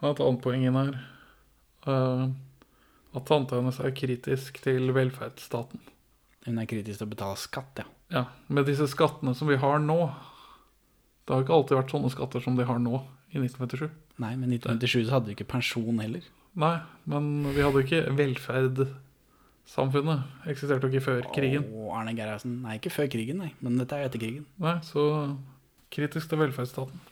ha 0.00 0.14
et 0.14 0.24
annet 0.24 0.42
poeng 0.42 0.64
inn 0.64 0.80
her. 0.80 0.96
Uh, 1.84 2.32
at 3.16 3.28
tanta 3.28 3.60
hennes 3.60 3.78
er 3.84 3.94
kritisk 3.96 4.58
til 4.64 4.90
velferdsstaten. 4.96 5.84
Hun 6.48 6.58
er 6.58 6.68
kritisk 6.68 7.02
til 7.02 7.08
å 7.08 7.12
betale 7.12 7.38
skatt, 7.40 7.84
ja. 7.84 7.88
Ja, 8.10 8.24
Med 8.50 8.66
disse 8.66 8.88
skattene 8.90 9.36
som 9.38 9.46
vi 9.46 9.60
har 9.60 9.78
nå 9.84 10.00
Det 11.30 11.36
har 11.36 11.44
ikke 11.44 11.54
alltid 11.54 11.76
vært 11.78 11.92
sånne 11.94 12.08
skatter 12.10 12.42
som 12.42 12.56
de 12.58 12.64
har 12.66 12.78
nå, 12.82 12.98
i 13.30 13.38
1957. 13.38 13.84
Nei, 14.18 14.32
men 14.34 14.50
i 14.50 14.56
1957 14.58 15.04
så 15.04 15.12
hadde 15.14 15.30
vi 15.30 15.36
ikke 15.36 15.52
pensjon 15.52 16.00
heller. 16.02 16.24
Nei, 16.58 16.72
men 17.12 17.28
vi 17.54 17.62
hadde 17.62 17.78
jo 17.78 17.86
ikke 17.86 18.16
velferd. 18.18 18.80
Samfunnet 19.70 20.48
eksisterte 20.50 20.88
jo 20.88 20.90
ikke 20.90 21.04
før 21.04 21.28
krigen. 21.30 21.68
Åh, 21.70 21.92
Arne 22.00 22.16
Gerhardsen 22.18 22.56
Nei, 22.64 22.80
ikke 22.80 22.90
før 22.90 23.06
krigen, 23.14 23.38
nei. 23.44 23.52
Men 23.62 23.78
dette 23.78 23.94
er 23.94 24.02
jo 24.02 24.10
etter 24.10 24.24
krigen. 24.24 24.50
Nei, 24.58 24.74
så 24.82 25.06
kritisk 25.94 26.34
til 26.34 26.42
velferdsstaten. 26.42 27.06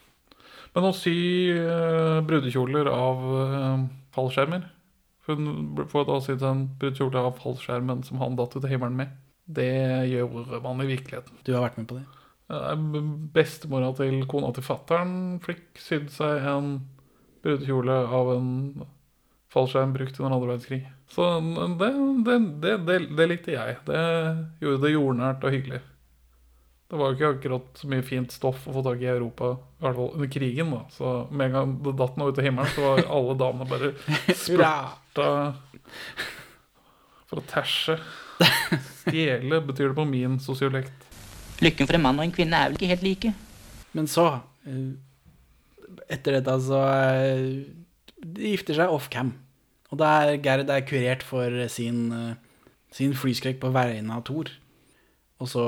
Men 0.74 0.90
å 0.90 0.92
sy 0.98 1.14
eh, 1.54 2.18
brudekjoler 2.26 2.90
av 2.90 3.22
eh, 3.38 3.86
fallskjermer 4.18 4.66
Hun 5.30 5.46
får 5.94 6.10
da 6.10 6.20
sydd 6.26 6.42
en 6.50 6.66
brudekjole 6.82 7.22
av 7.22 7.38
fallskjermen 7.38 8.02
som 8.10 8.18
han 8.18 8.34
datt 8.34 8.58
ut 8.58 8.64
av 8.64 8.72
himmelen 8.74 8.98
med. 8.98 9.14
Det 9.46 9.70
gjør 10.10 10.58
man 10.66 10.82
i 10.82 10.90
virkeligheten. 10.90 11.38
Du 11.46 11.54
har 11.54 11.68
vært 11.68 11.78
med 11.78 11.92
på 11.94 12.02
det? 12.02 12.08
Eh, 12.48 12.76
Bestemora 13.34 13.90
til 13.96 14.22
kona 14.30 14.52
til 14.56 14.64
fattern 14.64 15.16
fikk 15.44 15.82
sydd 15.82 16.08
seg 16.14 16.46
en 16.48 16.78
brudekjole 17.44 17.98
av 18.18 18.32
en 18.36 18.48
fallskjerm 19.52 19.92
brukt 19.94 20.18
under 20.20 20.34
andre 20.34 20.48
verdenskrig. 20.52 20.80
Så 21.08 21.26
det, 21.80 21.92
det, 22.24 22.38
det, 22.64 22.74
det, 22.88 22.98
det 23.16 23.28
likte 23.30 23.54
jeg. 23.54 23.78
Det 23.86 24.02
gjorde 24.60 24.82
det 24.84 24.92
jordnært 24.92 25.46
og 25.46 25.54
hyggelig. 25.54 25.80
Det 26.88 26.96
var 26.96 27.10
jo 27.10 27.16
ikke 27.18 27.30
akkurat 27.34 27.80
så 27.80 27.88
mye 27.92 28.04
fint 28.04 28.32
stoff 28.32 28.62
å 28.68 28.72
få 28.72 28.82
tak 28.84 29.02
i 29.02 29.04
i 29.04 29.10
Europa, 29.12 29.50
i 29.76 29.84
hvert 29.84 29.98
fall 29.98 30.14
under 30.16 30.30
krigen. 30.32 30.70
da. 30.72 30.80
Så 30.92 31.10
med 31.28 31.50
en 31.50 31.56
gang 31.56 31.74
det 31.84 31.96
datt 32.00 32.16
noe 32.16 32.32
ut 32.32 32.40
av 32.40 32.48
himmelen, 32.48 32.72
så 32.72 32.84
var 32.86 33.02
alle 33.18 33.34
damene 33.40 33.68
bare 33.68 33.90
spurta 34.44 35.26
for 37.28 37.42
å 37.42 37.44
tæsje. 37.52 37.98
Stjele 39.02 39.60
betyr 39.68 39.90
det 39.90 39.98
på 39.98 40.08
min 40.08 40.40
sosiolekt. 40.40 41.07
Lykken 41.64 41.88
for 41.88 41.98
en 41.98 42.04
mann 42.04 42.20
og 42.20 42.26
en 42.26 42.34
kvinne 42.34 42.54
er 42.54 42.70
vel 42.70 42.78
ikke 42.78 42.92
helt 42.92 43.04
like? 43.06 43.32
Men 43.96 44.06
så, 44.10 44.26
eh, 44.68 44.94
etter 46.08 46.38
dette, 46.38 46.54
så 46.62 46.82
eh, 46.86 47.66
De 48.18 48.50
gifter 48.50 48.74
seg 48.74 48.90
off-cam. 48.90 49.32
Og 49.92 49.98
da 50.00 50.06
er 50.26 50.40
Gerd 50.42 50.70
er 50.70 50.82
kurert 50.82 51.22
for 51.22 51.50
sin, 51.70 52.12
eh, 52.12 52.34
sin 52.90 53.14
flyskrekk 53.14 53.60
på 53.60 53.72
vegne 53.72 54.10
av 54.10 54.24
Thor. 54.26 54.50
Og 55.38 55.46
så 55.46 55.64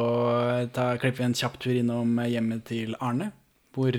ta, 0.75 0.97
klipper 0.99 1.23
vi 1.23 1.29
en 1.29 1.39
kjapp 1.39 1.59
tur 1.63 1.77
innom 1.79 2.19
hjemmet 2.27 2.65
til 2.67 2.97
Arne, 3.01 3.31
hvor, 3.73 3.95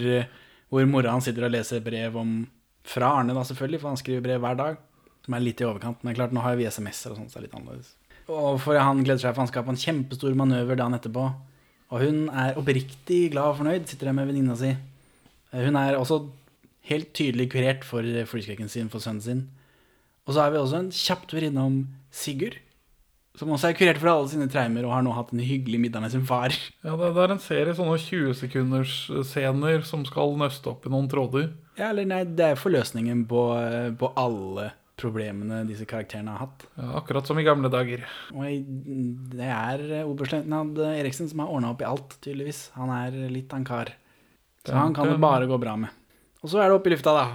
hvor 0.67 0.85
mora 0.85 1.13
hans 1.15 1.29
sitter 1.29 1.47
og 1.47 1.53
leser 1.55 1.79
brev 1.79 2.17
om 2.19 2.47
Fra 2.83 3.13
Arne, 3.21 3.31
da, 3.33 3.45
selvfølgelig, 3.45 3.79
for 3.79 3.93
han 3.93 4.01
skriver 4.01 4.23
brev 4.25 4.41
hver 4.41 4.57
dag. 4.59 4.77
Som 5.23 5.35
er 5.37 5.43
litt 5.45 5.61
i 5.61 5.67
overkant. 5.67 6.03
Men 6.03 6.15
klart, 6.17 6.33
nå 6.33 6.41
har 6.41 6.57
vi 6.57 6.65
SMS-er 6.65 7.13
og 7.13 7.21
sånt, 7.21 7.31
så 7.31 7.39
det 7.39 7.43
er 7.43 7.47
litt 7.47 7.57
annerledes. 7.59 7.93
Og 8.31 8.59
for 8.63 8.79
han 8.79 9.03
gleder 9.05 9.21
seg, 9.21 9.35
for 9.35 9.43
han 9.43 9.51
skal 9.51 9.65
på 9.67 9.73
en 9.75 9.79
kjempestor 9.79 10.35
manøver 10.37 10.79
dagen 10.79 10.97
etterpå. 10.97 11.27
Og 11.91 12.05
hun 12.05 12.27
er 12.29 12.57
oppriktig 12.59 13.25
glad 13.33 13.51
og 13.51 13.59
fornøyd, 13.59 13.87
sitter 13.89 14.09
der 14.09 14.15
med 14.15 14.29
venninna 14.29 14.55
si. 14.55 14.71
Hun 15.51 15.75
er 15.75 15.97
også 15.99 16.21
helt 16.87 17.11
tydelig 17.13 17.49
kurert 17.51 17.85
for 17.87 18.05
flyskrekken 18.31 18.71
sin 18.71 18.89
for 18.91 19.03
sønnen 19.03 19.23
sin. 19.23 19.41
Og 20.25 20.33
så 20.33 20.45
har 20.45 20.53
vi 20.53 20.61
også 20.61 20.79
en 20.79 20.91
kjapp 20.95 21.25
tur 21.27 21.43
innom 21.43 21.81
Sigurd, 22.11 22.57
som 23.39 23.51
også 23.51 23.69
er 23.69 23.77
kurert 23.79 23.99
for 23.99 24.11
alle 24.11 24.29
sine 24.31 24.47
traumer 24.51 24.85
og 24.85 24.93
har 24.95 25.03
nå 25.05 25.13
hatt 25.15 25.31
en 25.31 25.43
hyggelig 25.43 25.79
middag 25.79 26.03
med 26.03 26.13
sin 26.13 26.25
far. 26.27 26.55
Ja, 26.83 26.95
det, 26.99 27.13
det 27.15 27.23
er 27.23 27.33
en 27.35 27.43
serie 27.43 27.75
sånne 27.75 27.95
20 27.99 28.35
sekunders 28.39 28.95
scener 29.29 29.83
som 29.87 30.03
skal 30.07 30.35
nøste 30.39 30.71
opp 30.71 30.87
i 30.87 30.91
noen 30.91 31.07
tråder. 31.11 31.49
Ja, 31.79 31.89
eller 31.91 32.07
nei, 32.07 32.23
det 32.27 32.51
er 32.51 32.59
forløsningen 32.59 33.25
på, 33.31 33.45
på 33.99 34.11
alle 34.19 34.71
problemene 34.99 35.61
disse 35.69 35.85
karakterene 35.89 36.33
har 36.35 36.47
hatt. 36.47 36.65
Ja, 36.75 36.89
akkurat 36.99 37.27
som 37.27 37.39
i 37.39 37.45
gamle 37.45 37.71
dager. 37.73 38.03
Og 38.35 38.43
jeg, 38.45 38.63
det 39.33 39.47
er 39.47 40.03
oberstløytnant 40.03 40.81
Eriksen 40.91 41.29
som 41.31 41.43
har 41.43 41.53
ordna 41.53 41.71
opp 41.73 41.81
i 41.83 41.87
alt, 41.87 42.17
tydeligvis. 42.21 42.67
Han 42.77 42.91
er 42.93 43.15
litt 43.31 43.53
av 43.53 43.61
en 43.61 43.69
kar. 43.71 43.93
Så 44.67 44.75
han 44.77 44.93
kan 44.93 45.09
det 45.09 45.21
bare 45.21 45.49
gå 45.49 45.57
bra 45.61 45.77
med. 45.79 45.89
Og 46.41 46.51
så 46.51 46.61
er 46.61 46.69
det 46.69 46.77
opp 46.77 46.89
i 46.89 46.93
lufta, 46.93 47.13
da. 47.17 47.25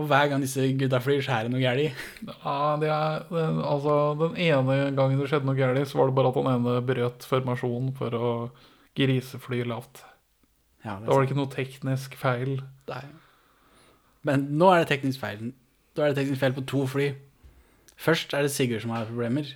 Og 0.00 0.06
hver 0.08 0.30
gang 0.30 0.40
disse 0.40 0.64
gutta 0.80 1.02
flyr, 1.04 1.20
så 1.24 1.34
er 1.36 1.46
det 1.46 1.52
noe 1.52 1.60
galt. 1.60 2.04
Ja, 2.24 2.56
det 2.80 2.88
er, 2.88 3.26
den, 3.28 3.58
altså, 3.60 3.96
den 4.22 4.38
ene 4.40 4.76
gangen 4.96 5.20
det 5.20 5.28
skjedde 5.28 5.48
noe 5.48 5.58
galt, 5.58 5.84
så 5.90 6.00
var 6.00 6.08
det 6.08 6.16
bare 6.16 6.32
at 6.32 6.38
han 6.40 6.52
ene 6.54 6.76
brøt 6.88 7.26
formasjonen 7.28 7.90
for 7.98 8.16
å 8.16 8.30
grisefly 8.96 9.60
lavt. 9.68 10.00
Ja, 10.82 10.96
det 10.96 11.06
da 11.06 11.12
var 11.12 11.20
det 11.20 11.28
ikke 11.28 11.40
noe 11.42 11.52
teknisk 11.52 12.16
feil. 12.18 12.62
Nei. 12.88 13.04
Men 14.26 14.48
nå 14.56 14.70
er 14.72 14.82
det 14.82 14.90
teknisk 14.94 15.20
feil. 15.20 15.52
Da 15.96 16.06
er 16.06 16.12
det 16.14 16.22
teknisk 16.22 16.40
feil 16.40 16.54
på 16.56 16.64
to 16.70 16.84
fly. 16.88 17.10
Først 18.00 18.32
er 18.34 18.46
det 18.46 18.52
Sigurd 18.54 18.82
som 18.84 18.94
har 18.94 19.04
problemer. 19.10 19.50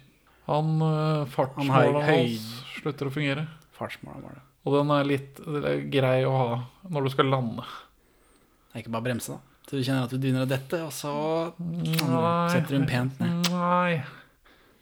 Han 0.46 0.76
uh, 0.82 1.24
Fartsmålet 1.32 2.04
høy- 2.06 2.36
hans 2.36 2.44
slutter 2.76 3.08
å 3.08 3.14
fungere. 3.14 3.46
Fartsmålet. 3.76 4.42
Og 4.66 4.74
den 4.76 4.92
er 4.94 5.06
litt 5.08 5.40
er 5.46 5.80
grei 5.90 6.20
å 6.26 6.32
ha 6.36 6.48
når 6.90 7.06
du 7.06 7.12
skal 7.14 7.30
lande. 7.30 7.64
Det 7.66 8.78
er 8.80 8.84
ikke 8.84 8.94
bare 8.96 9.06
bremse, 9.08 9.36
da. 9.36 9.54
Så 9.66 9.78
du 9.78 9.82
kjenner 9.82 10.04
at 10.06 10.12
du 10.14 10.20
begynner 10.22 10.44
å 10.44 10.50
dette, 10.50 10.78
og 10.86 10.92
så 10.94 11.12
Nei. 11.58 12.50
setter 12.52 12.68
du 12.68 12.74
den 12.76 12.86
pent 12.90 13.16
ned. 13.18 13.48
Nei. 13.50 13.96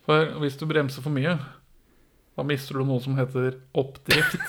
For 0.05 0.35
hvis 0.43 0.59
du 0.61 0.67
bremser 0.69 1.05
for 1.05 1.15
mye, 1.15 1.39
da 2.37 2.45
mister 2.45 2.77
du 2.77 2.85
noe 2.85 3.01
som 3.01 3.17
heter 3.17 3.61
oppdrift. 3.81 4.37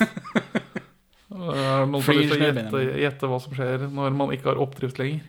Er 1.36 1.84
det 1.84 1.88
noen 1.92 2.02
som 2.04 2.14
har 2.14 2.18
lyst 2.20 2.32
til 2.32 2.42
å 2.42 2.48
gjette, 2.50 2.82
gjette 3.02 3.28
hva 3.30 3.38
som 3.44 3.56
skjer 3.56 3.82
når 3.92 4.14
man 4.18 4.32
ikke 4.36 4.50
har 4.54 4.60
oppdrift 4.64 5.00
lenger? 5.02 5.24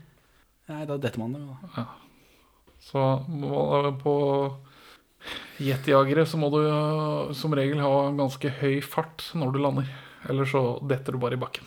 Nei, 0.67 0.83
da 0.89 0.97
detter 0.99 1.23
man 1.23 1.37
det. 1.37 1.43
Da. 1.77 1.85
Så 2.83 3.03
på 4.03 4.15
jetjagere 5.63 6.27
så 6.27 6.39
må 6.39 6.51
du 6.53 6.61
som 7.39 7.55
regel 7.55 7.81
ha 7.83 8.11
ganske 8.17 8.51
høy 8.61 8.81
fart 8.85 9.31
når 9.39 9.55
du 9.55 9.61
lander. 9.63 9.91
Eller 10.27 10.49
så 10.51 10.79
detter 10.83 11.15
du 11.15 11.23
bare 11.23 11.39
i 11.39 11.41
bakken. 11.41 11.67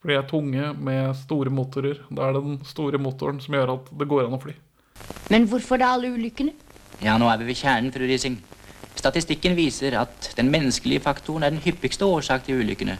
For 0.00 0.12
de 0.12 0.16
er 0.16 0.28
tunge 0.28 0.70
med 0.86 1.16
store 1.20 1.52
motorer. 1.52 2.00
Da 2.08 2.28
er 2.28 2.36
det 2.36 2.44
den 2.46 2.58
store 2.68 3.00
motoren 3.02 3.40
som 3.44 3.56
gjør 3.56 3.74
at 3.76 3.90
det 3.92 4.08
går 4.08 4.26
an 4.26 4.36
å 4.38 4.40
fly. 4.40 4.54
Men 5.32 5.48
hvorfor 5.50 5.80
da 5.80 5.92
alle 5.96 6.12
ulykkene? 6.14 6.54
Ja, 7.04 7.18
nå 7.20 7.28
er 7.28 7.42
vi 7.42 7.50
ved 7.50 7.58
kjernen, 7.60 7.92
fru 7.92 8.06
Rising. 8.08 8.38
Statistikken 8.96 9.56
viser 9.58 9.98
at 10.00 10.30
den 10.38 10.48
menneskelige 10.52 11.04
faktoren 11.04 11.44
er 11.44 11.52
den 11.52 11.60
hyppigste 11.60 12.08
årsak 12.08 12.46
til 12.46 12.62
ulykkene. 12.64 12.96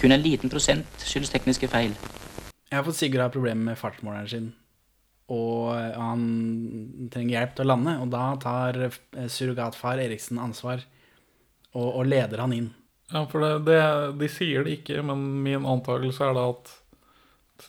Kun 0.00 0.12
en 0.12 0.24
liten 0.24 0.50
prosent 0.50 1.06
skyldes 1.06 1.30
tekniske 1.30 1.70
feil. 1.70 1.94
Jeg 2.70 2.78
har 2.78 2.86
fått 2.86 2.98
Sigurd 2.98 3.22
har 3.22 3.34
problemer 3.34 3.72
med 3.72 3.80
fartsmåleren 3.80 4.30
sin. 4.30 4.52
Og 5.32 5.72
han 5.72 6.24
trenger 7.12 7.38
hjelp 7.38 7.54
til 7.56 7.64
å 7.64 7.70
lande, 7.70 7.94
og 8.02 8.10
da 8.12 8.24
tar 8.42 8.78
eh, 8.88 9.28
surrogatfar 9.32 10.02
Eriksen 10.02 10.40
ansvar 10.42 10.82
og, 11.72 11.86
og 11.86 12.02
leder 12.08 12.42
han 12.44 12.52
inn. 12.56 12.70
Ja, 13.12 13.24
for 13.30 13.44
det, 13.44 13.52
det, 13.68 13.78
de 14.20 14.28
sier 14.32 14.66
det 14.66 14.78
ikke, 14.80 15.00
men 15.06 15.22
min 15.44 15.64
antakelse 15.68 16.28
er 16.28 16.36
da 16.36 16.48
at 16.52 16.72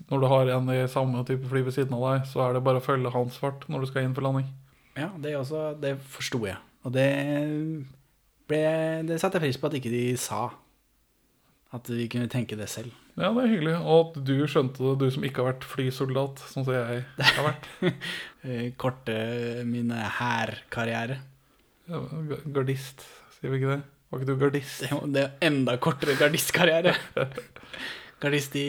når 0.09 0.21
du 0.21 0.27
har 0.31 0.51
en 0.55 0.69
i 0.73 0.81
samme 0.91 1.21
type 1.27 1.47
fly 1.47 1.61
ved 1.67 1.75
siden 1.75 1.95
av 1.95 2.05
deg, 2.09 2.27
så 2.31 2.43
er 2.47 2.55
det 2.55 2.63
bare 2.65 2.81
å 2.81 2.85
følge 2.85 3.13
hans 3.13 3.37
fart 3.39 3.67
når 3.71 3.85
du 3.85 3.89
skal 3.91 4.07
inn 4.07 4.15
for 4.17 4.25
landing. 4.25 4.47
Ja, 4.95 5.11
det, 5.21 5.35
også, 5.37 5.69
det 5.79 5.95
forsto 6.11 6.41
jeg. 6.47 6.57
Og 6.87 6.93
det, 6.95 7.07
ble, 8.49 8.61
det 9.07 9.19
satte 9.21 9.39
jeg 9.39 9.47
pris 9.47 9.59
på 9.61 9.69
at 9.69 9.79
ikke 9.79 9.93
de 9.93 10.05
sa. 10.19 10.47
At 11.75 11.89
vi 11.91 12.07
kunne 12.11 12.31
tenke 12.31 12.57
det 12.57 12.69
selv. 12.71 12.93
Ja, 13.16 13.30
det 13.32 13.45
er 13.45 13.51
hyggelig. 13.53 13.76
Og 13.80 14.09
at 14.09 14.18
du 14.28 14.34
skjønte 14.51 14.84
det, 14.84 14.93
du 14.99 15.07
som 15.16 15.24
ikke 15.28 15.41
har 15.43 15.53
vært 15.53 15.68
flysoldat, 15.72 16.41
sånn 16.51 16.68
som 16.68 16.76
jeg 16.76 17.03
har 17.20 17.49
vært. 17.51 17.70
Eh, 18.45 18.68
Korte 18.78 19.13
min 19.66 19.89
hærkarriere. 19.89 21.16
Ja, 21.89 21.97
Gardist, 22.53 23.01
sier 23.39 23.49
vi 23.49 23.57
ikke 23.57 23.72
det? 23.72 23.78
Var 24.11 24.22
ikke 24.22 24.28
du 24.30 24.38
gardist? 24.43 24.84
Det, 24.84 24.99
det 25.16 25.24
er 25.24 25.47
enda 25.47 25.74
kortere 25.82 26.13
gardistkarriere. 26.20 26.93
Gardist 28.22 28.53
i 28.61 28.68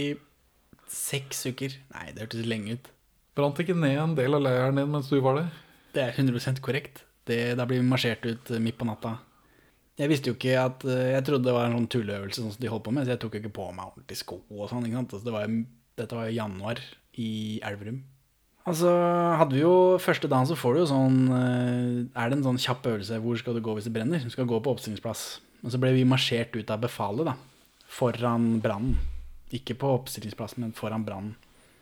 seks 0.88 1.44
uker. 1.50 1.76
Nei, 1.92 2.06
det 2.16 2.24
hørtes 2.24 2.48
lenge 2.48 2.78
ut. 2.78 2.88
Brant 3.36 3.60
ikke 3.60 3.76
ned 3.76 3.98
en 4.00 4.16
del 4.16 4.38
av 4.38 4.46
leiren 4.46 4.80
din 4.80 4.88
mens 4.94 5.12
du 5.12 5.20
var 5.20 5.42
der? 5.42 5.52
Det 5.92 6.06
er 6.06 6.16
100 6.16 6.62
korrekt. 6.64 7.04
Det, 7.28 7.38
da 7.58 7.66
blir 7.68 7.82
vi 7.82 7.88
marsjert 7.90 8.24
ut 8.24 8.50
eh, 8.54 8.62
midt 8.62 8.78
på 8.80 8.88
natta. 8.88 9.18
Jeg 9.96 10.10
visste 10.12 10.28
jo 10.28 10.36
ikke 10.36 10.58
at 10.60 10.84
eh, 10.84 11.14
Jeg 11.14 11.24
trodde 11.24 11.48
det 11.48 11.54
var 11.56 11.68
en 11.68 11.78
sånn 11.78 11.88
tulleøvelse 11.92 12.42
sånn 12.42 12.52
som 12.52 12.60
de 12.62 12.72
holdt 12.72 12.84
på 12.84 12.92
med, 12.92 13.06
så 13.06 13.14
jeg 13.14 13.22
tok 13.22 13.36
jo 13.36 13.42
ikke 13.44 13.56
på 13.56 13.70
meg 13.72 13.88
ordentlig 13.88 14.18
sko 14.20 14.42
og 14.52 14.68
sånn. 14.70 14.84
ikke 14.84 15.00
sant? 15.00 15.16
Altså, 15.16 15.28
det 15.28 15.34
var, 15.36 15.56
dette 16.02 16.18
var 16.18 16.28
jo 16.28 16.36
januar 16.36 16.82
i 17.16 17.30
Elverum. 17.64 18.02
Altså, 18.66 18.90
hadde 19.38 19.54
vi 19.54 19.62
jo 19.62 19.74
Første 20.02 20.28
dagen 20.28 20.48
så 20.50 20.56
får 20.58 20.74
du 20.74 20.80
jo 20.82 20.86
sånn 20.90 21.18
eh, 21.30 21.98
Er 22.18 22.30
det 22.32 22.40
en 22.40 22.46
sånn 22.48 22.58
kjapp 22.60 22.88
øvelse 22.90 23.20
hvor 23.22 23.38
skal 23.38 23.56
du 23.56 23.62
gå 23.64 23.76
hvis 23.78 23.86
det 23.88 23.94
brenner? 23.94 24.22
Du 24.22 24.32
skal 24.34 24.48
gå 24.50 24.58
på 24.60 24.72
oppstillingsplass. 24.74 25.26
Og 25.64 25.72
så 25.72 25.80
ble 25.82 25.94
vi 25.96 26.06
marsjert 26.08 26.54
ut 26.58 26.70
av 26.70 26.82
befalet, 26.82 27.30
da. 27.30 27.36
Foran 27.90 28.58
brannen. 28.62 28.98
Ikke 29.54 29.76
på 29.78 29.88
oppstillingsplassen, 30.00 30.64
men 30.66 30.74
foran 30.76 31.06
brannen. 31.06 31.36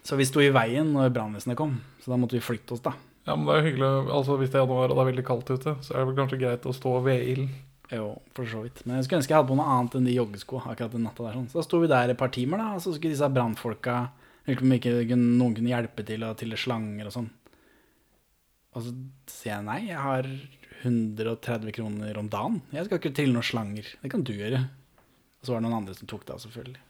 Så 0.04 0.18
vi 0.20 0.26
sto 0.28 0.42
i 0.44 0.52
veien 0.52 0.92
når 0.92 1.12
brannvesenet 1.16 1.56
kom, 1.56 1.78
så 2.04 2.12
da 2.12 2.18
måtte 2.20 2.36
vi 2.36 2.44
flytte 2.44 2.76
oss, 2.76 2.82
da. 2.84 2.92
Ja, 3.24 3.34
men 3.36 3.48
det 3.48 3.54
er 3.54 3.60
jo 3.62 3.68
hyggelig. 3.70 3.92
Altså, 4.12 4.36
Hvis 4.36 4.52
det 4.52 4.58
er 4.60 4.66
januar 4.66 4.92
og 4.92 4.98
det 4.98 5.02
er 5.02 5.10
veldig 5.10 5.24
kaldt 5.24 5.52
ute, 5.54 5.72
så 5.80 5.94
er 5.94 6.02
det 6.02 6.08
vel 6.10 6.18
kanskje 6.18 6.40
greit 6.42 6.68
å 6.68 6.74
stå 6.76 6.92
ved 7.06 7.24
ilden. 7.32 7.54
Jo, 7.92 8.14
for 8.32 8.48
så 8.48 8.62
vidt. 8.64 8.80
Men 8.86 8.96
jeg 8.98 9.06
skulle 9.06 9.20
ønske 9.20 9.34
jeg 9.34 9.40
hadde 9.42 9.50
på 9.50 9.56
noe 9.58 9.70
annet 9.76 9.96
enn 9.98 10.08
de 10.08 10.16
joggesko 10.16 10.62
akkurat 10.62 10.94
den 10.94 11.04
natta 11.04 11.26
der. 11.26 11.36
Sånn. 11.36 11.48
Så 11.52 11.60
da 11.60 11.64
sto 11.66 11.80
vi 11.82 11.90
der 11.92 12.12
et 12.14 12.20
par 12.20 12.32
timer, 12.32 12.62
da, 12.62 12.70
og 12.76 12.84
så 12.84 12.94
skulle 12.94 13.14
disse 13.14 13.32
brannfolka 13.32 14.04
Lurte 14.44 14.60
om 14.60 14.74
ikke 14.76 15.16
noen 15.16 15.54
kunne 15.56 15.70
hjelpe 15.70 16.04
til 16.04 16.24
å 16.26 16.34
tille 16.36 16.58
slanger 16.60 17.08
og 17.08 17.14
sånn. 17.14 17.30
Og 18.74 18.82
så 18.84 18.90
sier 19.30 19.54
jeg 19.54 19.64
nei, 19.64 19.78
jeg 19.88 20.02
har 20.02 20.28
130 20.84 21.72
kroner 21.72 22.18
om 22.20 22.28
dagen. 22.28 22.58
Jeg 22.74 22.84
skal 22.84 23.00
ikke 23.00 23.14
trille 23.16 23.32
noen 23.32 23.46
slanger. 23.46 23.88
Det 24.02 24.10
kan 24.12 24.24
du 24.26 24.34
gjøre. 24.34 24.60
Og 25.40 25.46
så 25.46 25.54
var 25.54 25.62
det 25.62 25.68
noen 25.68 25.78
andre 25.78 25.96
som 25.96 26.10
tok 26.10 26.26
det 26.26 26.34
av, 26.34 26.42
selvfølgelig. 26.44 26.82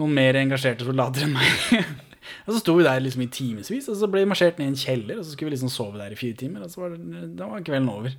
Noen 0.00 0.18
mer 0.18 0.40
engasjerte 0.40 0.88
soldater 0.88 1.28
enn 1.28 1.36
meg. 1.36 1.86
og 2.46 2.50
så 2.50 2.58
sto 2.58 2.74
vi 2.80 2.88
der 2.88 3.04
liksom 3.04 3.22
i 3.22 3.30
timevis, 3.38 3.86
og 3.92 4.00
så 4.00 4.10
ble 4.10 4.24
vi 4.24 4.30
marsjert 4.32 4.58
ned 4.58 4.72
i 4.72 4.74
en 4.74 4.80
kjeller, 4.80 5.20
og 5.20 5.26
så 5.26 5.36
skulle 5.36 5.52
vi 5.52 5.56
liksom 5.56 5.72
sove 5.72 6.00
der 6.00 6.16
i 6.16 6.18
fire 6.18 6.40
timer, 6.40 6.66
og 6.66 6.72
så 6.72 6.82
var 6.82 6.96
det, 6.96 7.22
da 7.38 7.48
var 7.52 7.62
kvelden 7.66 7.92
over. 7.94 8.16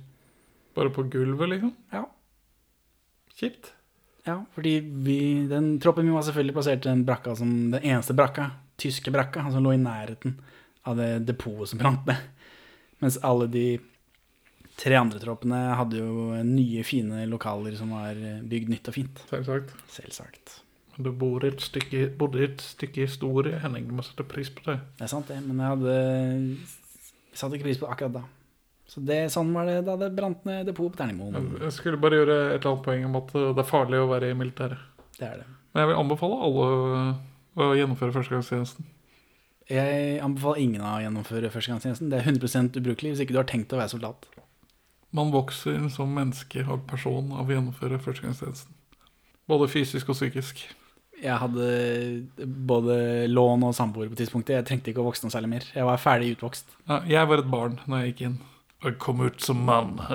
Bare 0.78 0.94
på 0.94 1.04
gulvet, 1.10 1.50
liksom? 1.56 1.74
Ja. 1.94 2.04
Kjipt. 3.38 3.72
Ja, 4.28 4.38
fordi 4.54 4.78
vi, 4.80 5.18
den 5.50 5.78
troppen 5.82 6.06
min 6.06 6.14
var 6.14 6.22
selvfølgelig 6.26 6.54
plassert 6.58 6.86
i 6.86 6.90
den 6.90 7.04
brakka 7.08 7.34
som 7.38 7.52
den 7.72 7.80
eneste 7.82 8.14
brakka, 8.14 8.50
tyske 8.78 9.10
brakka, 9.14 9.46
som 9.50 9.64
lå 9.64 9.72
i 9.74 9.80
nærheten 9.80 10.36
av 10.88 10.98
det 11.00 11.12
depotet 11.28 11.72
som 11.72 11.80
brant 11.80 12.06
ned. 12.08 12.20
Mens 13.02 13.18
alle 13.24 13.46
de 13.50 13.64
tre 14.78 14.94
andre 14.98 15.20
troppene 15.22 15.58
hadde 15.78 15.98
jo 16.00 16.30
nye, 16.46 16.84
fine 16.86 17.24
lokaler 17.30 17.74
som 17.78 17.94
var 17.96 18.18
bygd 18.50 18.70
nytt 18.74 18.90
og 18.90 18.96
fint. 18.98 19.22
Selvsagt. 19.30 19.74
Selvsagt. 19.94 20.58
Men 20.96 21.08
Du 21.08 21.12
bor 21.14 21.44
et 21.46 21.62
stykke, 21.62 22.08
bodde 22.18 22.42
i 22.42 22.48
et 22.50 22.62
stykke 22.62 23.06
historie, 23.06 23.58
Henning. 23.62 23.88
Du 23.88 23.96
må 23.98 24.04
sette 24.06 24.26
pris 24.26 24.50
på 24.50 24.66
det. 24.66 24.80
Det 24.98 25.06
er 25.06 25.12
sant, 25.14 25.30
det. 25.30 25.38
Men 25.46 25.62
jeg 25.62 25.76
hadde 25.76 25.96
satte 27.38 27.58
ikke 27.58 27.68
pris 27.70 27.80
på 27.80 27.86
det 27.86 27.94
akkurat 27.94 28.18
da. 28.18 28.24
Så 28.88 29.02
det, 29.04 29.18
sånn 29.34 29.50
var 29.52 29.68
det 29.68 29.82
da 29.84 29.98
det 30.00 30.14
brant 30.16 30.46
ned 30.48 30.64
depot 30.70 30.88
på 30.88 30.96
Terningmoen. 30.96 31.58
Jeg 31.60 31.74
skulle 31.76 32.00
bare 32.00 32.22
gjøre 32.22 32.36
et 32.54 32.54
eller 32.62 32.70
annet 32.70 32.86
poeng 32.86 33.02
om 33.10 33.18
at 33.20 33.34
det 33.36 33.60
er 33.60 33.68
farlig 33.68 34.00
å 34.00 34.08
være 34.08 34.30
i 34.32 34.36
militæret. 34.38 34.80
Det 35.18 35.26
er 35.28 35.42
det. 35.42 35.48
Men 35.74 35.82
jeg 35.82 35.90
vil 35.90 36.00
anbefale 36.00 36.38
alle 36.46 36.68
å 37.58 37.74
gjennomføre 37.76 38.14
førstegangstjenesten. 38.16 38.88
Jeg 39.68 40.16
anbefaler 40.24 40.62
ingen 40.64 40.84
å 40.88 40.94
gjennomføre 41.04 41.50
førstegangstjenesten. 41.52 42.08
Det 42.08 42.22
er 42.22 42.30
100 42.32 42.80
ubrukelig 42.80 43.12
hvis 43.12 43.24
ikke 43.26 43.36
du 43.36 43.42
har 43.42 43.50
tenkt 43.50 43.74
å 43.76 43.80
være 43.82 43.92
soldat. 43.92 44.30
Man 45.12 45.32
vokser 45.32 45.84
som 45.92 46.10
menneske 46.16 46.64
og 46.64 46.86
person 46.88 47.28
av 47.36 47.48
å 47.48 47.52
gjennomføre 47.58 48.00
førstegangstjenesten. 48.00 48.72
Både 49.48 49.68
fysisk 49.72 50.08
og 50.12 50.16
psykisk. 50.16 50.64
Jeg 51.18 51.36
hadde 51.42 51.68
både 52.68 53.26
lån 53.28 53.68
og 53.68 53.76
samboer 53.76 54.08
på 54.08 54.16
tidspunktet. 54.20 54.56
Jeg 54.56 54.68
trengte 54.68 54.92
ikke 54.92 55.02
å 55.02 55.08
vokse 55.08 55.24
noe 55.26 55.34
særlig 55.34 55.50
mer. 55.56 55.68
Jeg 55.74 55.88
var 55.88 56.00
ferdig 56.00 56.36
utvokst. 56.36 56.72
Ja, 56.86 57.02
jeg 57.10 57.28
var 57.28 57.42
et 57.42 57.50
barn 57.50 57.80
når 57.84 58.04
jeg 58.04 58.12
gikk 58.12 58.24
inn. 58.28 58.38
Jeg 58.84 58.98
kom 59.02 59.20
ut 59.26 59.40
som 59.42 59.64
mann. 59.66 59.96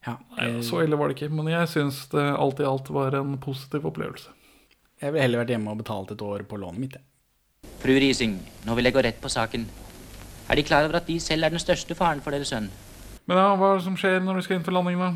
Ja, 0.00 0.14
Nei, 0.32 0.62
så 0.64 0.78
ille 0.80 0.96
var 0.96 1.10
det 1.10 1.18
ikke, 1.18 1.26
men 1.28 1.50
jeg 1.52 1.68
syns 1.68 2.06
det 2.08 2.22
alt 2.24 2.60
i 2.62 2.64
alt 2.64 2.86
var 2.88 3.12
en 3.18 3.34
positiv 3.42 3.84
opplevelse. 3.90 4.30
Jeg 4.96 5.12
ville 5.12 5.26
heller 5.26 5.42
vært 5.42 5.52
hjemme 5.52 5.74
og 5.74 5.82
betalt 5.82 6.14
et 6.14 6.22
år 6.24 6.46
på 6.48 6.56
lånet 6.56 6.80
mitt. 6.80 6.94
jeg. 6.96 7.68
Fru 7.82 7.92
Rising, 8.00 8.38
nå 8.64 8.76
vil 8.78 8.88
jeg 8.88 8.96
gå 8.96 9.02
rett 9.04 9.20
på 9.20 9.28
saken. 9.32 9.66
Er 10.48 10.56
De 10.56 10.64
klar 10.64 10.88
over 10.88 10.96
at 11.02 11.06
De 11.06 11.18
selv 11.20 11.44
er 11.44 11.52
den 11.52 11.60
største 11.60 11.92
faren 11.98 12.24
for 12.24 12.32
deres 12.32 12.48
sønn? 12.48 12.70
Men 13.28 13.42
ja, 13.42 13.50
hva 13.60 13.74
er 13.74 13.82
det 13.82 13.84
som 13.90 13.98
skjer 14.00 14.24
når 14.24 14.40
vi 14.40 14.46
skal 14.46 14.56
inn 14.56 14.64
for 14.64 14.78
landing, 14.78 15.04
da? 15.04 15.10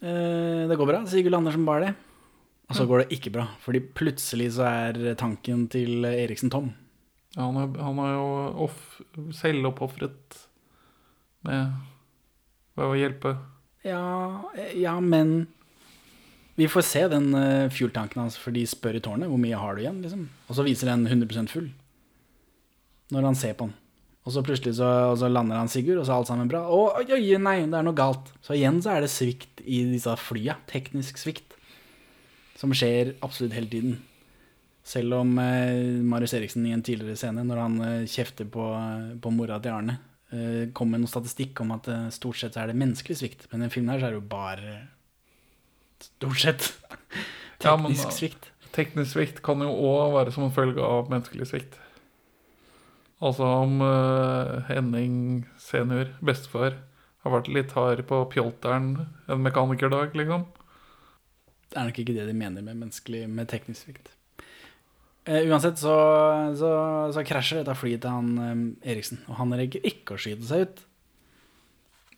Eh, 0.00 0.64
det 0.72 0.80
går 0.80 0.88
bra. 0.88 1.02
Sigurd 1.12 1.36
lander 1.36 1.52
som 1.52 1.68
bare 1.68 1.84
det. 1.90 1.92
Og 2.72 2.78
så 2.80 2.88
går 2.88 3.04
det 3.04 3.18
ikke 3.18 3.34
bra, 3.36 3.44
fordi 3.60 3.84
plutselig 3.92 4.54
så 4.56 4.64
er 4.70 5.02
tanken 5.20 5.66
til 5.68 6.08
Eriksen 6.08 6.48
tom. 6.48 6.72
Ja, 7.32 7.46
han, 7.46 7.56
er, 7.62 7.80
han 7.80 8.00
er 8.02 8.12
jo 8.12 8.26
off, 8.66 8.82
selvoppofret 9.38 10.36
med 11.46 11.72
ved 12.78 12.88
å 12.88 12.96
hjelpe. 12.96 13.34
Ja, 13.84 14.04
ja, 14.78 14.94
men 15.02 15.46
vi 16.56 16.68
får 16.70 16.84
se 16.86 17.04
den 17.12 17.32
uh, 17.34 17.68
fueltanken 17.72 18.22
hans, 18.22 18.38
for 18.40 18.54
de 18.54 18.64
spør 18.68 18.98
i 18.98 19.04
tårnet 19.04 19.30
hvor 19.30 19.40
mye 19.40 19.58
har 19.58 19.76
du 19.76 19.84
igjen, 19.84 20.02
liksom. 20.04 20.26
Og 20.48 20.58
så 20.58 20.66
viser 20.66 20.92
den 20.92 21.06
100% 21.08 21.52
full. 21.52 21.70
Når 23.12 23.28
han 23.28 23.38
ser 23.38 23.56
på 23.58 23.68
den. 23.68 23.78
Og 24.22 24.34
så 24.36 24.44
plutselig 24.46 24.76
så, 24.78 24.88
så 25.18 25.28
lander 25.28 25.58
han 25.58 25.70
Sigurd, 25.70 25.98
og 25.98 26.06
så 26.06 26.14
er 26.14 26.20
alt 26.20 26.30
sammen 26.30 26.50
bra. 26.50 26.62
Å, 26.70 26.82
oi, 27.00 27.06
oi, 27.16 27.24
nei, 27.42 27.56
det 27.66 27.80
er 27.80 27.86
noe 27.88 27.98
galt. 27.98 28.30
Så 28.44 28.54
igjen 28.54 28.78
så 28.84 28.94
er 28.94 29.02
det 29.02 29.10
svikt 29.10 29.64
i 29.66 29.82
disse 29.90 30.14
flya. 30.20 30.60
Teknisk 30.70 31.18
svikt. 31.18 31.56
Som 32.60 32.74
skjer 32.76 33.16
absolutt 33.26 33.56
hele 33.56 33.70
tiden. 33.72 33.96
Selv 34.82 35.14
om 35.20 35.36
eh, 35.38 36.02
Marius 36.02 36.34
Eriksen 36.34 36.64
i 36.66 36.72
en 36.74 36.82
tidligere 36.82 37.18
scene, 37.18 37.44
når 37.46 37.60
han 37.62 37.76
eh, 37.86 38.08
kjefter 38.10 38.48
på, 38.50 38.64
på 39.22 39.34
mora 39.34 39.60
til 39.62 39.76
Arne, 39.76 39.98
eh, 40.34 40.64
kom 40.74 40.90
med 40.90 41.04
noen 41.04 41.10
statistikk 41.10 41.62
om 41.62 41.74
at 41.76 41.86
eh, 41.92 42.08
stort 42.14 42.40
sett 42.40 42.58
er 42.58 42.70
det 42.70 42.78
menneskelig 42.80 43.20
svikt. 43.20 43.46
Men 43.50 43.62
i 43.62 43.68
den 43.68 43.74
filmen 43.74 43.94
her 43.94 44.02
så 44.02 44.08
er 44.08 44.16
det 44.16 44.22
jo 44.22 44.32
bare 44.32 44.80
Stort 46.02 46.40
sett 46.42 46.64
Ja, 47.62 47.76
men, 47.78 47.92
teknisk 47.92 48.16
svikt. 48.16 48.48
Teknisk 48.74 49.12
svikt 49.14 49.42
kan 49.46 49.62
jo 49.62 49.70
òg 49.70 50.16
være 50.16 50.32
som 50.34 50.48
en 50.48 50.54
følge 50.54 50.82
av 50.82 51.12
menneskelig 51.12 51.46
svikt. 51.52 51.76
Altså 53.22 53.46
om 53.62 53.76
eh, 53.86 54.56
Henning 54.66 55.44
senior, 55.62 56.10
bestefar, 56.26 56.80
har 57.22 57.34
vært 57.36 57.52
litt 57.54 57.76
hard 57.76 58.02
på 58.08 58.18
pjolteren 58.32 58.96
en 59.30 59.44
mekanikerdag, 59.44 60.16
liksom. 60.18 60.48
Det 61.70 61.78
er 61.78 61.86
nok 61.86 62.02
ikke 62.02 62.16
det 62.16 62.26
de 62.26 62.34
mener 62.34 62.66
med 62.66 62.80
menneskelig, 62.80 63.22
med 63.30 63.46
teknisk 63.52 63.86
svikt. 63.86 64.10
Eh, 65.24 65.46
uansett 65.46 65.78
så, 65.78 65.94
så, 66.58 66.70
så 67.14 67.22
krasjer 67.26 67.62
dette 67.62 67.76
flyet 67.78 68.02
til 68.02 68.10
han 68.10 68.32
eh, 68.42 68.90
Eriksen, 68.94 69.20
og 69.30 69.38
han 69.38 69.54
rekker 69.58 69.84
ikke 69.86 70.16
å 70.16 70.22
skyte 70.22 70.48
seg 70.48 70.66
ut. 70.66 70.82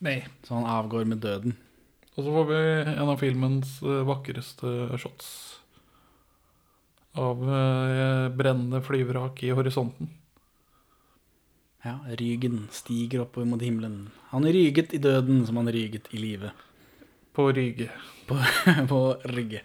Nei. 0.05 0.19
Så 0.45 0.57
han 0.57 0.69
avgår 0.69 1.05
med 1.09 1.21
døden. 1.25 1.57
Og 2.15 2.23
så 2.23 2.31
får 2.31 2.49
vi 2.49 2.63
en 2.95 3.11
av 3.11 3.21
filmens 3.21 3.77
eh, 3.83 4.03
vakreste 4.09 4.99
shots 5.03 5.29
av 7.15 7.43
eh, 7.47 8.29
brennende 8.35 8.81
flyvrak 8.83 9.43
i 9.47 9.53
horisonten. 9.55 10.11
Ja, 11.85 11.99
Rygen 12.17 12.69
stiger 12.73 13.27
oppover 13.27 13.47
mot 13.47 13.63
himmelen. 13.63 14.09
Han 14.31 14.47
ryget 14.49 14.95
i 14.97 14.99
døden 14.99 15.45
som 15.47 15.61
han 15.61 15.69
ryget 15.69 16.09
i 16.17 16.23
livet. 16.23 16.65
På 17.37 17.51
Ryge. 17.53 17.91
På, 18.27 18.39
på 18.91 19.01
Rygge. 19.25 19.61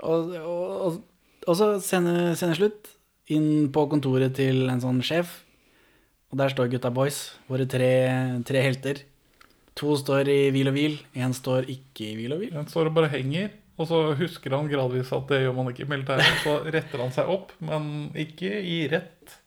Og, 0.00 0.32
og, 0.40 0.70
og, 0.86 1.00
og 1.50 1.58
så 1.58 1.70
scene, 1.82 2.32
sceneslutt. 2.38 2.92
Inn 3.30 3.68
på 3.74 3.84
kontoret 3.90 4.34
til 4.38 4.64
en 4.70 4.82
sånn 4.82 5.02
sjef. 5.06 5.40
Og 6.30 6.38
der 6.38 6.52
står 6.52 6.70
gutta 6.70 6.90
boys, 6.94 7.32
våre 7.50 7.66
tre, 7.70 7.90
tre 8.46 8.62
helter. 8.62 9.02
To 9.78 9.96
står 9.98 10.28
i 10.30 10.38
hvil 10.54 10.70
og 10.70 10.76
hvil, 10.76 10.96
én 11.18 11.34
står 11.34 11.66
ikke 11.70 12.06
i 12.06 12.14
hvil 12.18 12.34
og 12.34 12.42
hvil. 12.42 12.52
Den 12.54 12.68
står 12.70 12.90
og 12.90 12.96
bare 12.98 13.10
henger, 13.10 13.50
og 13.80 13.88
så 13.90 14.00
husker 14.18 14.54
han 14.54 14.68
gradvis 14.70 15.10
at 15.16 15.30
det 15.30 15.40
gjør 15.44 15.56
man 15.56 15.70
ikke 15.72 15.86
i 15.86 15.90
militæret. 15.90 16.42
Så 16.44 16.56
retter 16.66 17.02
han 17.02 17.14
seg 17.14 17.30
opp, 17.32 17.54
men 17.64 18.10
ikke 18.18 18.50
i 18.60 18.82
rett. 18.92 19.38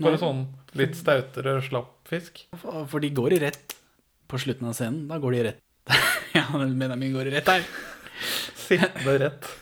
Bare 0.00 0.16
Nei. 0.16 0.22
sånn 0.22 0.44
litt 0.80 0.96
stautere 0.96 1.58
slapp 1.66 1.96
fisk. 2.08 2.44
For 2.62 2.86
for 2.88 3.04
de 3.04 3.10
går 3.16 3.36
i 3.36 3.42
rett 3.42 3.76
på 4.30 4.40
slutten 4.40 4.70
av 4.70 4.76
scenen. 4.78 5.04
Da 5.10 5.18
går 5.20 5.36
de 5.36 5.42
i 5.42 5.46
rett. 5.50 5.60
ja, 6.38 6.46
Benjamin 6.54 7.12
går 7.16 7.28
i 7.28 7.34
rett 7.36 7.52
her. 7.52 7.66
Sittende 8.68 9.18
rett. 9.26 9.52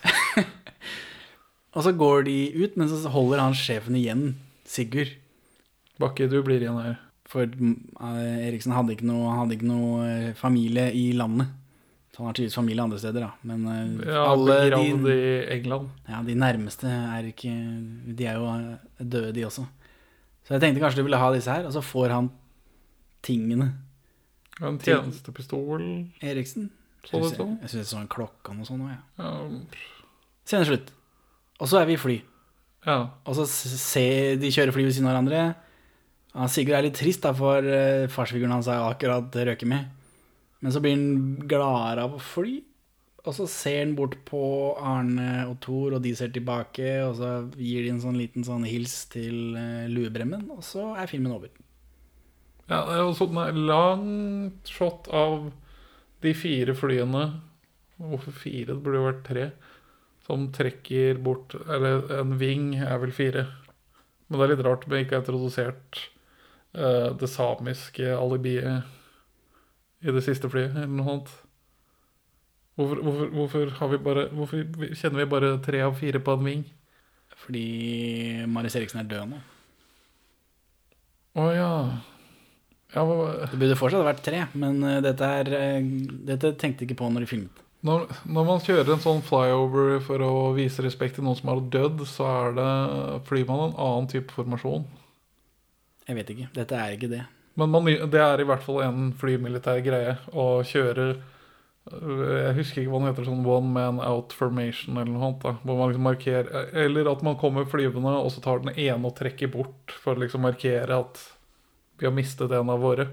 Og 1.78 1.84
så 1.86 1.92
går 1.94 2.24
de 2.26 2.36
ut, 2.58 2.76
men 2.80 2.88
så 2.90 3.10
holder 3.14 3.38
han 3.44 3.54
sjefen 3.56 3.94
igjen, 3.98 4.32
Sigurd. 4.68 5.14
Bakke, 6.02 6.26
du 6.30 6.40
blir 6.44 6.60
igjen 6.62 6.76
her. 6.82 6.96
For 7.28 7.44
eh, 7.46 8.48
Eriksen 8.48 8.74
hadde 8.74 8.94
ikke 8.96 9.06
noe, 9.08 9.30
hadde 9.36 9.54
ikke 9.56 9.68
noe 9.68 10.02
eh, 10.08 10.28
familie 10.38 10.88
i 10.96 11.10
landet. 11.16 11.50
Så 12.12 12.22
han 12.22 12.28
har 12.30 12.36
tydeligvis 12.36 12.56
familie 12.58 12.82
andre 12.84 12.98
steder, 13.00 13.26
da. 13.28 13.48
Men 13.48 13.66
eh, 13.70 14.10
Ja, 14.10 14.24
alle 14.32 14.58
de, 14.74 15.12
i 15.12 15.30
England. 15.54 15.90
ja, 16.08 16.22
de 16.26 16.34
nærmeste 16.34 16.88
er 16.90 17.28
ikke 17.30 17.52
De 18.18 18.26
er 18.26 18.40
jo 18.40 18.48
døde, 18.98 19.32
de 19.36 19.46
også. 19.46 19.66
Så 20.46 20.56
jeg 20.56 20.64
tenkte 20.64 20.82
kanskje 20.82 21.02
du 21.02 21.06
ville 21.06 21.20
ha 21.20 21.30
disse 21.34 21.52
her, 21.52 21.68
og 21.68 21.74
så 21.76 21.84
får 21.84 22.14
han 22.16 22.30
tingene. 23.22 23.70
En 24.60 24.78
tjenestepistol. 24.82 25.84
Eriksen. 26.24 26.70
Så 27.06 27.20
ut. 27.22 27.38
Jeg 27.38 27.70
syns 27.70 27.82
det 27.84 27.88
så 27.92 28.00
en 28.02 28.10
klokke 28.10 28.50
og 28.50 28.58
noe 28.58 28.66
sånt 28.68 28.82
òg, 28.82 28.90
jeg. 28.90 29.02
Ja. 29.20 29.34
Sceneslutt. 30.48 30.94
Og 31.58 31.70
så 31.70 31.80
er 31.80 31.88
vi 31.88 31.96
i 31.96 32.00
fly. 32.00 32.18
Ja. 32.86 32.98
Og 33.26 33.38
så 33.38 33.46
ser 33.48 34.38
de 34.40 34.52
kjører 34.54 34.74
fly 34.74 34.86
ved 34.86 34.94
siden 34.94 35.08
av 35.08 35.16
hverandre. 35.16 35.42
Ja, 36.34 36.46
Sigurd 36.52 36.78
er 36.78 36.86
litt 36.86 36.98
trist, 37.00 37.24
da, 37.24 37.32
for 37.36 37.64
uh, 37.64 38.06
farsfiguren 38.12 38.54
hans 38.54 38.68
har 38.70 38.86
akkurat 38.86 39.34
røket 39.48 39.70
med. 39.70 39.88
Men 40.62 40.74
så 40.74 40.82
blir 40.82 40.96
han 40.96 41.46
gladere 41.50 42.06
av 42.06 42.16
å 42.16 42.22
fly. 42.22 42.58
Og 43.26 43.34
så 43.34 43.48
ser 43.50 43.82
han 43.82 43.96
bort 43.98 44.14
på 44.28 44.40
Arne 44.78 45.48
og 45.50 45.58
Thor, 45.64 45.96
og 45.96 46.04
de 46.04 46.14
ser 46.16 46.30
tilbake. 46.34 46.86
Og 47.08 47.18
så 47.18 47.32
gir 47.58 47.84
de 47.84 47.92
en 47.92 48.02
sånn 48.04 48.18
liten 48.20 48.46
sånn 48.46 48.66
hils 48.68 49.00
til 49.12 49.56
uh, 49.58 49.88
luebremmen, 49.90 50.46
og 50.54 50.62
så 50.66 50.92
er 50.94 51.10
filmen 51.10 51.34
over. 51.34 51.50
Ja, 52.68 52.84
det 52.84 52.98
er 52.98 53.02
jo 53.02 53.16
sånn 53.16 53.38
langt 53.66 54.68
shot 54.68 55.08
av 55.08 55.48
de 56.20 56.34
fire 56.36 56.74
flyene 56.76 57.28
Hvorfor 57.98 58.34
fire? 58.34 58.76
Det 58.76 58.82
burde 58.82 58.98
jo 59.00 59.06
vært 59.08 59.24
tre. 59.26 59.44
Som 60.28 60.50
trekker 60.52 61.16
bort 61.24 61.54
Eller 61.56 62.04
en 62.18 62.36
ving 62.36 62.74
er 62.76 63.00
vel 63.00 63.14
fire. 63.16 63.46
Men 64.28 64.38
det 64.38 64.44
er 64.44 64.52
litt 64.52 64.64
rart 64.66 64.86
vi 64.88 65.02
ikke 65.02 65.16
har 65.16 65.24
introdusert 65.24 66.00
uh, 66.76 67.16
det 67.16 67.30
samiske 67.32 68.10
alibiet 68.12 68.94
i 70.04 70.14
det 70.14 70.22
siste 70.22 70.50
flyet, 70.52 70.76
eller 70.76 70.90
noe 70.92 71.14
annet. 71.14 71.30
Hvorfor, 72.78 73.00
hvorfor, 73.02 73.30
hvorfor, 73.34 73.70
har 73.80 73.88
vi 73.90 73.98
bare, 74.04 74.26
hvorfor 74.30 74.60
kjenner 74.94 75.24
vi 75.24 75.30
bare 75.32 75.54
tre 75.64 75.80
av 75.82 75.96
fire 75.98 76.20
på 76.22 76.36
en 76.36 76.44
ving? 76.44 76.60
Fordi 77.38 77.64
Marius 78.50 78.76
Eriksen 78.78 79.00
er 79.00 79.08
død 79.10 79.32
nå. 79.32 79.40
Å 81.38 81.46
ja. 81.54 81.72
ja 82.94 83.06
hva, 83.06 83.16
Det 83.48 83.58
burde 83.58 83.78
fortsatt 83.78 84.06
vært 84.06 84.22
tre, 84.26 84.44
men 84.58 84.78
uh, 84.84 84.98
dette, 85.04 85.32
er, 85.40 85.50
uh, 85.56 85.88
dette 86.28 86.52
tenkte 86.60 86.84
jeg 86.84 86.92
ikke 86.92 87.00
på 87.02 87.10
når 87.14 87.24
de 87.24 87.32
filmet. 87.32 87.64
Når, 87.86 88.08
når 88.26 88.46
man 88.46 88.62
kjører 88.64 88.90
en 88.90 89.02
sånn 89.02 89.20
flyover 89.22 90.00
for 90.02 90.22
å 90.26 90.32
vise 90.56 90.82
respekt 90.82 91.18
til 91.18 91.26
noen 91.26 91.38
som 91.38 91.52
har 91.52 91.60
dødd, 91.70 92.02
så 92.10 92.26
er 92.26 92.56
det, 92.56 92.70
flyr 93.28 93.46
man 93.46 93.68
en 93.68 93.76
annen 93.78 94.08
type 94.10 94.34
formasjon. 94.34 94.86
Jeg 96.08 96.18
vet 96.18 96.32
ikke. 96.34 96.48
Dette 96.56 96.78
er 96.78 96.96
ikke 96.96 97.10
det. 97.12 97.24
Men 97.58 97.70
man, 97.74 97.86
det 97.86 98.22
er 98.22 98.42
i 98.42 98.46
hvert 98.46 98.64
fall 98.64 98.82
en 98.86 99.10
flymilitær 99.18 99.82
greie 99.82 100.14
å 100.30 100.62
kjøre 100.66 101.08
Jeg 101.88 102.54
husker 102.58 102.82
ikke 102.82 102.92
hva 102.92 103.00
den 103.00 103.08
heter, 103.08 103.26
sånn 103.26 103.46
one 103.48 103.72
man 103.72 103.98
out 104.04 104.34
formation 104.36 104.98
eller 104.98 105.08
noe 105.08 105.22
sånt. 105.24 105.46
hvor 105.62 105.78
man 105.78 105.88
liksom 105.88 106.04
markerer, 106.06 106.68
Eller 106.76 107.08
at 107.10 107.22
man 107.24 107.38
kommer 107.40 107.66
flyvende, 107.66 108.12
og 108.18 108.30
så 108.34 108.42
tar 108.44 108.62
den 108.62 108.74
ene 108.76 109.08
og 109.08 109.16
trekker 109.18 109.50
bort 109.54 109.94
for 110.02 110.14
å 110.14 110.22
liksom 110.22 110.44
markere 110.44 110.98
at 110.98 111.22
vi 111.98 112.06
har 112.06 112.14
mistet 112.14 112.52
en 112.54 112.70
av 112.70 112.82
våre. 112.82 113.08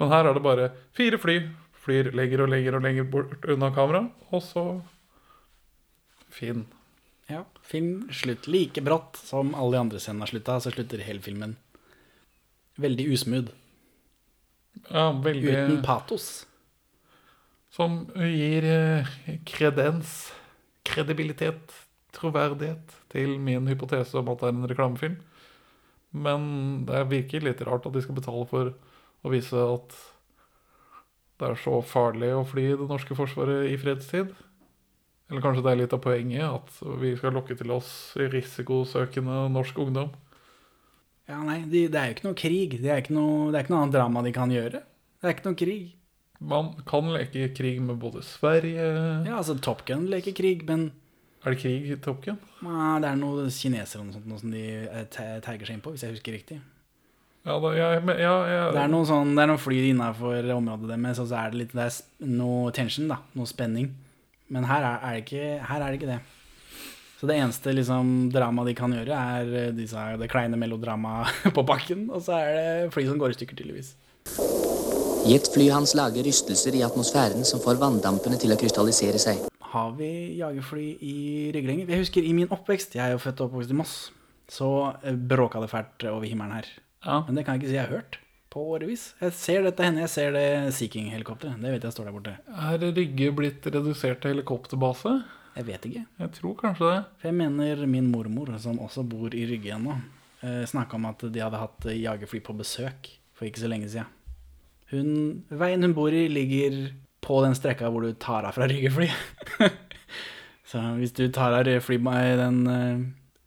Men 0.00 0.10
her 0.12 0.28
er 0.28 0.36
det 0.36 0.44
bare 0.44 0.70
fire 0.96 1.20
fly. 1.22 1.36
Flyr 1.82 2.12
lenger 2.14 2.44
og 2.44 2.52
lenger 2.52 2.78
og 2.78 2.84
lenger 2.84 3.08
bort 3.10 3.48
unna 3.50 3.72
kamera, 3.74 4.06
og 4.30 4.42
så 4.46 4.66
Fin. 6.32 6.64
Ja, 7.28 7.42
film 7.62 8.06
slutt 8.14 8.46
like 8.48 8.80
brått 8.80 9.18
som 9.20 9.52
alle 9.54 9.76
de 9.76 9.80
andre 9.82 9.98
scenene 10.00 10.24
har 10.24 10.30
slutta, 10.30 10.56
så 10.64 10.72
slutter 10.72 11.02
hele 11.04 11.20
filmen 11.20 11.58
Veldig 12.80 13.04
usmooth. 13.12 13.52
Ja, 14.88 15.10
veldig 15.12 15.52
Uten 15.52 15.82
patos. 15.84 16.46
Som 17.72 18.06
gir 18.16 18.64
eh, 18.64 19.10
kredens, 19.48 20.32
kredibilitet, 20.88 21.74
troverdighet 22.16 22.96
til 23.12 23.36
min 23.40 23.68
hypotese 23.68 24.16
om 24.20 24.32
at 24.32 24.40
det 24.40 24.48
er 24.48 24.56
en 24.56 24.70
reklamefilm. 24.72 25.18
Men 26.12 26.42
det 26.88 27.04
virker 27.12 27.44
litt 27.44 27.60
rart 27.68 27.86
at 27.88 27.94
de 27.94 28.02
skal 28.04 28.16
betale 28.16 28.48
for 28.48 28.72
å 29.22 29.32
vise 29.32 29.56
at 29.76 29.96
det 31.42 31.50
er 31.50 31.58
så 31.58 31.80
farlig 31.82 32.30
å 32.36 32.46
fly 32.46 32.68
det 32.78 32.88
norske 32.88 33.16
forsvaret 33.18 33.66
i 33.72 33.78
fredstid. 33.80 34.30
Eller 35.32 35.42
kanskje 35.42 35.64
det 35.64 35.72
er 35.72 35.80
litt 35.80 35.94
av 35.96 36.02
poenget, 36.04 36.44
at 36.44 36.98
vi 37.00 37.14
skal 37.18 37.34
lokke 37.34 37.56
til 37.58 37.72
oss 37.74 37.88
risikosøkende 38.20 39.46
norsk 39.50 39.80
ungdom. 39.82 40.12
Ja, 41.30 41.38
nei, 41.46 41.62
de, 41.70 41.86
det 41.90 41.98
er 41.98 42.10
jo 42.10 42.16
ikke 42.16 42.28
noe 42.28 42.38
krig. 42.38 42.76
Det 42.82 42.90
er 42.92 43.02
ikke 43.02 43.16
noe, 43.16 43.48
det 43.50 43.58
er 43.58 43.64
ikke 43.64 43.74
noe 43.74 43.82
annet 43.86 43.96
drama 43.96 44.22
de 44.26 44.32
kan 44.36 44.52
gjøre. 44.52 44.82
Det 44.82 45.28
er 45.28 45.36
ikke 45.36 45.48
noe 45.48 45.58
krig. 45.58 45.84
Man 46.42 46.72
kan 46.88 47.08
leke 47.14 47.46
krig 47.54 47.78
med 47.82 48.00
både 48.02 48.24
Sverige 48.26 48.82
Ja, 49.22 49.36
altså 49.38 49.54
Top 49.62 49.84
Gun 49.86 50.08
leker 50.10 50.34
krig, 50.34 50.64
men 50.66 50.88
Er 51.46 51.54
det 51.54 51.60
krig 51.62 51.86
i 51.90 51.98
Top 52.02 52.24
Gun? 52.24 52.40
Nei, 52.66 52.98
det 53.02 53.12
er 53.12 53.20
noe 53.20 53.46
kinesere 53.54 54.02
og 54.02 54.08
noe 54.08 54.16
sånt 54.16 54.28
noe 54.30 54.42
som 54.42 54.54
de 54.54 54.64
teiger 55.14 55.42
tagger 55.46 55.70
seg 55.70 55.78
inn 55.78 55.84
på, 55.84 55.94
hvis 55.94 56.04
jeg 56.06 56.16
husker 56.16 56.34
riktig. 56.34 56.58
Ja, 57.42 57.56
da, 57.58 57.72
ja, 57.74 57.88
men- 58.00 58.18
ja, 58.22 58.70
Det 58.70 58.78
er 58.84 58.88
noen 58.88 59.06
sånn, 59.06 59.34
det 59.34 59.42
er 59.42 59.48
noen 59.50 59.58
fly 59.58 59.78
innafor 59.90 60.44
området 60.54 60.88
deres, 60.94 61.18
og 61.18 61.26
så 61.26 61.40
er 61.46 61.50
det 61.50 61.58
litt 61.58 61.72
det 61.74 61.86
er 61.88 62.26
noe 62.26 62.70
tension, 62.70 63.08
da. 63.08 63.16
Noe 63.34 63.46
spenning. 63.46 63.90
Men 64.48 64.64
her 64.64 64.82
er, 64.84 65.00
er 65.02 65.16
det 65.16 65.24
ikke, 65.24 65.66
her 65.66 65.80
er 65.82 65.90
det 65.90 66.00
ikke 66.00 66.12
det. 66.12 66.20
Så 67.18 67.26
det 67.30 67.36
eneste 67.38 67.72
liksom, 67.74 68.30
drama 68.34 68.64
de 68.66 68.74
kan 68.74 68.92
gjøre, 68.92 69.14
er 69.14 69.50
eh, 69.68 69.72
disse, 69.72 69.96
det 70.18 70.28
kleine 70.30 70.58
melodramaet 70.58 71.30
på 71.56 71.64
bakken. 71.66 72.08
Og 72.10 72.22
så 72.22 72.38
er 72.38 72.52
det 72.86 72.92
fly 72.94 73.06
som 73.06 73.18
går 73.18 73.30
i 73.34 73.38
stykker, 73.38 73.58
tydeligvis. 73.58 73.94
Jetflyet 75.26 75.72
hans 75.74 75.94
lager 75.94 76.26
rystelser 76.26 76.74
i 76.74 76.82
atmosfæren 76.82 77.44
som 77.46 77.60
får 77.62 77.78
vanndampene 77.78 78.38
til 78.42 78.50
å 78.54 78.58
krystallisere 78.58 79.18
seg. 79.22 79.38
Har 79.72 79.92
vi 79.98 80.36
jagerfly 80.40 80.86
i 81.00 81.16
Ryglenger? 81.54 81.88
Jeg 81.88 82.02
husker 82.02 82.26
i 82.26 82.32
min 82.36 82.50
oppvekst, 82.52 82.94
jeg 82.98 83.06
er 83.06 83.14
jo 83.14 83.22
født 83.22 83.40
og 83.40 83.50
oppvokst 83.50 83.70
i 83.70 83.78
Moss, 83.78 83.94
så 84.50 84.70
eh, 85.02 85.14
bråka 85.14 85.62
det 85.62 85.70
fælt 85.70 86.06
over 86.10 86.26
himmelen 86.26 86.58
her. 86.58 86.66
Men 87.04 87.38
det 87.38 87.44
kan 87.46 87.56
jeg 87.56 87.62
ikke 87.62 87.72
si 87.72 87.78
jeg 87.78 87.86
har 87.86 87.96
hørt 87.96 88.18
på 88.52 88.62
årevis. 88.74 89.06
Jeg 89.22 89.34
ser 89.36 89.64
dette 89.64 89.84
henne, 89.84 90.02
jeg 90.04 90.12
ser 90.12 90.34
det 90.36 90.46
Sea 90.76 90.92
King-helikopteret. 90.92 91.60
Det 91.62 91.72
vet 91.72 91.86
jeg 91.86 91.94
står 91.94 92.08
der 92.08 92.16
borte. 92.16 92.34
Er 92.52 92.82
Rygge 92.82 93.30
blitt 93.36 93.68
redusert 93.68 94.20
til 94.22 94.34
helikopterbase? 94.34 95.14
Jeg 95.56 95.68
vet 95.68 95.86
ikke. 95.88 96.02
Jeg 96.22 96.32
tror 96.38 96.56
kanskje 96.60 96.88
det. 96.88 96.98
For 97.20 97.30
jeg 97.30 97.38
mener 97.38 97.86
min 97.88 98.10
mormor, 98.12 98.52
som 98.60 98.80
også 98.80 99.04
bor 99.08 99.34
i 99.36 99.44
Rygge 99.48 99.74
ennå, 99.76 99.96
eh, 100.44 100.64
snakka 100.68 100.96
om 100.96 101.08
at 101.10 101.24
de 101.32 101.44
hadde 101.44 101.60
hatt 101.60 101.88
eh, 101.88 102.00
jagerfly 102.00 102.42
på 102.44 102.56
besøk 102.56 103.10
for 103.36 103.48
ikke 103.48 103.64
så 103.64 103.72
lenge 103.72 103.88
siden. 103.92 104.10
Hun, 104.92 105.08
veien 105.48 105.84
hun 105.84 105.96
bor 105.96 106.12
i, 106.12 106.26
ligger 106.28 106.92
på 107.24 107.40
den 107.44 107.56
strekka 107.56 107.88
hvor 107.88 108.04
du 108.04 108.12
tar 108.20 108.44
av 108.48 108.56
fra 108.56 108.68
Ryggefly. 108.68 109.08
så 110.70 110.84
hvis 111.00 111.14
du 111.16 111.26
tar 111.32 111.56
av 111.56 111.68
fly, 111.84 111.98
den, 112.40 112.62
eh, 112.68 113.04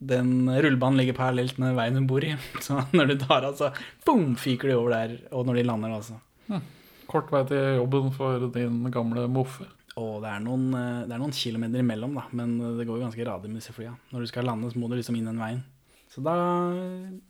den 0.09 0.49
rullebanen 0.49 0.99
ligger 1.01 1.17
parallelt 1.17 1.59
med 1.61 1.75
veien 1.77 1.99
hun 1.99 2.09
bor 2.09 2.25
i. 2.25 2.33
Så 2.65 2.81
når 2.95 3.11
du 3.11 3.15
tar 3.21 3.47
av, 3.47 3.55
så 3.59 3.71
boom, 4.07 4.35
fyker 4.39 4.71
de 4.71 4.77
over 4.77 4.95
der. 4.95 5.15
Og 5.35 5.47
når 5.47 5.59
de 5.59 5.65
lander, 5.67 5.95
altså. 5.97 6.19
Kort 7.09 7.29
vei 7.33 7.43
til 7.49 7.79
jobben 7.79 8.11
for 8.15 8.47
din 8.53 8.83
gamle 8.93 9.27
moffe. 9.31 9.67
Og 9.95 10.19
det 10.23 10.31
er, 10.31 10.41
noen, 10.43 10.65
eh, 10.75 11.03
det 11.07 11.15
er 11.15 11.21
noen 11.21 11.31
kilometer 11.35 11.79
imellom, 11.79 12.17
da, 12.17 12.25
men 12.35 12.57
det 12.75 12.83
går 12.83 12.97
jo 12.97 13.05
ganske 13.05 13.27
radig 13.29 13.47
med 13.47 13.61
disse 13.61 13.71
flya. 13.71 13.93
Når 14.11 14.25
du 14.25 14.27
skal 14.27 14.43
lande, 14.49 14.67
så 14.73 14.81
må 14.81 14.89
du 14.91 14.97
liksom 14.97 15.15
inn 15.15 15.29
den 15.29 15.39
veien. 15.39 15.61
Så 16.11 16.23
da, 16.25 16.33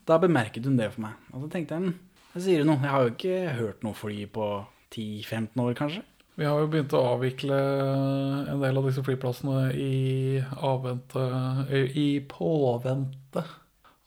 da 0.05 0.17
bemerket 0.21 0.65
hun 0.65 0.79
det 0.79 0.91
for 0.95 1.05
meg. 1.05 1.19
Og 1.33 1.43
så 1.43 1.51
tenkte 1.53 1.77
jeg, 1.77 1.93
jeg 2.35 2.45
sier 2.47 2.63
det 2.63 2.69
noe, 2.69 2.81
jeg 2.81 2.91
har 2.91 3.05
jo 3.05 3.13
ikke 3.13 3.53
hørt 3.59 3.85
noe 3.85 3.97
fly 3.97 4.25
på 4.33 4.47
10-15 4.95 5.61
år, 5.61 5.77
kanskje. 5.77 6.01
Vi 6.35 6.43
har 6.43 6.59
jo 6.59 6.67
begynt 6.67 6.91
å 6.91 7.03
avvikle 7.13 7.57
en 8.51 8.59
del 8.59 8.75
av 8.75 8.89
disse 8.89 9.03
flyplassene 9.07 9.69
i 9.79 10.41
avvente 10.67 11.23
I 11.95 12.07
påvente 12.27 13.43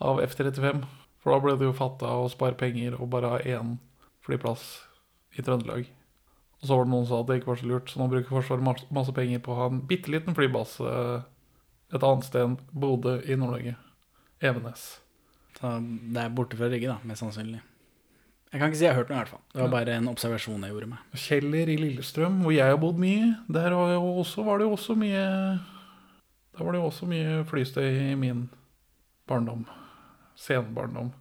av 0.05 0.21
F-35. 0.27 0.83
For 1.19 1.33
da 1.33 1.39
ble 1.41 1.55
det 1.57 1.71
jo 1.71 1.77
fatta 1.77 2.11
å 2.21 2.29
spare 2.29 2.59
penger 2.61 2.99
og 2.99 3.09
bare 3.15 3.33
ha 3.33 3.39
én 3.41 3.79
flyplass 4.27 4.67
i 5.41 5.45
Trøndelag. 5.47 5.89
Og 6.61 6.69
så 6.69 6.77
var 6.77 6.85
det 6.85 6.93
noen 6.93 7.09
som 7.09 7.15
sa 7.15 7.23
at 7.23 7.31
det 7.31 7.39
ikke 7.41 7.53
var 7.53 7.61
så 7.63 7.71
lurt, 7.71 7.91
så 7.91 8.01
nå 8.01 8.11
bruker 8.13 8.35
Forsvaret 8.35 8.93
masse, 8.93 9.15
penger 9.17 9.43
på 9.43 9.55
å 9.55 9.59
ha 9.63 9.71
en 9.73 9.83
bitte 9.89 10.13
liten 10.13 10.37
flybase 10.37 10.93
et 11.89 12.05
annet 12.05 12.27
sted 12.29 12.45
enn 12.45 12.59
Bodø 12.77 13.17
i 13.25 13.39
Nord-Norge. 13.39 13.79
Evenes. 14.45 14.85
Så 15.57 15.73
det 16.13 16.23
er 16.23 16.35
borte 16.35 16.59
fra 16.59 16.69
Rygge, 16.71 16.93
da, 16.93 17.01
mest 17.09 17.25
sannsynlig. 17.25 17.63
Jeg 18.49 18.61
kan 18.63 18.71
ikke 18.71 18.79
si 18.81 18.85
jeg 18.87 18.95
har 18.95 19.03
hørt 19.03 19.11
noe, 19.13 19.19
i 19.19 19.21
hvert 19.21 19.33
fall. 19.35 19.43
Det 19.53 19.61
var 19.61 19.73
bare 19.75 19.97
en 20.01 20.09
observasjon 20.09 20.63
jeg 20.65 20.73
gjorde 20.73 20.87
meg. 20.95 21.03
Kjeller 21.21 21.69
i 21.69 21.77
Lillestrøm, 21.77 22.39
hvor 22.47 22.55
jeg 22.55 22.65
har 22.73 22.79
bodd 22.81 22.97
mye, 23.03 23.27
der 23.53 23.75
var, 23.77 23.93
jo 23.93 24.07
også, 24.23 24.45
var 24.47 24.59
det 24.63 24.69
jo 24.71 24.73
også 24.79 24.97
mye 24.97 25.25
Der 26.57 26.65
var 26.65 26.73
det 26.73 26.81
jo 26.81 26.87
også 26.89 27.07
mye 27.11 27.45
flystøy 27.47 27.89
i 28.13 28.15
min 28.19 28.47
barndom. 29.29 29.67
Senbarndom. 30.39 31.13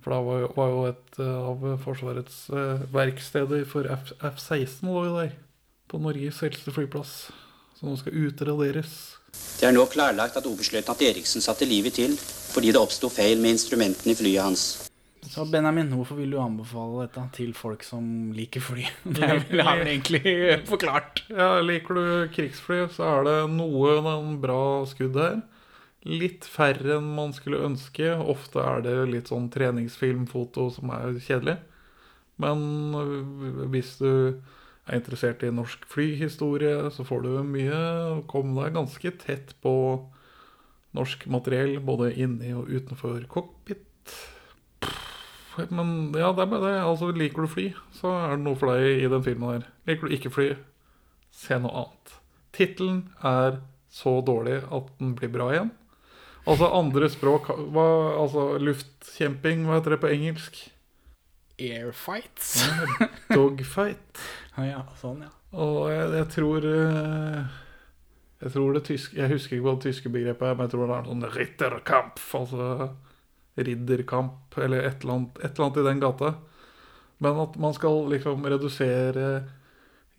For 0.00 0.14
da 0.14 0.20
var 0.24 0.40
jo, 0.40 0.48
var 0.56 0.72
jo 0.72 0.80
et 0.88 1.18
eh, 1.20 1.50
av 1.52 1.64
Forsvarets 1.84 2.38
eh, 2.56 2.82
verksteder 2.94 3.66
for 3.68 3.84
F- 3.92 4.14
F-16 4.32 4.88
lå 4.88 5.04
jo 5.10 5.16
der. 5.20 5.34
På 5.92 6.00
Norges 6.00 6.40
eldste 6.46 6.72
flyplass. 6.72 7.14
Som 7.76 7.90
nå 7.92 7.98
skal 8.00 8.16
utraderes. 8.16 8.94
Det 9.60 9.68
er 9.68 9.76
nå 9.76 9.84
klarlagt 9.92 10.40
at 10.40 10.48
oberstløytnant 10.48 11.04
Eriksen 11.04 11.44
satte 11.44 11.68
livet 11.68 11.94
til 12.00 12.16
fordi 12.50 12.72
det 12.74 12.80
oppsto 12.80 13.06
feil 13.12 13.38
med 13.38 13.54
instrumentene 13.54 14.10
i 14.16 14.18
flyet 14.18 14.42
hans. 14.42 14.89
Så 15.28 15.44
Benjamin, 15.46 15.90
hvorfor 15.92 16.16
vil 16.18 16.32
du 16.32 16.38
anbefale 16.40 17.04
dette 17.04 17.22
til 17.36 17.52
folk 17.56 17.84
som 17.86 18.30
liker 18.34 18.62
fly? 18.64 18.86
Det 19.16 19.26
har 19.26 19.82
vi 19.82 19.92
egentlig 19.92 20.34
forklart. 20.72 21.24
Ja, 21.28 21.58
liker 21.64 21.98
du 21.98 22.04
krigsfly, 22.34 22.86
så 22.94 23.08
er 23.18 23.26
det 23.28 23.38
noen 23.54 24.38
bra 24.42 24.60
skudd 24.88 25.18
her. 25.20 25.42
Litt 26.08 26.46
færre 26.48 26.96
enn 26.96 27.10
man 27.18 27.34
skulle 27.36 27.60
ønske. 27.66 28.14
Ofte 28.16 28.62
er 28.64 28.86
det 28.86 28.96
litt 29.10 29.28
sånn 29.28 29.50
treningsfilmfoto 29.52 30.70
som 30.72 30.94
er 30.96 31.20
kjedelig. 31.20 31.58
Men 32.40 32.94
øh, 32.96 33.66
hvis 33.74 33.98
du 34.00 34.08
er 34.88 34.96
interessert 34.96 35.44
i 35.44 35.52
norsk 35.52 35.84
flyhistorie, 35.92 36.88
så 36.94 37.04
får 37.04 37.26
du 37.26 37.34
mye 37.44 37.80
Kom 38.30 38.56
deg 38.56 38.74
ganske 38.78 39.12
tett 39.20 39.52
på 39.60 39.74
norsk 40.96 41.28
materiell, 41.30 41.76
både 41.84 42.14
inni 42.18 42.54
og 42.56 42.70
utenfor 42.72 43.20
cockpit. 43.30 43.84
Men 45.70 46.12
ja, 46.14 46.30
det 46.32 46.44
er 46.44 46.50
bare 46.52 46.66
det. 46.68 46.76
Altså, 46.84 47.10
liker 47.16 47.44
du 47.44 47.50
fly, 47.50 47.66
så 47.96 48.12
er 48.22 48.36
det 48.36 48.44
noe 48.44 48.58
for 48.58 48.72
deg 48.72 49.02
i 49.04 49.10
den 49.10 49.24
filmen 49.26 49.56
her. 49.56 49.66
Liker 49.88 50.08
du 50.08 50.14
ikke 50.16 50.32
fly, 50.32 50.48
se 51.34 51.58
noe 51.60 51.84
annet. 51.84 52.14
Tittelen 52.56 53.02
er 53.26 53.60
så 53.90 54.20
dårlig 54.26 54.60
at 54.70 54.90
den 55.00 55.14
blir 55.18 55.32
bra 55.34 55.50
igjen. 55.54 55.72
Altså 56.48 56.70
andre 56.72 57.08
språk 57.12 57.50
hva, 57.74 57.86
Altså 58.16 58.54
luftkjemping, 58.62 59.66
hva 59.66 59.76
heter 59.78 59.96
det 59.96 60.00
på 60.02 60.12
engelsk? 60.12 60.60
Airfights. 61.60 62.54
Dogfight. 63.34 64.22
ja, 64.56 64.86
sånn, 64.96 65.26
ja. 65.26 65.32
Og 65.52 65.90
jeg, 65.90 66.06
jeg 66.14 66.26
tror 66.30 66.66
eh, 66.70 67.38
Jeg 68.38 68.52
tror 68.54 68.76
det 68.76 68.82
tyske 68.86 69.16
Jeg 69.18 69.32
husker 69.32 69.56
ikke 69.56 69.64
hva 69.66 69.72
det 69.74 69.88
tyske 69.88 70.12
begrepet 70.14 70.46
er, 70.46 70.54
men 70.54 70.68
jeg 70.68 70.72
tror 70.76 70.86
det 70.86 70.96
er 70.96 71.08
sånn 71.10 71.26
Ritterkampf. 71.34 72.28
Altså 72.38 72.66
ridderkamp, 73.58 74.58
eller 74.58 74.84
et 74.86 75.02
eller, 75.02 75.14
annet, 75.18 75.40
et 75.42 75.50
eller 75.50 75.66
annet 75.66 75.80
i 75.82 75.86
den 75.88 76.02
gata. 76.04 76.34
Men 77.20 77.40
at 77.42 77.56
man 77.60 77.74
skal 77.76 78.06
liksom 78.12 78.46
redusere 78.48 79.26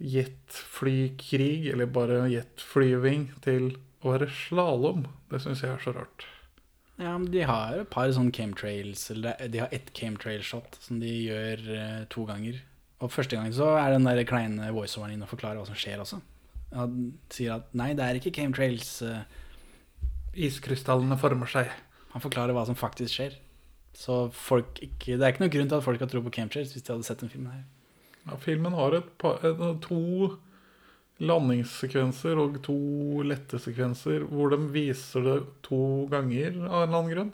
jetflykrig, 0.01 1.71
eller 1.71 1.85
bare 1.93 2.25
jetflyving, 2.31 3.29
til 3.45 3.71
å 4.01 4.15
være 4.15 4.29
slalåm, 4.33 5.05
det 5.29 5.41
syns 5.43 5.61
jeg 5.63 5.75
er 5.75 5.83
så 5.83 5.93
rart. 5.95 6.25
Ja, 7.01 7.15
men 7.17 7.31
De 7.33 7.41
har 7.47 7.79
et 7.81 7.89
par 7.89 8.11
sånne 8.13 8.33
camtrails, 8.35 9.07
eller 9.13 9.37
de 9.49 9.61
har 9.63 9.71
ett 9.73 9.89
chemtrail-shot 9.97 10.77
som 10.83 10.99
de 11.01 11.09
gjør 11.27 11.63
eh, 11.73 12.01
to 12.13 12.25
ganger. 12.29 12.59
Og 13.01 13.09
første 13.13 13.37
gang 13.37 13.49
så 13.55 13.71
er 13.79 13.95
den 13.95 14.05
der 14.05 14.21
kleine 14.29 14.69
voiceoveren 14.75 15.15
inne 15.15 15.25
og 15.25 15.31
forklarer 15.31 15.57
hva 15.61 15.65
som 15.69 15.77
skjer 15.77 16.03
også. 16.03 16.19
Han 16.77 17.15
sier 17.33 17.55
at 17.57 17.71
nei, 17.75 17.91
det 17.97 18.05
er 18.05 18.19
ikke 18.19 18.33
chemtrails. 18.37 18.99
eh, 19.01 19.23
Iskrystallene 20.45 21.17
former 21.19 21.49
seg. 21.49 21.71
Han 22.11 22.23
forklarer 22.23 22.55
hva 22.55 22.65
som 22.67 22.77
faktisk 22.77 23.15
skjer. 23.17 23.37
Så 23.97 24.23
folk 24.35 24.79
ikke, 24.83 25.17
det 25.17 25.25
er 25.25 25.33
ikke 25.33 25.43
noen 25.43 25.53
grunn 25.53 25.69
til 25.71 25.79
at 25.79 25.85
folk 25.85 25.99
skal 25.99 26.09
tro 26.11 26.23
på 26.23 26.33
chemtrails 26.37 26.71
hvis 26.75 26.85
de 26.87 26.93
hadde 26.93 27.07
sett 27.07 27.23
den 27.23 27.31
filmen 27.31 27.51
her. 27.51 27.67
Ja, 28.27 28.37
filmen 28.39 28.77
har 28.77 28.95
et 28.95 29.09
par, 29.21 29.41
eh, 29.45 29.61
to 29.83 30.37
landingssekvenser 31.21 32.39
og 32.41 32.57
to 32.65 32.77
lette 33.27 33.59
sekvenser 33.61 34.25
hvor 34.29 34.53
de 34.53 34.59
viser 34.73 35.25
det 35.25 35.37
to 35.65 36.07
ganger 36.09 36.55
av 36.65 36.83
en 36.83 36.87
eller 36.87 36.97
annen 36.97 37.11
grunn. 37.13 37.31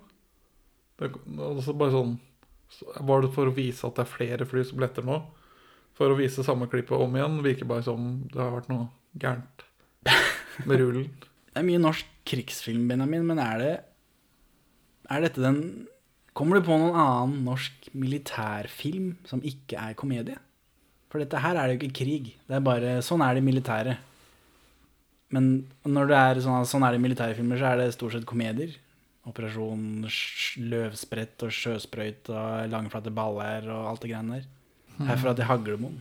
Det, 0.97 1.11
altså 1.37 1.75
bare 1.77 1.93
sånn 1.93 2.15
Var 3.05 3.21
det 3.21 3.29
for 3.35 3.47
å 3.47 3.53
vise 3.53 3.85
at 3.85 3.95
det 3.95 4.01
er 4.03 4.09
flere 4.11 4.45
fly 4.49 4.63
som 4.65 4.81
letter 4.81 5.05
nå? 5.05 5.21
For 5.95 6.11
å 6.11 6.17
vise 6.17 6.43
samme 6.43 6.67
klippet 6.67 6.99
om 6.99 7.13
igjen? 7.15 7.37
Virker 7.45 7.69
bare 7.69 7.85
som 7.85 8.09
det 8.33 8.41
har 8.41 8.51
vært 8.57 8.67
noe 8.73 8.89
gærent 9.15 9.63
med 10.65 10.81
rullen. 10.81 11.07
Det 11.57 11.63
er 11.63 11.65
mye 11.65 11.81
norsk 11.81 12.09
krigsfilm, 12.29 12.83
Benjamin, 12.85 13.23
men 13.25 13.39
er 13.41 13.61
det 13.63 13.71
Er 15.11 15.23
dette 15.23 15.43
den 15.43 15.61
Kommer 16.37 16.59
du 16.59 16.67
på 16.67 16.75
noen 16.77 16.93
annen 17.01 17.45
norsk 17.47 17.87
militærfilm 17.97 19.15
som 19.25 19.41
ikke 19.41 19.79
er 19.81 19.95
komedie? 19.97 20.35
For 21.09 21.23
dette 21.23 21.39
her 21.41 21.57
er 21.57 21.65
det 21.65 21.77
jo 21.77 21.79
ikke 21.79 22.03
krig. 22.03 22.27
Det 22.45 22.57
er 22.59 22.65
bare 22.65 22.91
Sånn 23.05 23.23
er 23.25 23.33
det 23.33 23.41
i 23.41 23.47
militæret. 23.47 24.03
Men 25.33 25.47
når 25.83 26.11
det 26.11 26.19
er 26.19 26.41
sånn, 26.45 26.67
sånn 26.69 26.85
er 26.85 26.93
det 26.93 27.01
i 27.01 27.05
militærfilmer, 27.07 27.57
så 27.59 27.71
er 27.71 27.81
det 27.81 27.95
stort 27.95 28.13
sett 28.13 28.27
komedier. 28.29 28.75
Operasjon 29.27 30.05
Løvsprett 30.71 31.47
og 31.47 31.55
Sjøsprøyt 31.55 32.29
og 32.31 32.69
Langflate 32.71 33.11
baller 33.11 33.65
og 33.73 33.89
alt 33.89 34.05
det 34.05 34.13
greiene 34.13 34.37
der. 34.37 34.45
Herfra 35.09 35.33
til 35.37 35.49
Haglemoen. 35.49 35.97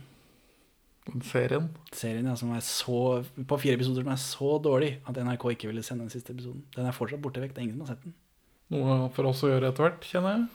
Serien. 1.23 1.67
Serien 1.95 2.27
ja, 2.27 2.35
som 2.39 2.53
er 2.55 2.63
så, 2.65 3.23
på 3.47 3.59
fire 3.61 3.77
episoder 3.79 4.03
som 4.03 4.13
er 4.13 4.21
så 4.21 4.53
dårlig 4.63 4.93
at 5.07 5.19
NRK 5.23 5.49
ikke 5.55 5.69
ville 5.71 5.83
sende 5.85 6.05
den 6.05 6.13
siste 6.13 6.35
episoden. 6.35 6.63
Den 6.75 6.87
er 6.87 6.95
fortsatt 6.95 7.23
borte 7.23 7.43
vekk. 7.43 7.55
Det 7.55 7.61
er 7.61 7.67
ingen 7.67 7.77
som 7.79 7.87
har 7.87 7.95
sett 7.95 8.05
den. 8.05 8.15
Noe 8.73 9.07
for 9.15 9.29
oss 9.29 9.43
å 9.47 9.51
gjøre 9.51 9.71
etter 9.71 9.87
hvert, 9.87 10.07
kjenner 10.07 10.35
jeg. 10.35 10.47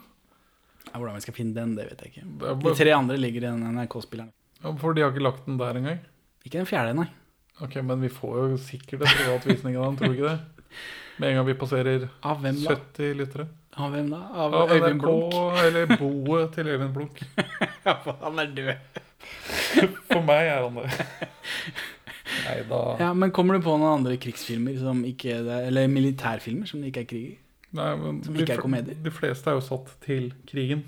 Ja, 0.91 0.99
hvordan 0.99 1.17
vi 1.17 1.25
skal 1.25 1.37
finne 1.37 1.57
den, 1.57 1.75
det 1.79 1.87
vet 1.89 2.03
jeg 2.05 2.13
ikke. 2.13 2.57
De 2.67 2.75
tre 2.77 2.93
andre 2.93 3.17
ligger 3.21 3.47
i 3.47 3.51
den 3.51 3.63
NRK-spilleren. 3.77 4.33
Ja, 4.63 4.73
For 4.79 4.95
de 4.95 5.05
har 5.05 5.15
ikke 5.15 5.25
lagt 5.25 5.47
den 5.49 5.59
der 5.61 5.79
engang? 5.81 6.03
Ikke 6.45 6.59
den 6.59 6.69
fjerde, 6.69 6.95
nei. 6.99 7.09
Ok, 7.63 7.79
Men 7.87 8.03
vi 8.03 8.11
får 8.13 8.37
jo 8.43 8.59
sikkert 8.61 9.05
en 9.05 9.15
privat 9.17 9.47
visning 9.49 9.79
av 9.79 9.89
den, 9.89 9.99
tror 10.01 10.13
du 10.13 10.19
ikke 10.19 10.33
det? 10.33 10.77
Med 11.21 11.29
en 11.31 11.37
gang 11.39 11.47
vi 11.47 11.55
passerer 11.61 12.07
Av 12.25 12.41
hvem 12.41 12.59
70 12.65 13.17
lyttere. 13.19 13.47
Av 13.77 13.93
hvem 13.93 14.09
da? 14.13 14.21
Av, 14.33 14.55
Av 14.63 14.73
Øyvind 14.73 15.01
Blunk? 15.01 15.37
eller 15.65 15.95
boet 15.97 16.53
til 16.57 16.69
Øyvind 16.73 16.93
Blunk. 16.97 17.23
ja, 17.87 17.95
for 18.05 18.19
han 18.25 18.43
er 18.43 18.53
død. 18.57 19.01
For 20.11 20.21
meg 20.27 20.49
er 20.51 20.65
han 20.67 20.77
det. 20.81 20.89
Nei 22.43 22.57
da. 22.69 22.81
Ja, 23.01 23.13
Men 23.15 23.33
kommer 23.35 23.57
du 23.57 23.65
på 23.65 23.77
noen 23.77 24.01
andre 24.01 24.17
krigsfilmer 24.21 24.75
som 24.81 25.03
ikke 25.07 25.37
Eller 25.61 25.87
militærfilmer 25.91 26.67
som 26.69 26.83
det 26.83 26.91
ikke 26.91 27.05
er 27.05 27.09
krig 27.13 27.27
i? 27.29 27.37
Nei, 27.73 27.93
men 27.97 28.19
Som 28.25 28.35
de 28.37 28.45
ikke 28.45 28.59
er 28.59 28.63
komedier? 28.63 28.99
De 29.05 29.13
fleste 29.15 29.49
er 29.49 29.57
jo 29.57 29.63
satt 29.65 29.95
til 30.05 30.33
krigen. 30.49 30.83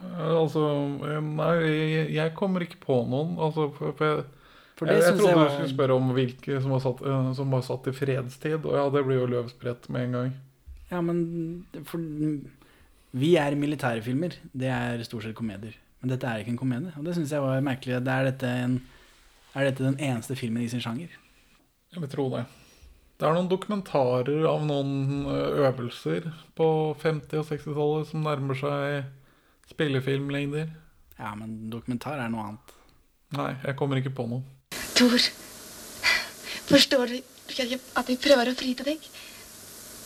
Eh, 0.00 0.32
Altså 0.34 0.64
eh, 1.06 1.20
Nei, 1.22 1.52
jeg, 1.62 2.08
jeg 2.16 2.34
kommer 2.38 2.64
ikke 2.66 2.80
på 2.82 2.96
noen. 3.10 3.36
Altså, 3.38 3.68
for, 3.76 3.94
for 3.98 4.08
jeg, 4.10 4.24
For 4.78 4.90
det 4.90 4.96
jeg, 4.98 5.04
jeg 5.06 5.20
trodde 5.20 5.36
jeg 5.36 5.44
du 5.44 5.54
skulle 5.54 5.74
spørre 5.76 6.00
om 6.00 6.10
hvilke 6.16 6.58
som 6.64 6.74
var, 6.74 6.82
satt, 6.82 7.04
eh, 7.06 7.30
som 7.38 7.54
var 7.54 7.64
satt 7.66 7.88
i 7.90 7.94
fredstid. 7.94 8.58
Og 8.66 8.74
ja, 8.80 8.88
det 8.96 9.04
blir 9.06 9.22
jo 9.22 9.30
løvsprett 9.36 9.88
med 9.94 10.08
en 10.08 10.18
gang. 10.18 10.34
Ja, 10.90 11.00
men 11.04 11.22
for, 11.86 12.02
Vi 13.14 13.36
er 13.38 13.54
militære 13.58 14.02
filmer. 14.02 14.34
Det 14.52 14.70
er 14.74 15.06
stort 15.06 15.28
sett 15.28 15.38
komedier. 15.38 15.78
Men 16.02 16.10
dette 16.12 16.28
er 16.28 16.42
ikke 16.42 16.52
en 16.52 16.60
komedie. 16.60 16.92
Og 16.98 17.06
det 17.06 17.14
syns 17.16 17.30
jeg 17.32 17.40
var 17.40 17.62
merkelig. 17.64 18.02
Det 18.04 18.12
er, 18.12 18.26
dette 18.28 18.50
en, 18.66 18.74
er 19.54 19.70
dette 19.70 19.86
den 19.86 19.96
eneste 20.02 20.36
filmen 20.36 20.66
i 20.66 20.68
sin 20.68 20.82
sjanger? 20.82 21.14
Jeg 21.94 22.02
vil 22.02 22.10
tro 22.10 22.26
det. 22.34 22.42
Det 23.14 23.28
er 23.28 23.36
noen 23.36 23.50
dokumentarer 23.50 24.46
av 24.50 24.64
noen 24.66 25.26
eh, 25.30 25.60
øvelser 25.68 26.26
på 26.58 26.66
50- 26.98 27.38
og 27.38 27.46
60-tallet 27.52 28.10
som 28.10 28.24
nærmer 28.26 28.58
seg 28.58 29.70
spillefilmlengder. 29.70 30.72
Ja, 31.20 31.30
men 31.38 31.70
dokumentar 31.70 32.18
er 32.18 32.32
noe 32.32 32.48
annet. 32.48 32.74
Nei, 33.38 33.52
jeg 33.62 33.78
kommer 33.78 34.00
ikke 34.00 34.14
på 34.14 34.26
noe. 34.30 34.42
Tor, 34.98 35.14
forstår 36.68 37.14
du 37.14 37.16
ikke 37.20 37.78
at 38.00 38.10
jeg 38.10 38.22
prøver 38.22 38.50
å 38.50 38.58
fri 38.58 38.74
til 38.78 38.90
deg? 38.90 39.08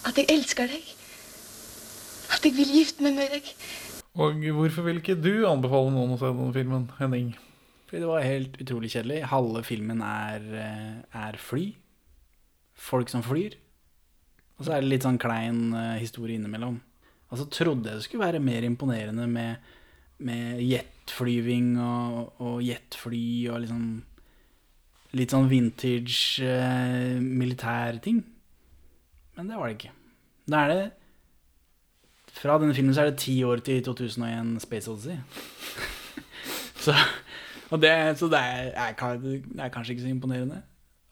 At 0.09 0.20
jeg 0.20 0.28
elsker 0.36 0.68
deg? 0.68 0.94
At 2.36 2.44
jeg 2.44 2.54
vil 2.61 2.76
gifte 2.76 3.04
meg 3.04 3.16
med 3.16 3.32
deg? 3.38 3.52
Og 4.20 4.44
hvorfor 4.52 4.84
vil 4.84 5.00
ikke 5.00 5.16
du 5.16 5.46
anbefale 5.48 5.92
noen 5.94 6.12
å 6.12 6.20
se 6.20 6.28
denne 6.28 6.54
filmen, 6.54 6.88
Henning? 7.00 7.32
Fordi 7.88 8.04
det 8.04 8.09
var 8.11 8.24
helt 8.26 8.56
utrolig 8.61 8.92
kjedelig. 8.92 9.22
Halve 9.30 9.62
filmen 9.64 10.02
er, 10.04 10.42
eh, 10.61 11.20
er 11.24 11.38
fly. 11.40 11.70
Folk 12.79 13.11
som 13.11 13.24
flyr. 13.26 13.57
Og 14.59 14.66
så 14.66 14.74
er 14.74 14.83
det 14.83 14.91
litt 14.91 15.07
sånn 15.07 15.20
klein 15.22 15.72
eh, 15.76 15.97
historie 16.03 16.39
innimellom. 16.39 16.79
Og 17.29 17.41
så 17.41 17.47
trodde 17.53 17.91
jeg 17.91 18.01
det 18.01 18.07
skulle 18.07 18.26
være 18.26 18.43
mer 18.43 18.64
imponerende 18.66 19.26
med, 19.31 19.72
med 20.24 20.62
jetflyving 20.64 21.74
og, 21.83 22.39
og 22.43 22.62
jetfly 22.64 23.24
og 23.53 23.64
liksom 23.66 23.89
Litt 25.16 25.33
sånn 25.33 25.47
vintage 25.49 26.45
uh, 26.45 27.16
militærting. 27.16 28.18
Men 29.39 29.47
det 29.49 29.57
var 29.57 29.70
det 29.70 29.76
ikke. 29.79 29.93
Da 30.45 30.59
er 30.66 30.72
det 30.74 30.83
Fra 32.37 32.59
denne 32.61 32.76
filmen 32.76 32.93
så 32.93 33.07
er 33.07 33.09
det 33.09 33.22
ti 33.22 33.39
år 33.41 33.62
til 33.64 33.81
2001 33.87 34.59
Space 34.66 34.91
Odyssey. 34.93 35.16
så 36.85 36.93
det, 37.81 37.95
så 38.20 38.29
det 38.29 38.43
er, 38.43 38.68
er, 38.76 39.16
det 39.24 39.64
er 39.64 39.72
kanskje 39.72 39.97
ikke 39.97 40.05
så 40.05 40.12
imponerende. 40.12 40.61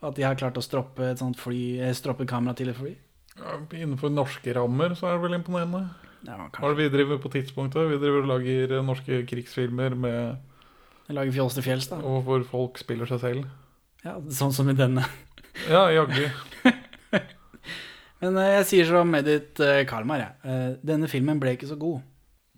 At 0.05 0.16
de 0.18 0.24
har 0.26 0.36
klart 0.36 0.59
å 0.61 0.64
stroppe 0.64 1.07
et 1.11 1.20
sånt 1.20 1.38
fly, 1.40 1.78
eh, 1.80 1.94
stroppe 1.97 2.26
kamera 2.28 2.55
til 2.57 2.68
et 2.68 2.76
fly. 2.76 2.92
Ja, 3.36 3.57
innenfor 3.72 4.12
norske 4.12 4.53
rammer 4.57 4.94
så 4.97 5.09
er 5.09 5.16
det 5.16 5.24
vel 5.24 5.38
imponerende. 5.38 5.86
Ja, 6.26 6.36
Hva 6.51 6.68
er 6.70 6.74
det 6.74 6.82
vi 6.82 6.97
driver 6.97 7.20
på 7.22 7.30
tidspunktet? 7.32 7.88
Vi 7.90 8.01
driver 8.01 8.24
og 8.24 8.30
lager 8.34 8.76
eh, 8.76 8.84
norske 8.84 9.22
krigsfilmer 9.28 9.97
med 9.97 10.36
Jeg 11.07 11.16
lager 11.16 11.32
fjols 11.32 11.55
til 11.55 11.62
fjells, 11.62 11.88
da. 11.88 12.01
Og 12.03 12.24
hvor 12.26 12.44
folk 12.44 12.78
spiller 12.78 13.07
seg 13.07 13.22
selv. 13.22 13.47
Ja, 14.05 14.18
sånn 14.28 14.53
som 14.53 14.68
i 14.70 14.76
denne. 14.76 15.07
Ja, 15.72 15.86
jaggu. 15.88 16.26
Men 18.20 18.36
eh, 18.36 18.51
jeg 18.59 18.66
sier 18.68 18.90
som 18.90 19.14
Edith 19.16 19.62
Kalmar, 19.88 20.20
jeg. 20.20 20.76
Denne 20.84 21.09
filmen 21.09 21.40
ble 21.40 21.55
ikke 21.57 21.70
så 21.70 21.78
god. 21.80 22.03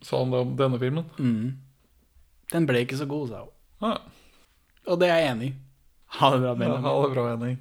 Sa 0.02 0.18
han 0.18 0.34
det 0.34 0.40
om 0.42 0.56
denne 0.58 0.80
filmen? 0.82 1.06
Mm. 1.18 1.54
Den 2.50 2.66
ble 2.66 2.82
ikke 2.82 2.98
så 2.98 3.06
god, 3.06 3.30
sa 3.30 3.44
hun. 3.44 3.54
Ja. 3.86 3.94
Og 4.88 4.98
det 4.98 5.10
er 5.12 5.22
jeg 5.22 5.30
enig 5.36 5.50
i. 5.52 5.54
Ha 6.08 6.30
det 6.30 6.40
bra, 6.40 6.48
Ja, 6.48 6.54
Benjamin. 6.54 6.82
ha 6.82 7.02
det 7.06 7.14
bra, 7.14 7.28
Henning. 7.30 7.58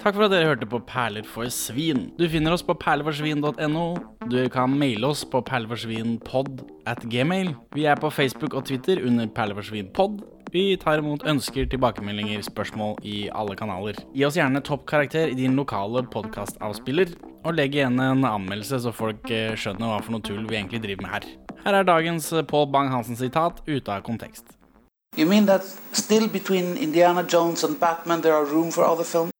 Takk 0.00 0.14
for 0.16 0.24
at 0.24 0.30
dere 0.32 0.46
hørte 0.48 0.64
på 0.64 0.80
Perler 0.88 1.26
for 1.28 1.44
svin. 1.52 2.06
Du 2.16 2.26
finner 2.32 2.52
oss 2.52 2.62
på 2.64 2.72
perleforsvin.no. 2.74 3.98
Du 4.30 4.48
kan 4.48 4.72
maile 4.78 5.04
oss 5.04 5.26
på 5.28 5.42
perleforsvinpod 5.44 6.62
at 6.88 7.04
gmail. 7.04 7.54
Vi 7.76 7.84
er 7.84 7.96
på 8.00 8.08
Facebook 8.10 8.54
og 8.54 8.64
Twitter 8.64 9.02
under 9.04 9.26
perleforsvinpod. 9.26 10.22
Vi 10.50 10.76
tar 10.80 10.98
imot 10.98 11.22
ønsker, 11.28 11.68
tilbakemeldinger, 11.70 12.40
spørsmål 12.42 12.96
i 13.06 13.28
alle 13.28 13.54
kanaler. 13.54 13.94
Gi 14.16 14.24
oss 14.24 14.38
gjerne 14.40 14.62
toppkarakter 14.64 15.28
i 15.30 15.36
din 15.38 15.54
lokale 15.54 16.02
podkastavspiller, 16.10 17.12
og 17.44 17.54
legg 17.54 17.76
igjen 17.76 18.00
en 18.00 18.24
anmeldelse 18.24 18.80
så 18.82 18.92
folk 18.96 19.30
eh, 19.30 19.52
skjønner 19.54 19.92
hva 19.92 20.00
for 20.02 20.16
noe 20.16 20.24
tull 20.26 20.48
vi 20.48 20.56
egentlig 20.56 20.80
driver 20.82 21.06
med 21.06 21.12
her. 21.12 21.28
Her 21.60 21.78
er 21.82 21.84
dagens 21.84 22.32
Pål 22.32 22.48
Paul 22.50 22.66
Bang-Hansen-sitat 22.72 23.62
ute 23.68 23.92
av 23.92 24.02
kontekst. 24.08 24.56
You 25.16 25.26
mean 25.26 25.46
that 25.46 25.64
still 25.92 26.28
between 26.28 26.76
Indiana 26.76 27.24
Jones 27.24 27.64
and 27.64 27.78
Batman 27.80 28.20
there 28.20 28.34
are 28.34 28.44
room 28.44 28.70
for 28.70 28.84
other 28.84 29.04
films? 29.04 29.32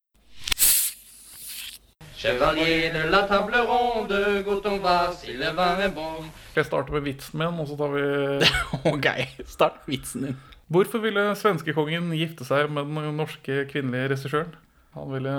Chevalier 2.17 2.93
de 2.93 3.05
la 3.09 3.27
table 3.29 3.63
ronde, 3.65 4.43
godt 4.45 4.67
on 4.67 4.81
va, 4.83 5.13
si 5.15 5.33
le 5.39 5.53
vin 5.57 5.81
est 5.81 5.95
bon. 5.95 6.27
Skal 6.51 6.61
jeg 6.61 6.67
starte 6.67 6.93
med 6.93 7.01
vitsen 7.07 7.39
min, 7.39 7.61
og 7.63 7.69
så 7.71 7.77
tar 7.79 7.95
vi 7.95 8.03
Ok, 8.93 9.07
start 9.47 9.87
vitsen 9.87 10.27
din. 10.27 10.37
Hvorfor 10.69 10.99
ville 11.07 11.31
svenskekongen 11.39 12.11
gifte 12.19 12.45
seg 12.45 12.69
med 12.71 12.91
den 12.91 13.17
norske 13.17 13.63
kvinnelige 13.71 14.11
regissøren? 14.13 14.53
Han 14.99 15.15
ville 15.15 15.37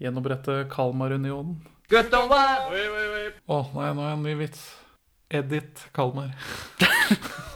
gjenopprette 0.00 0.66
Kalmarunionen. 0.70 1.56
Godt 1.90 2.14
on 2.20 2.28
va. 2.30 2.44
Å 2.68 3.58
nei, 3.74 3.90
nå 3.96 4.04
er 4.04 4.12
jeg 4.12 4.20
en 4.20 4.28
ny 4.28 4.36
vits. 4.44 4.68
Edith 5.34 5.88
Kalmar. 5.96 6.36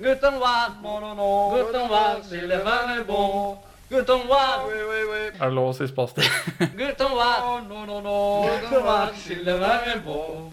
Non, 0.00 1.00
non, 1.00 1.16
non. 1.16 1.50
Godt 1.50 1.76
on 1.76 1.88
va, 1.88 2.22
si 2.22 2.40
le 2.40 2.56
vin 2.56 2.96
est 2.96 3.04
bon. 3.04 3.58
Godt. 3.90 4.08
Er 4.08 5.48
det 5.48 5.52
lov 5.52 5.72
å 5.72 5.74
si 5.76 5.88
spastisk? 5.90 6.30
Guten 6.78 7.10
on 7.10 7.16
va, 7.18 7.32
non, 7.68 7.84
non, 7.84 8.00
non. 8.02 8.46
Godt 8.46 8.72
on 8.78 8.84
va, 8.86 8.98
si 9.18 9.34
le 9.34 9.58
vin 9.60 9.90
est 9.92 10.04
bon. 10.04 10.48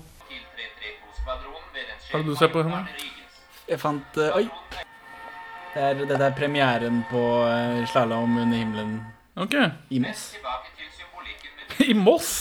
Hva 1.28 2.20
er 2.20 2.24
det 2.24 2.28
du 2.28 2.36
ser 2.40 2.52
på, 2.52 2.64
henne? 2.64 2.86
Jeg 3.68 3.80
fant 3.82 4.20
uh, 4.20 4.38
Oi! 4.40 4.46
Det 5.74 5.84
er, 5.84 5.98
dette 6.08 6.24
er 6.24 6.36
premieren 6.36 7.02
på 7.12 7.24
uh, 7.44 7.82
Slalåm 7.92 8.38
under 8.40 8.58
himmelen 8.58 8.94
Ok. 9.36 9.58
i 9.92 10.00
Moss. 10.00 10.30
I 11.92 11.94
Moss? 11.94 12.32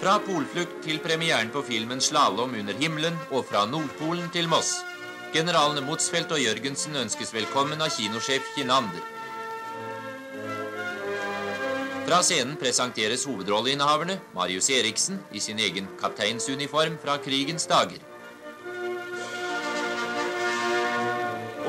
Fra 0.00 0.16
polflukt 0.24 0.80
til 0.84 0.98
premieren 1.04 1.52
på 1.52 1.62
filmen 1.68 2.00
'Slalåm 2.00 2.56
under 2.58 2.74
himmelen' 2.80 3.20
og 3.30 3.44
fra 3.48 3.64
Nordpolen 3.70 4.32
til 4.32 4.48
Moss. 4.48 4.74
Generalene 5.36 5.82
Motsfeldt 5.84 6.30
og 6.32 6.38
Jørgensen 6.40 6.94
ønskes 6.96 7.28
velkommen 7.34 7.82
av 7.84 7.90
kinosjef 7.92 8.46
Kinander. 8.54 9.02
Fra 12.06 12.22
scenen 12.24 12.54
presenteres 12.56 13.26
hovedrolleinnehaverne 13.28 14.16
Marius 14.32 14.70
Eriksen 14.72 15.18
i 15.36 15.42
sin 15.44 15.60
egen 15.60 15.90
kapteinsuniform 16.00 16.96
fra 17.02 17.18
krigens 17.20 17.68
dager. 17.68 18.00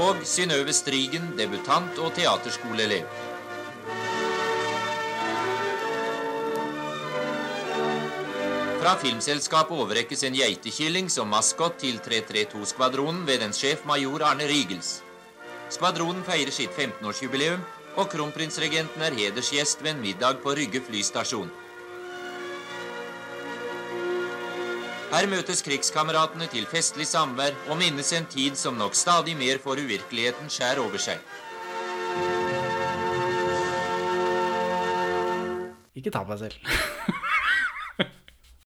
Og 0.05 0.23
Synnøve 0.23 0.71
Strigen, 0.77 1.33
debutant 1.35 1.99
og 1.99 2.15
teaterskoleelev. 2.15 3.26
Fra 8.87 8.93
Filmselskapet 8.95 9.75
overrekkes 9.83 10.21
en 10.23 10.35
geitekilling 10.37 11.09
som 11.11 11.27
maskot 11.27 11.73
til 11.81 11.97
332-skvadronen 12.05 13.25
ved 13.27 13.41
dens 13.43 13.59
sjef 13.59 13.81
major 13.83 14.23
Arne 14.23 14.47
Rygels. 14.47 15.01
Skvadronen 15.75 16.21
feirer 16.23 16.55
sitt 16.55 16.71
15-årsjubileum, 16.71 17.65
og 17.99 18.07
kronprinsregenten 18.13 19.03
er 19.03 19.17
hedersgjest 19.19 19.83
ved 19.83 19.91
en 19.91 19.99
middag 20.05 20.39
på 20.39 20.55
Rygge 20.55 20.79
flystasjon. 20.87 21.51
Her 25.11 25.31
møtes 25.35 25.67
krigskameratene 25.67 26.47
til 26.55 26.71
festlig 26.71 27.11
samvær 27.11 27.59
og 27.67 27.83
minnes 27.83 28.15
en 28.15 28.31
tid 28.31 28.55
som 28.55 28.79
nok 28.79 28.95
stadig 28.95 29.35
mer 29.35 29.59
får 29.59 29.83
uvirkeligheten 29.83 30.47
skjær 30.47 30.79
over 30.87 31.09
seg. 31.11 31.19
Ikke 35.91 36.07
ta 36.07 36.23
på 36.23 36.37
deg 36.37 36.47
selv. 36.47 37.27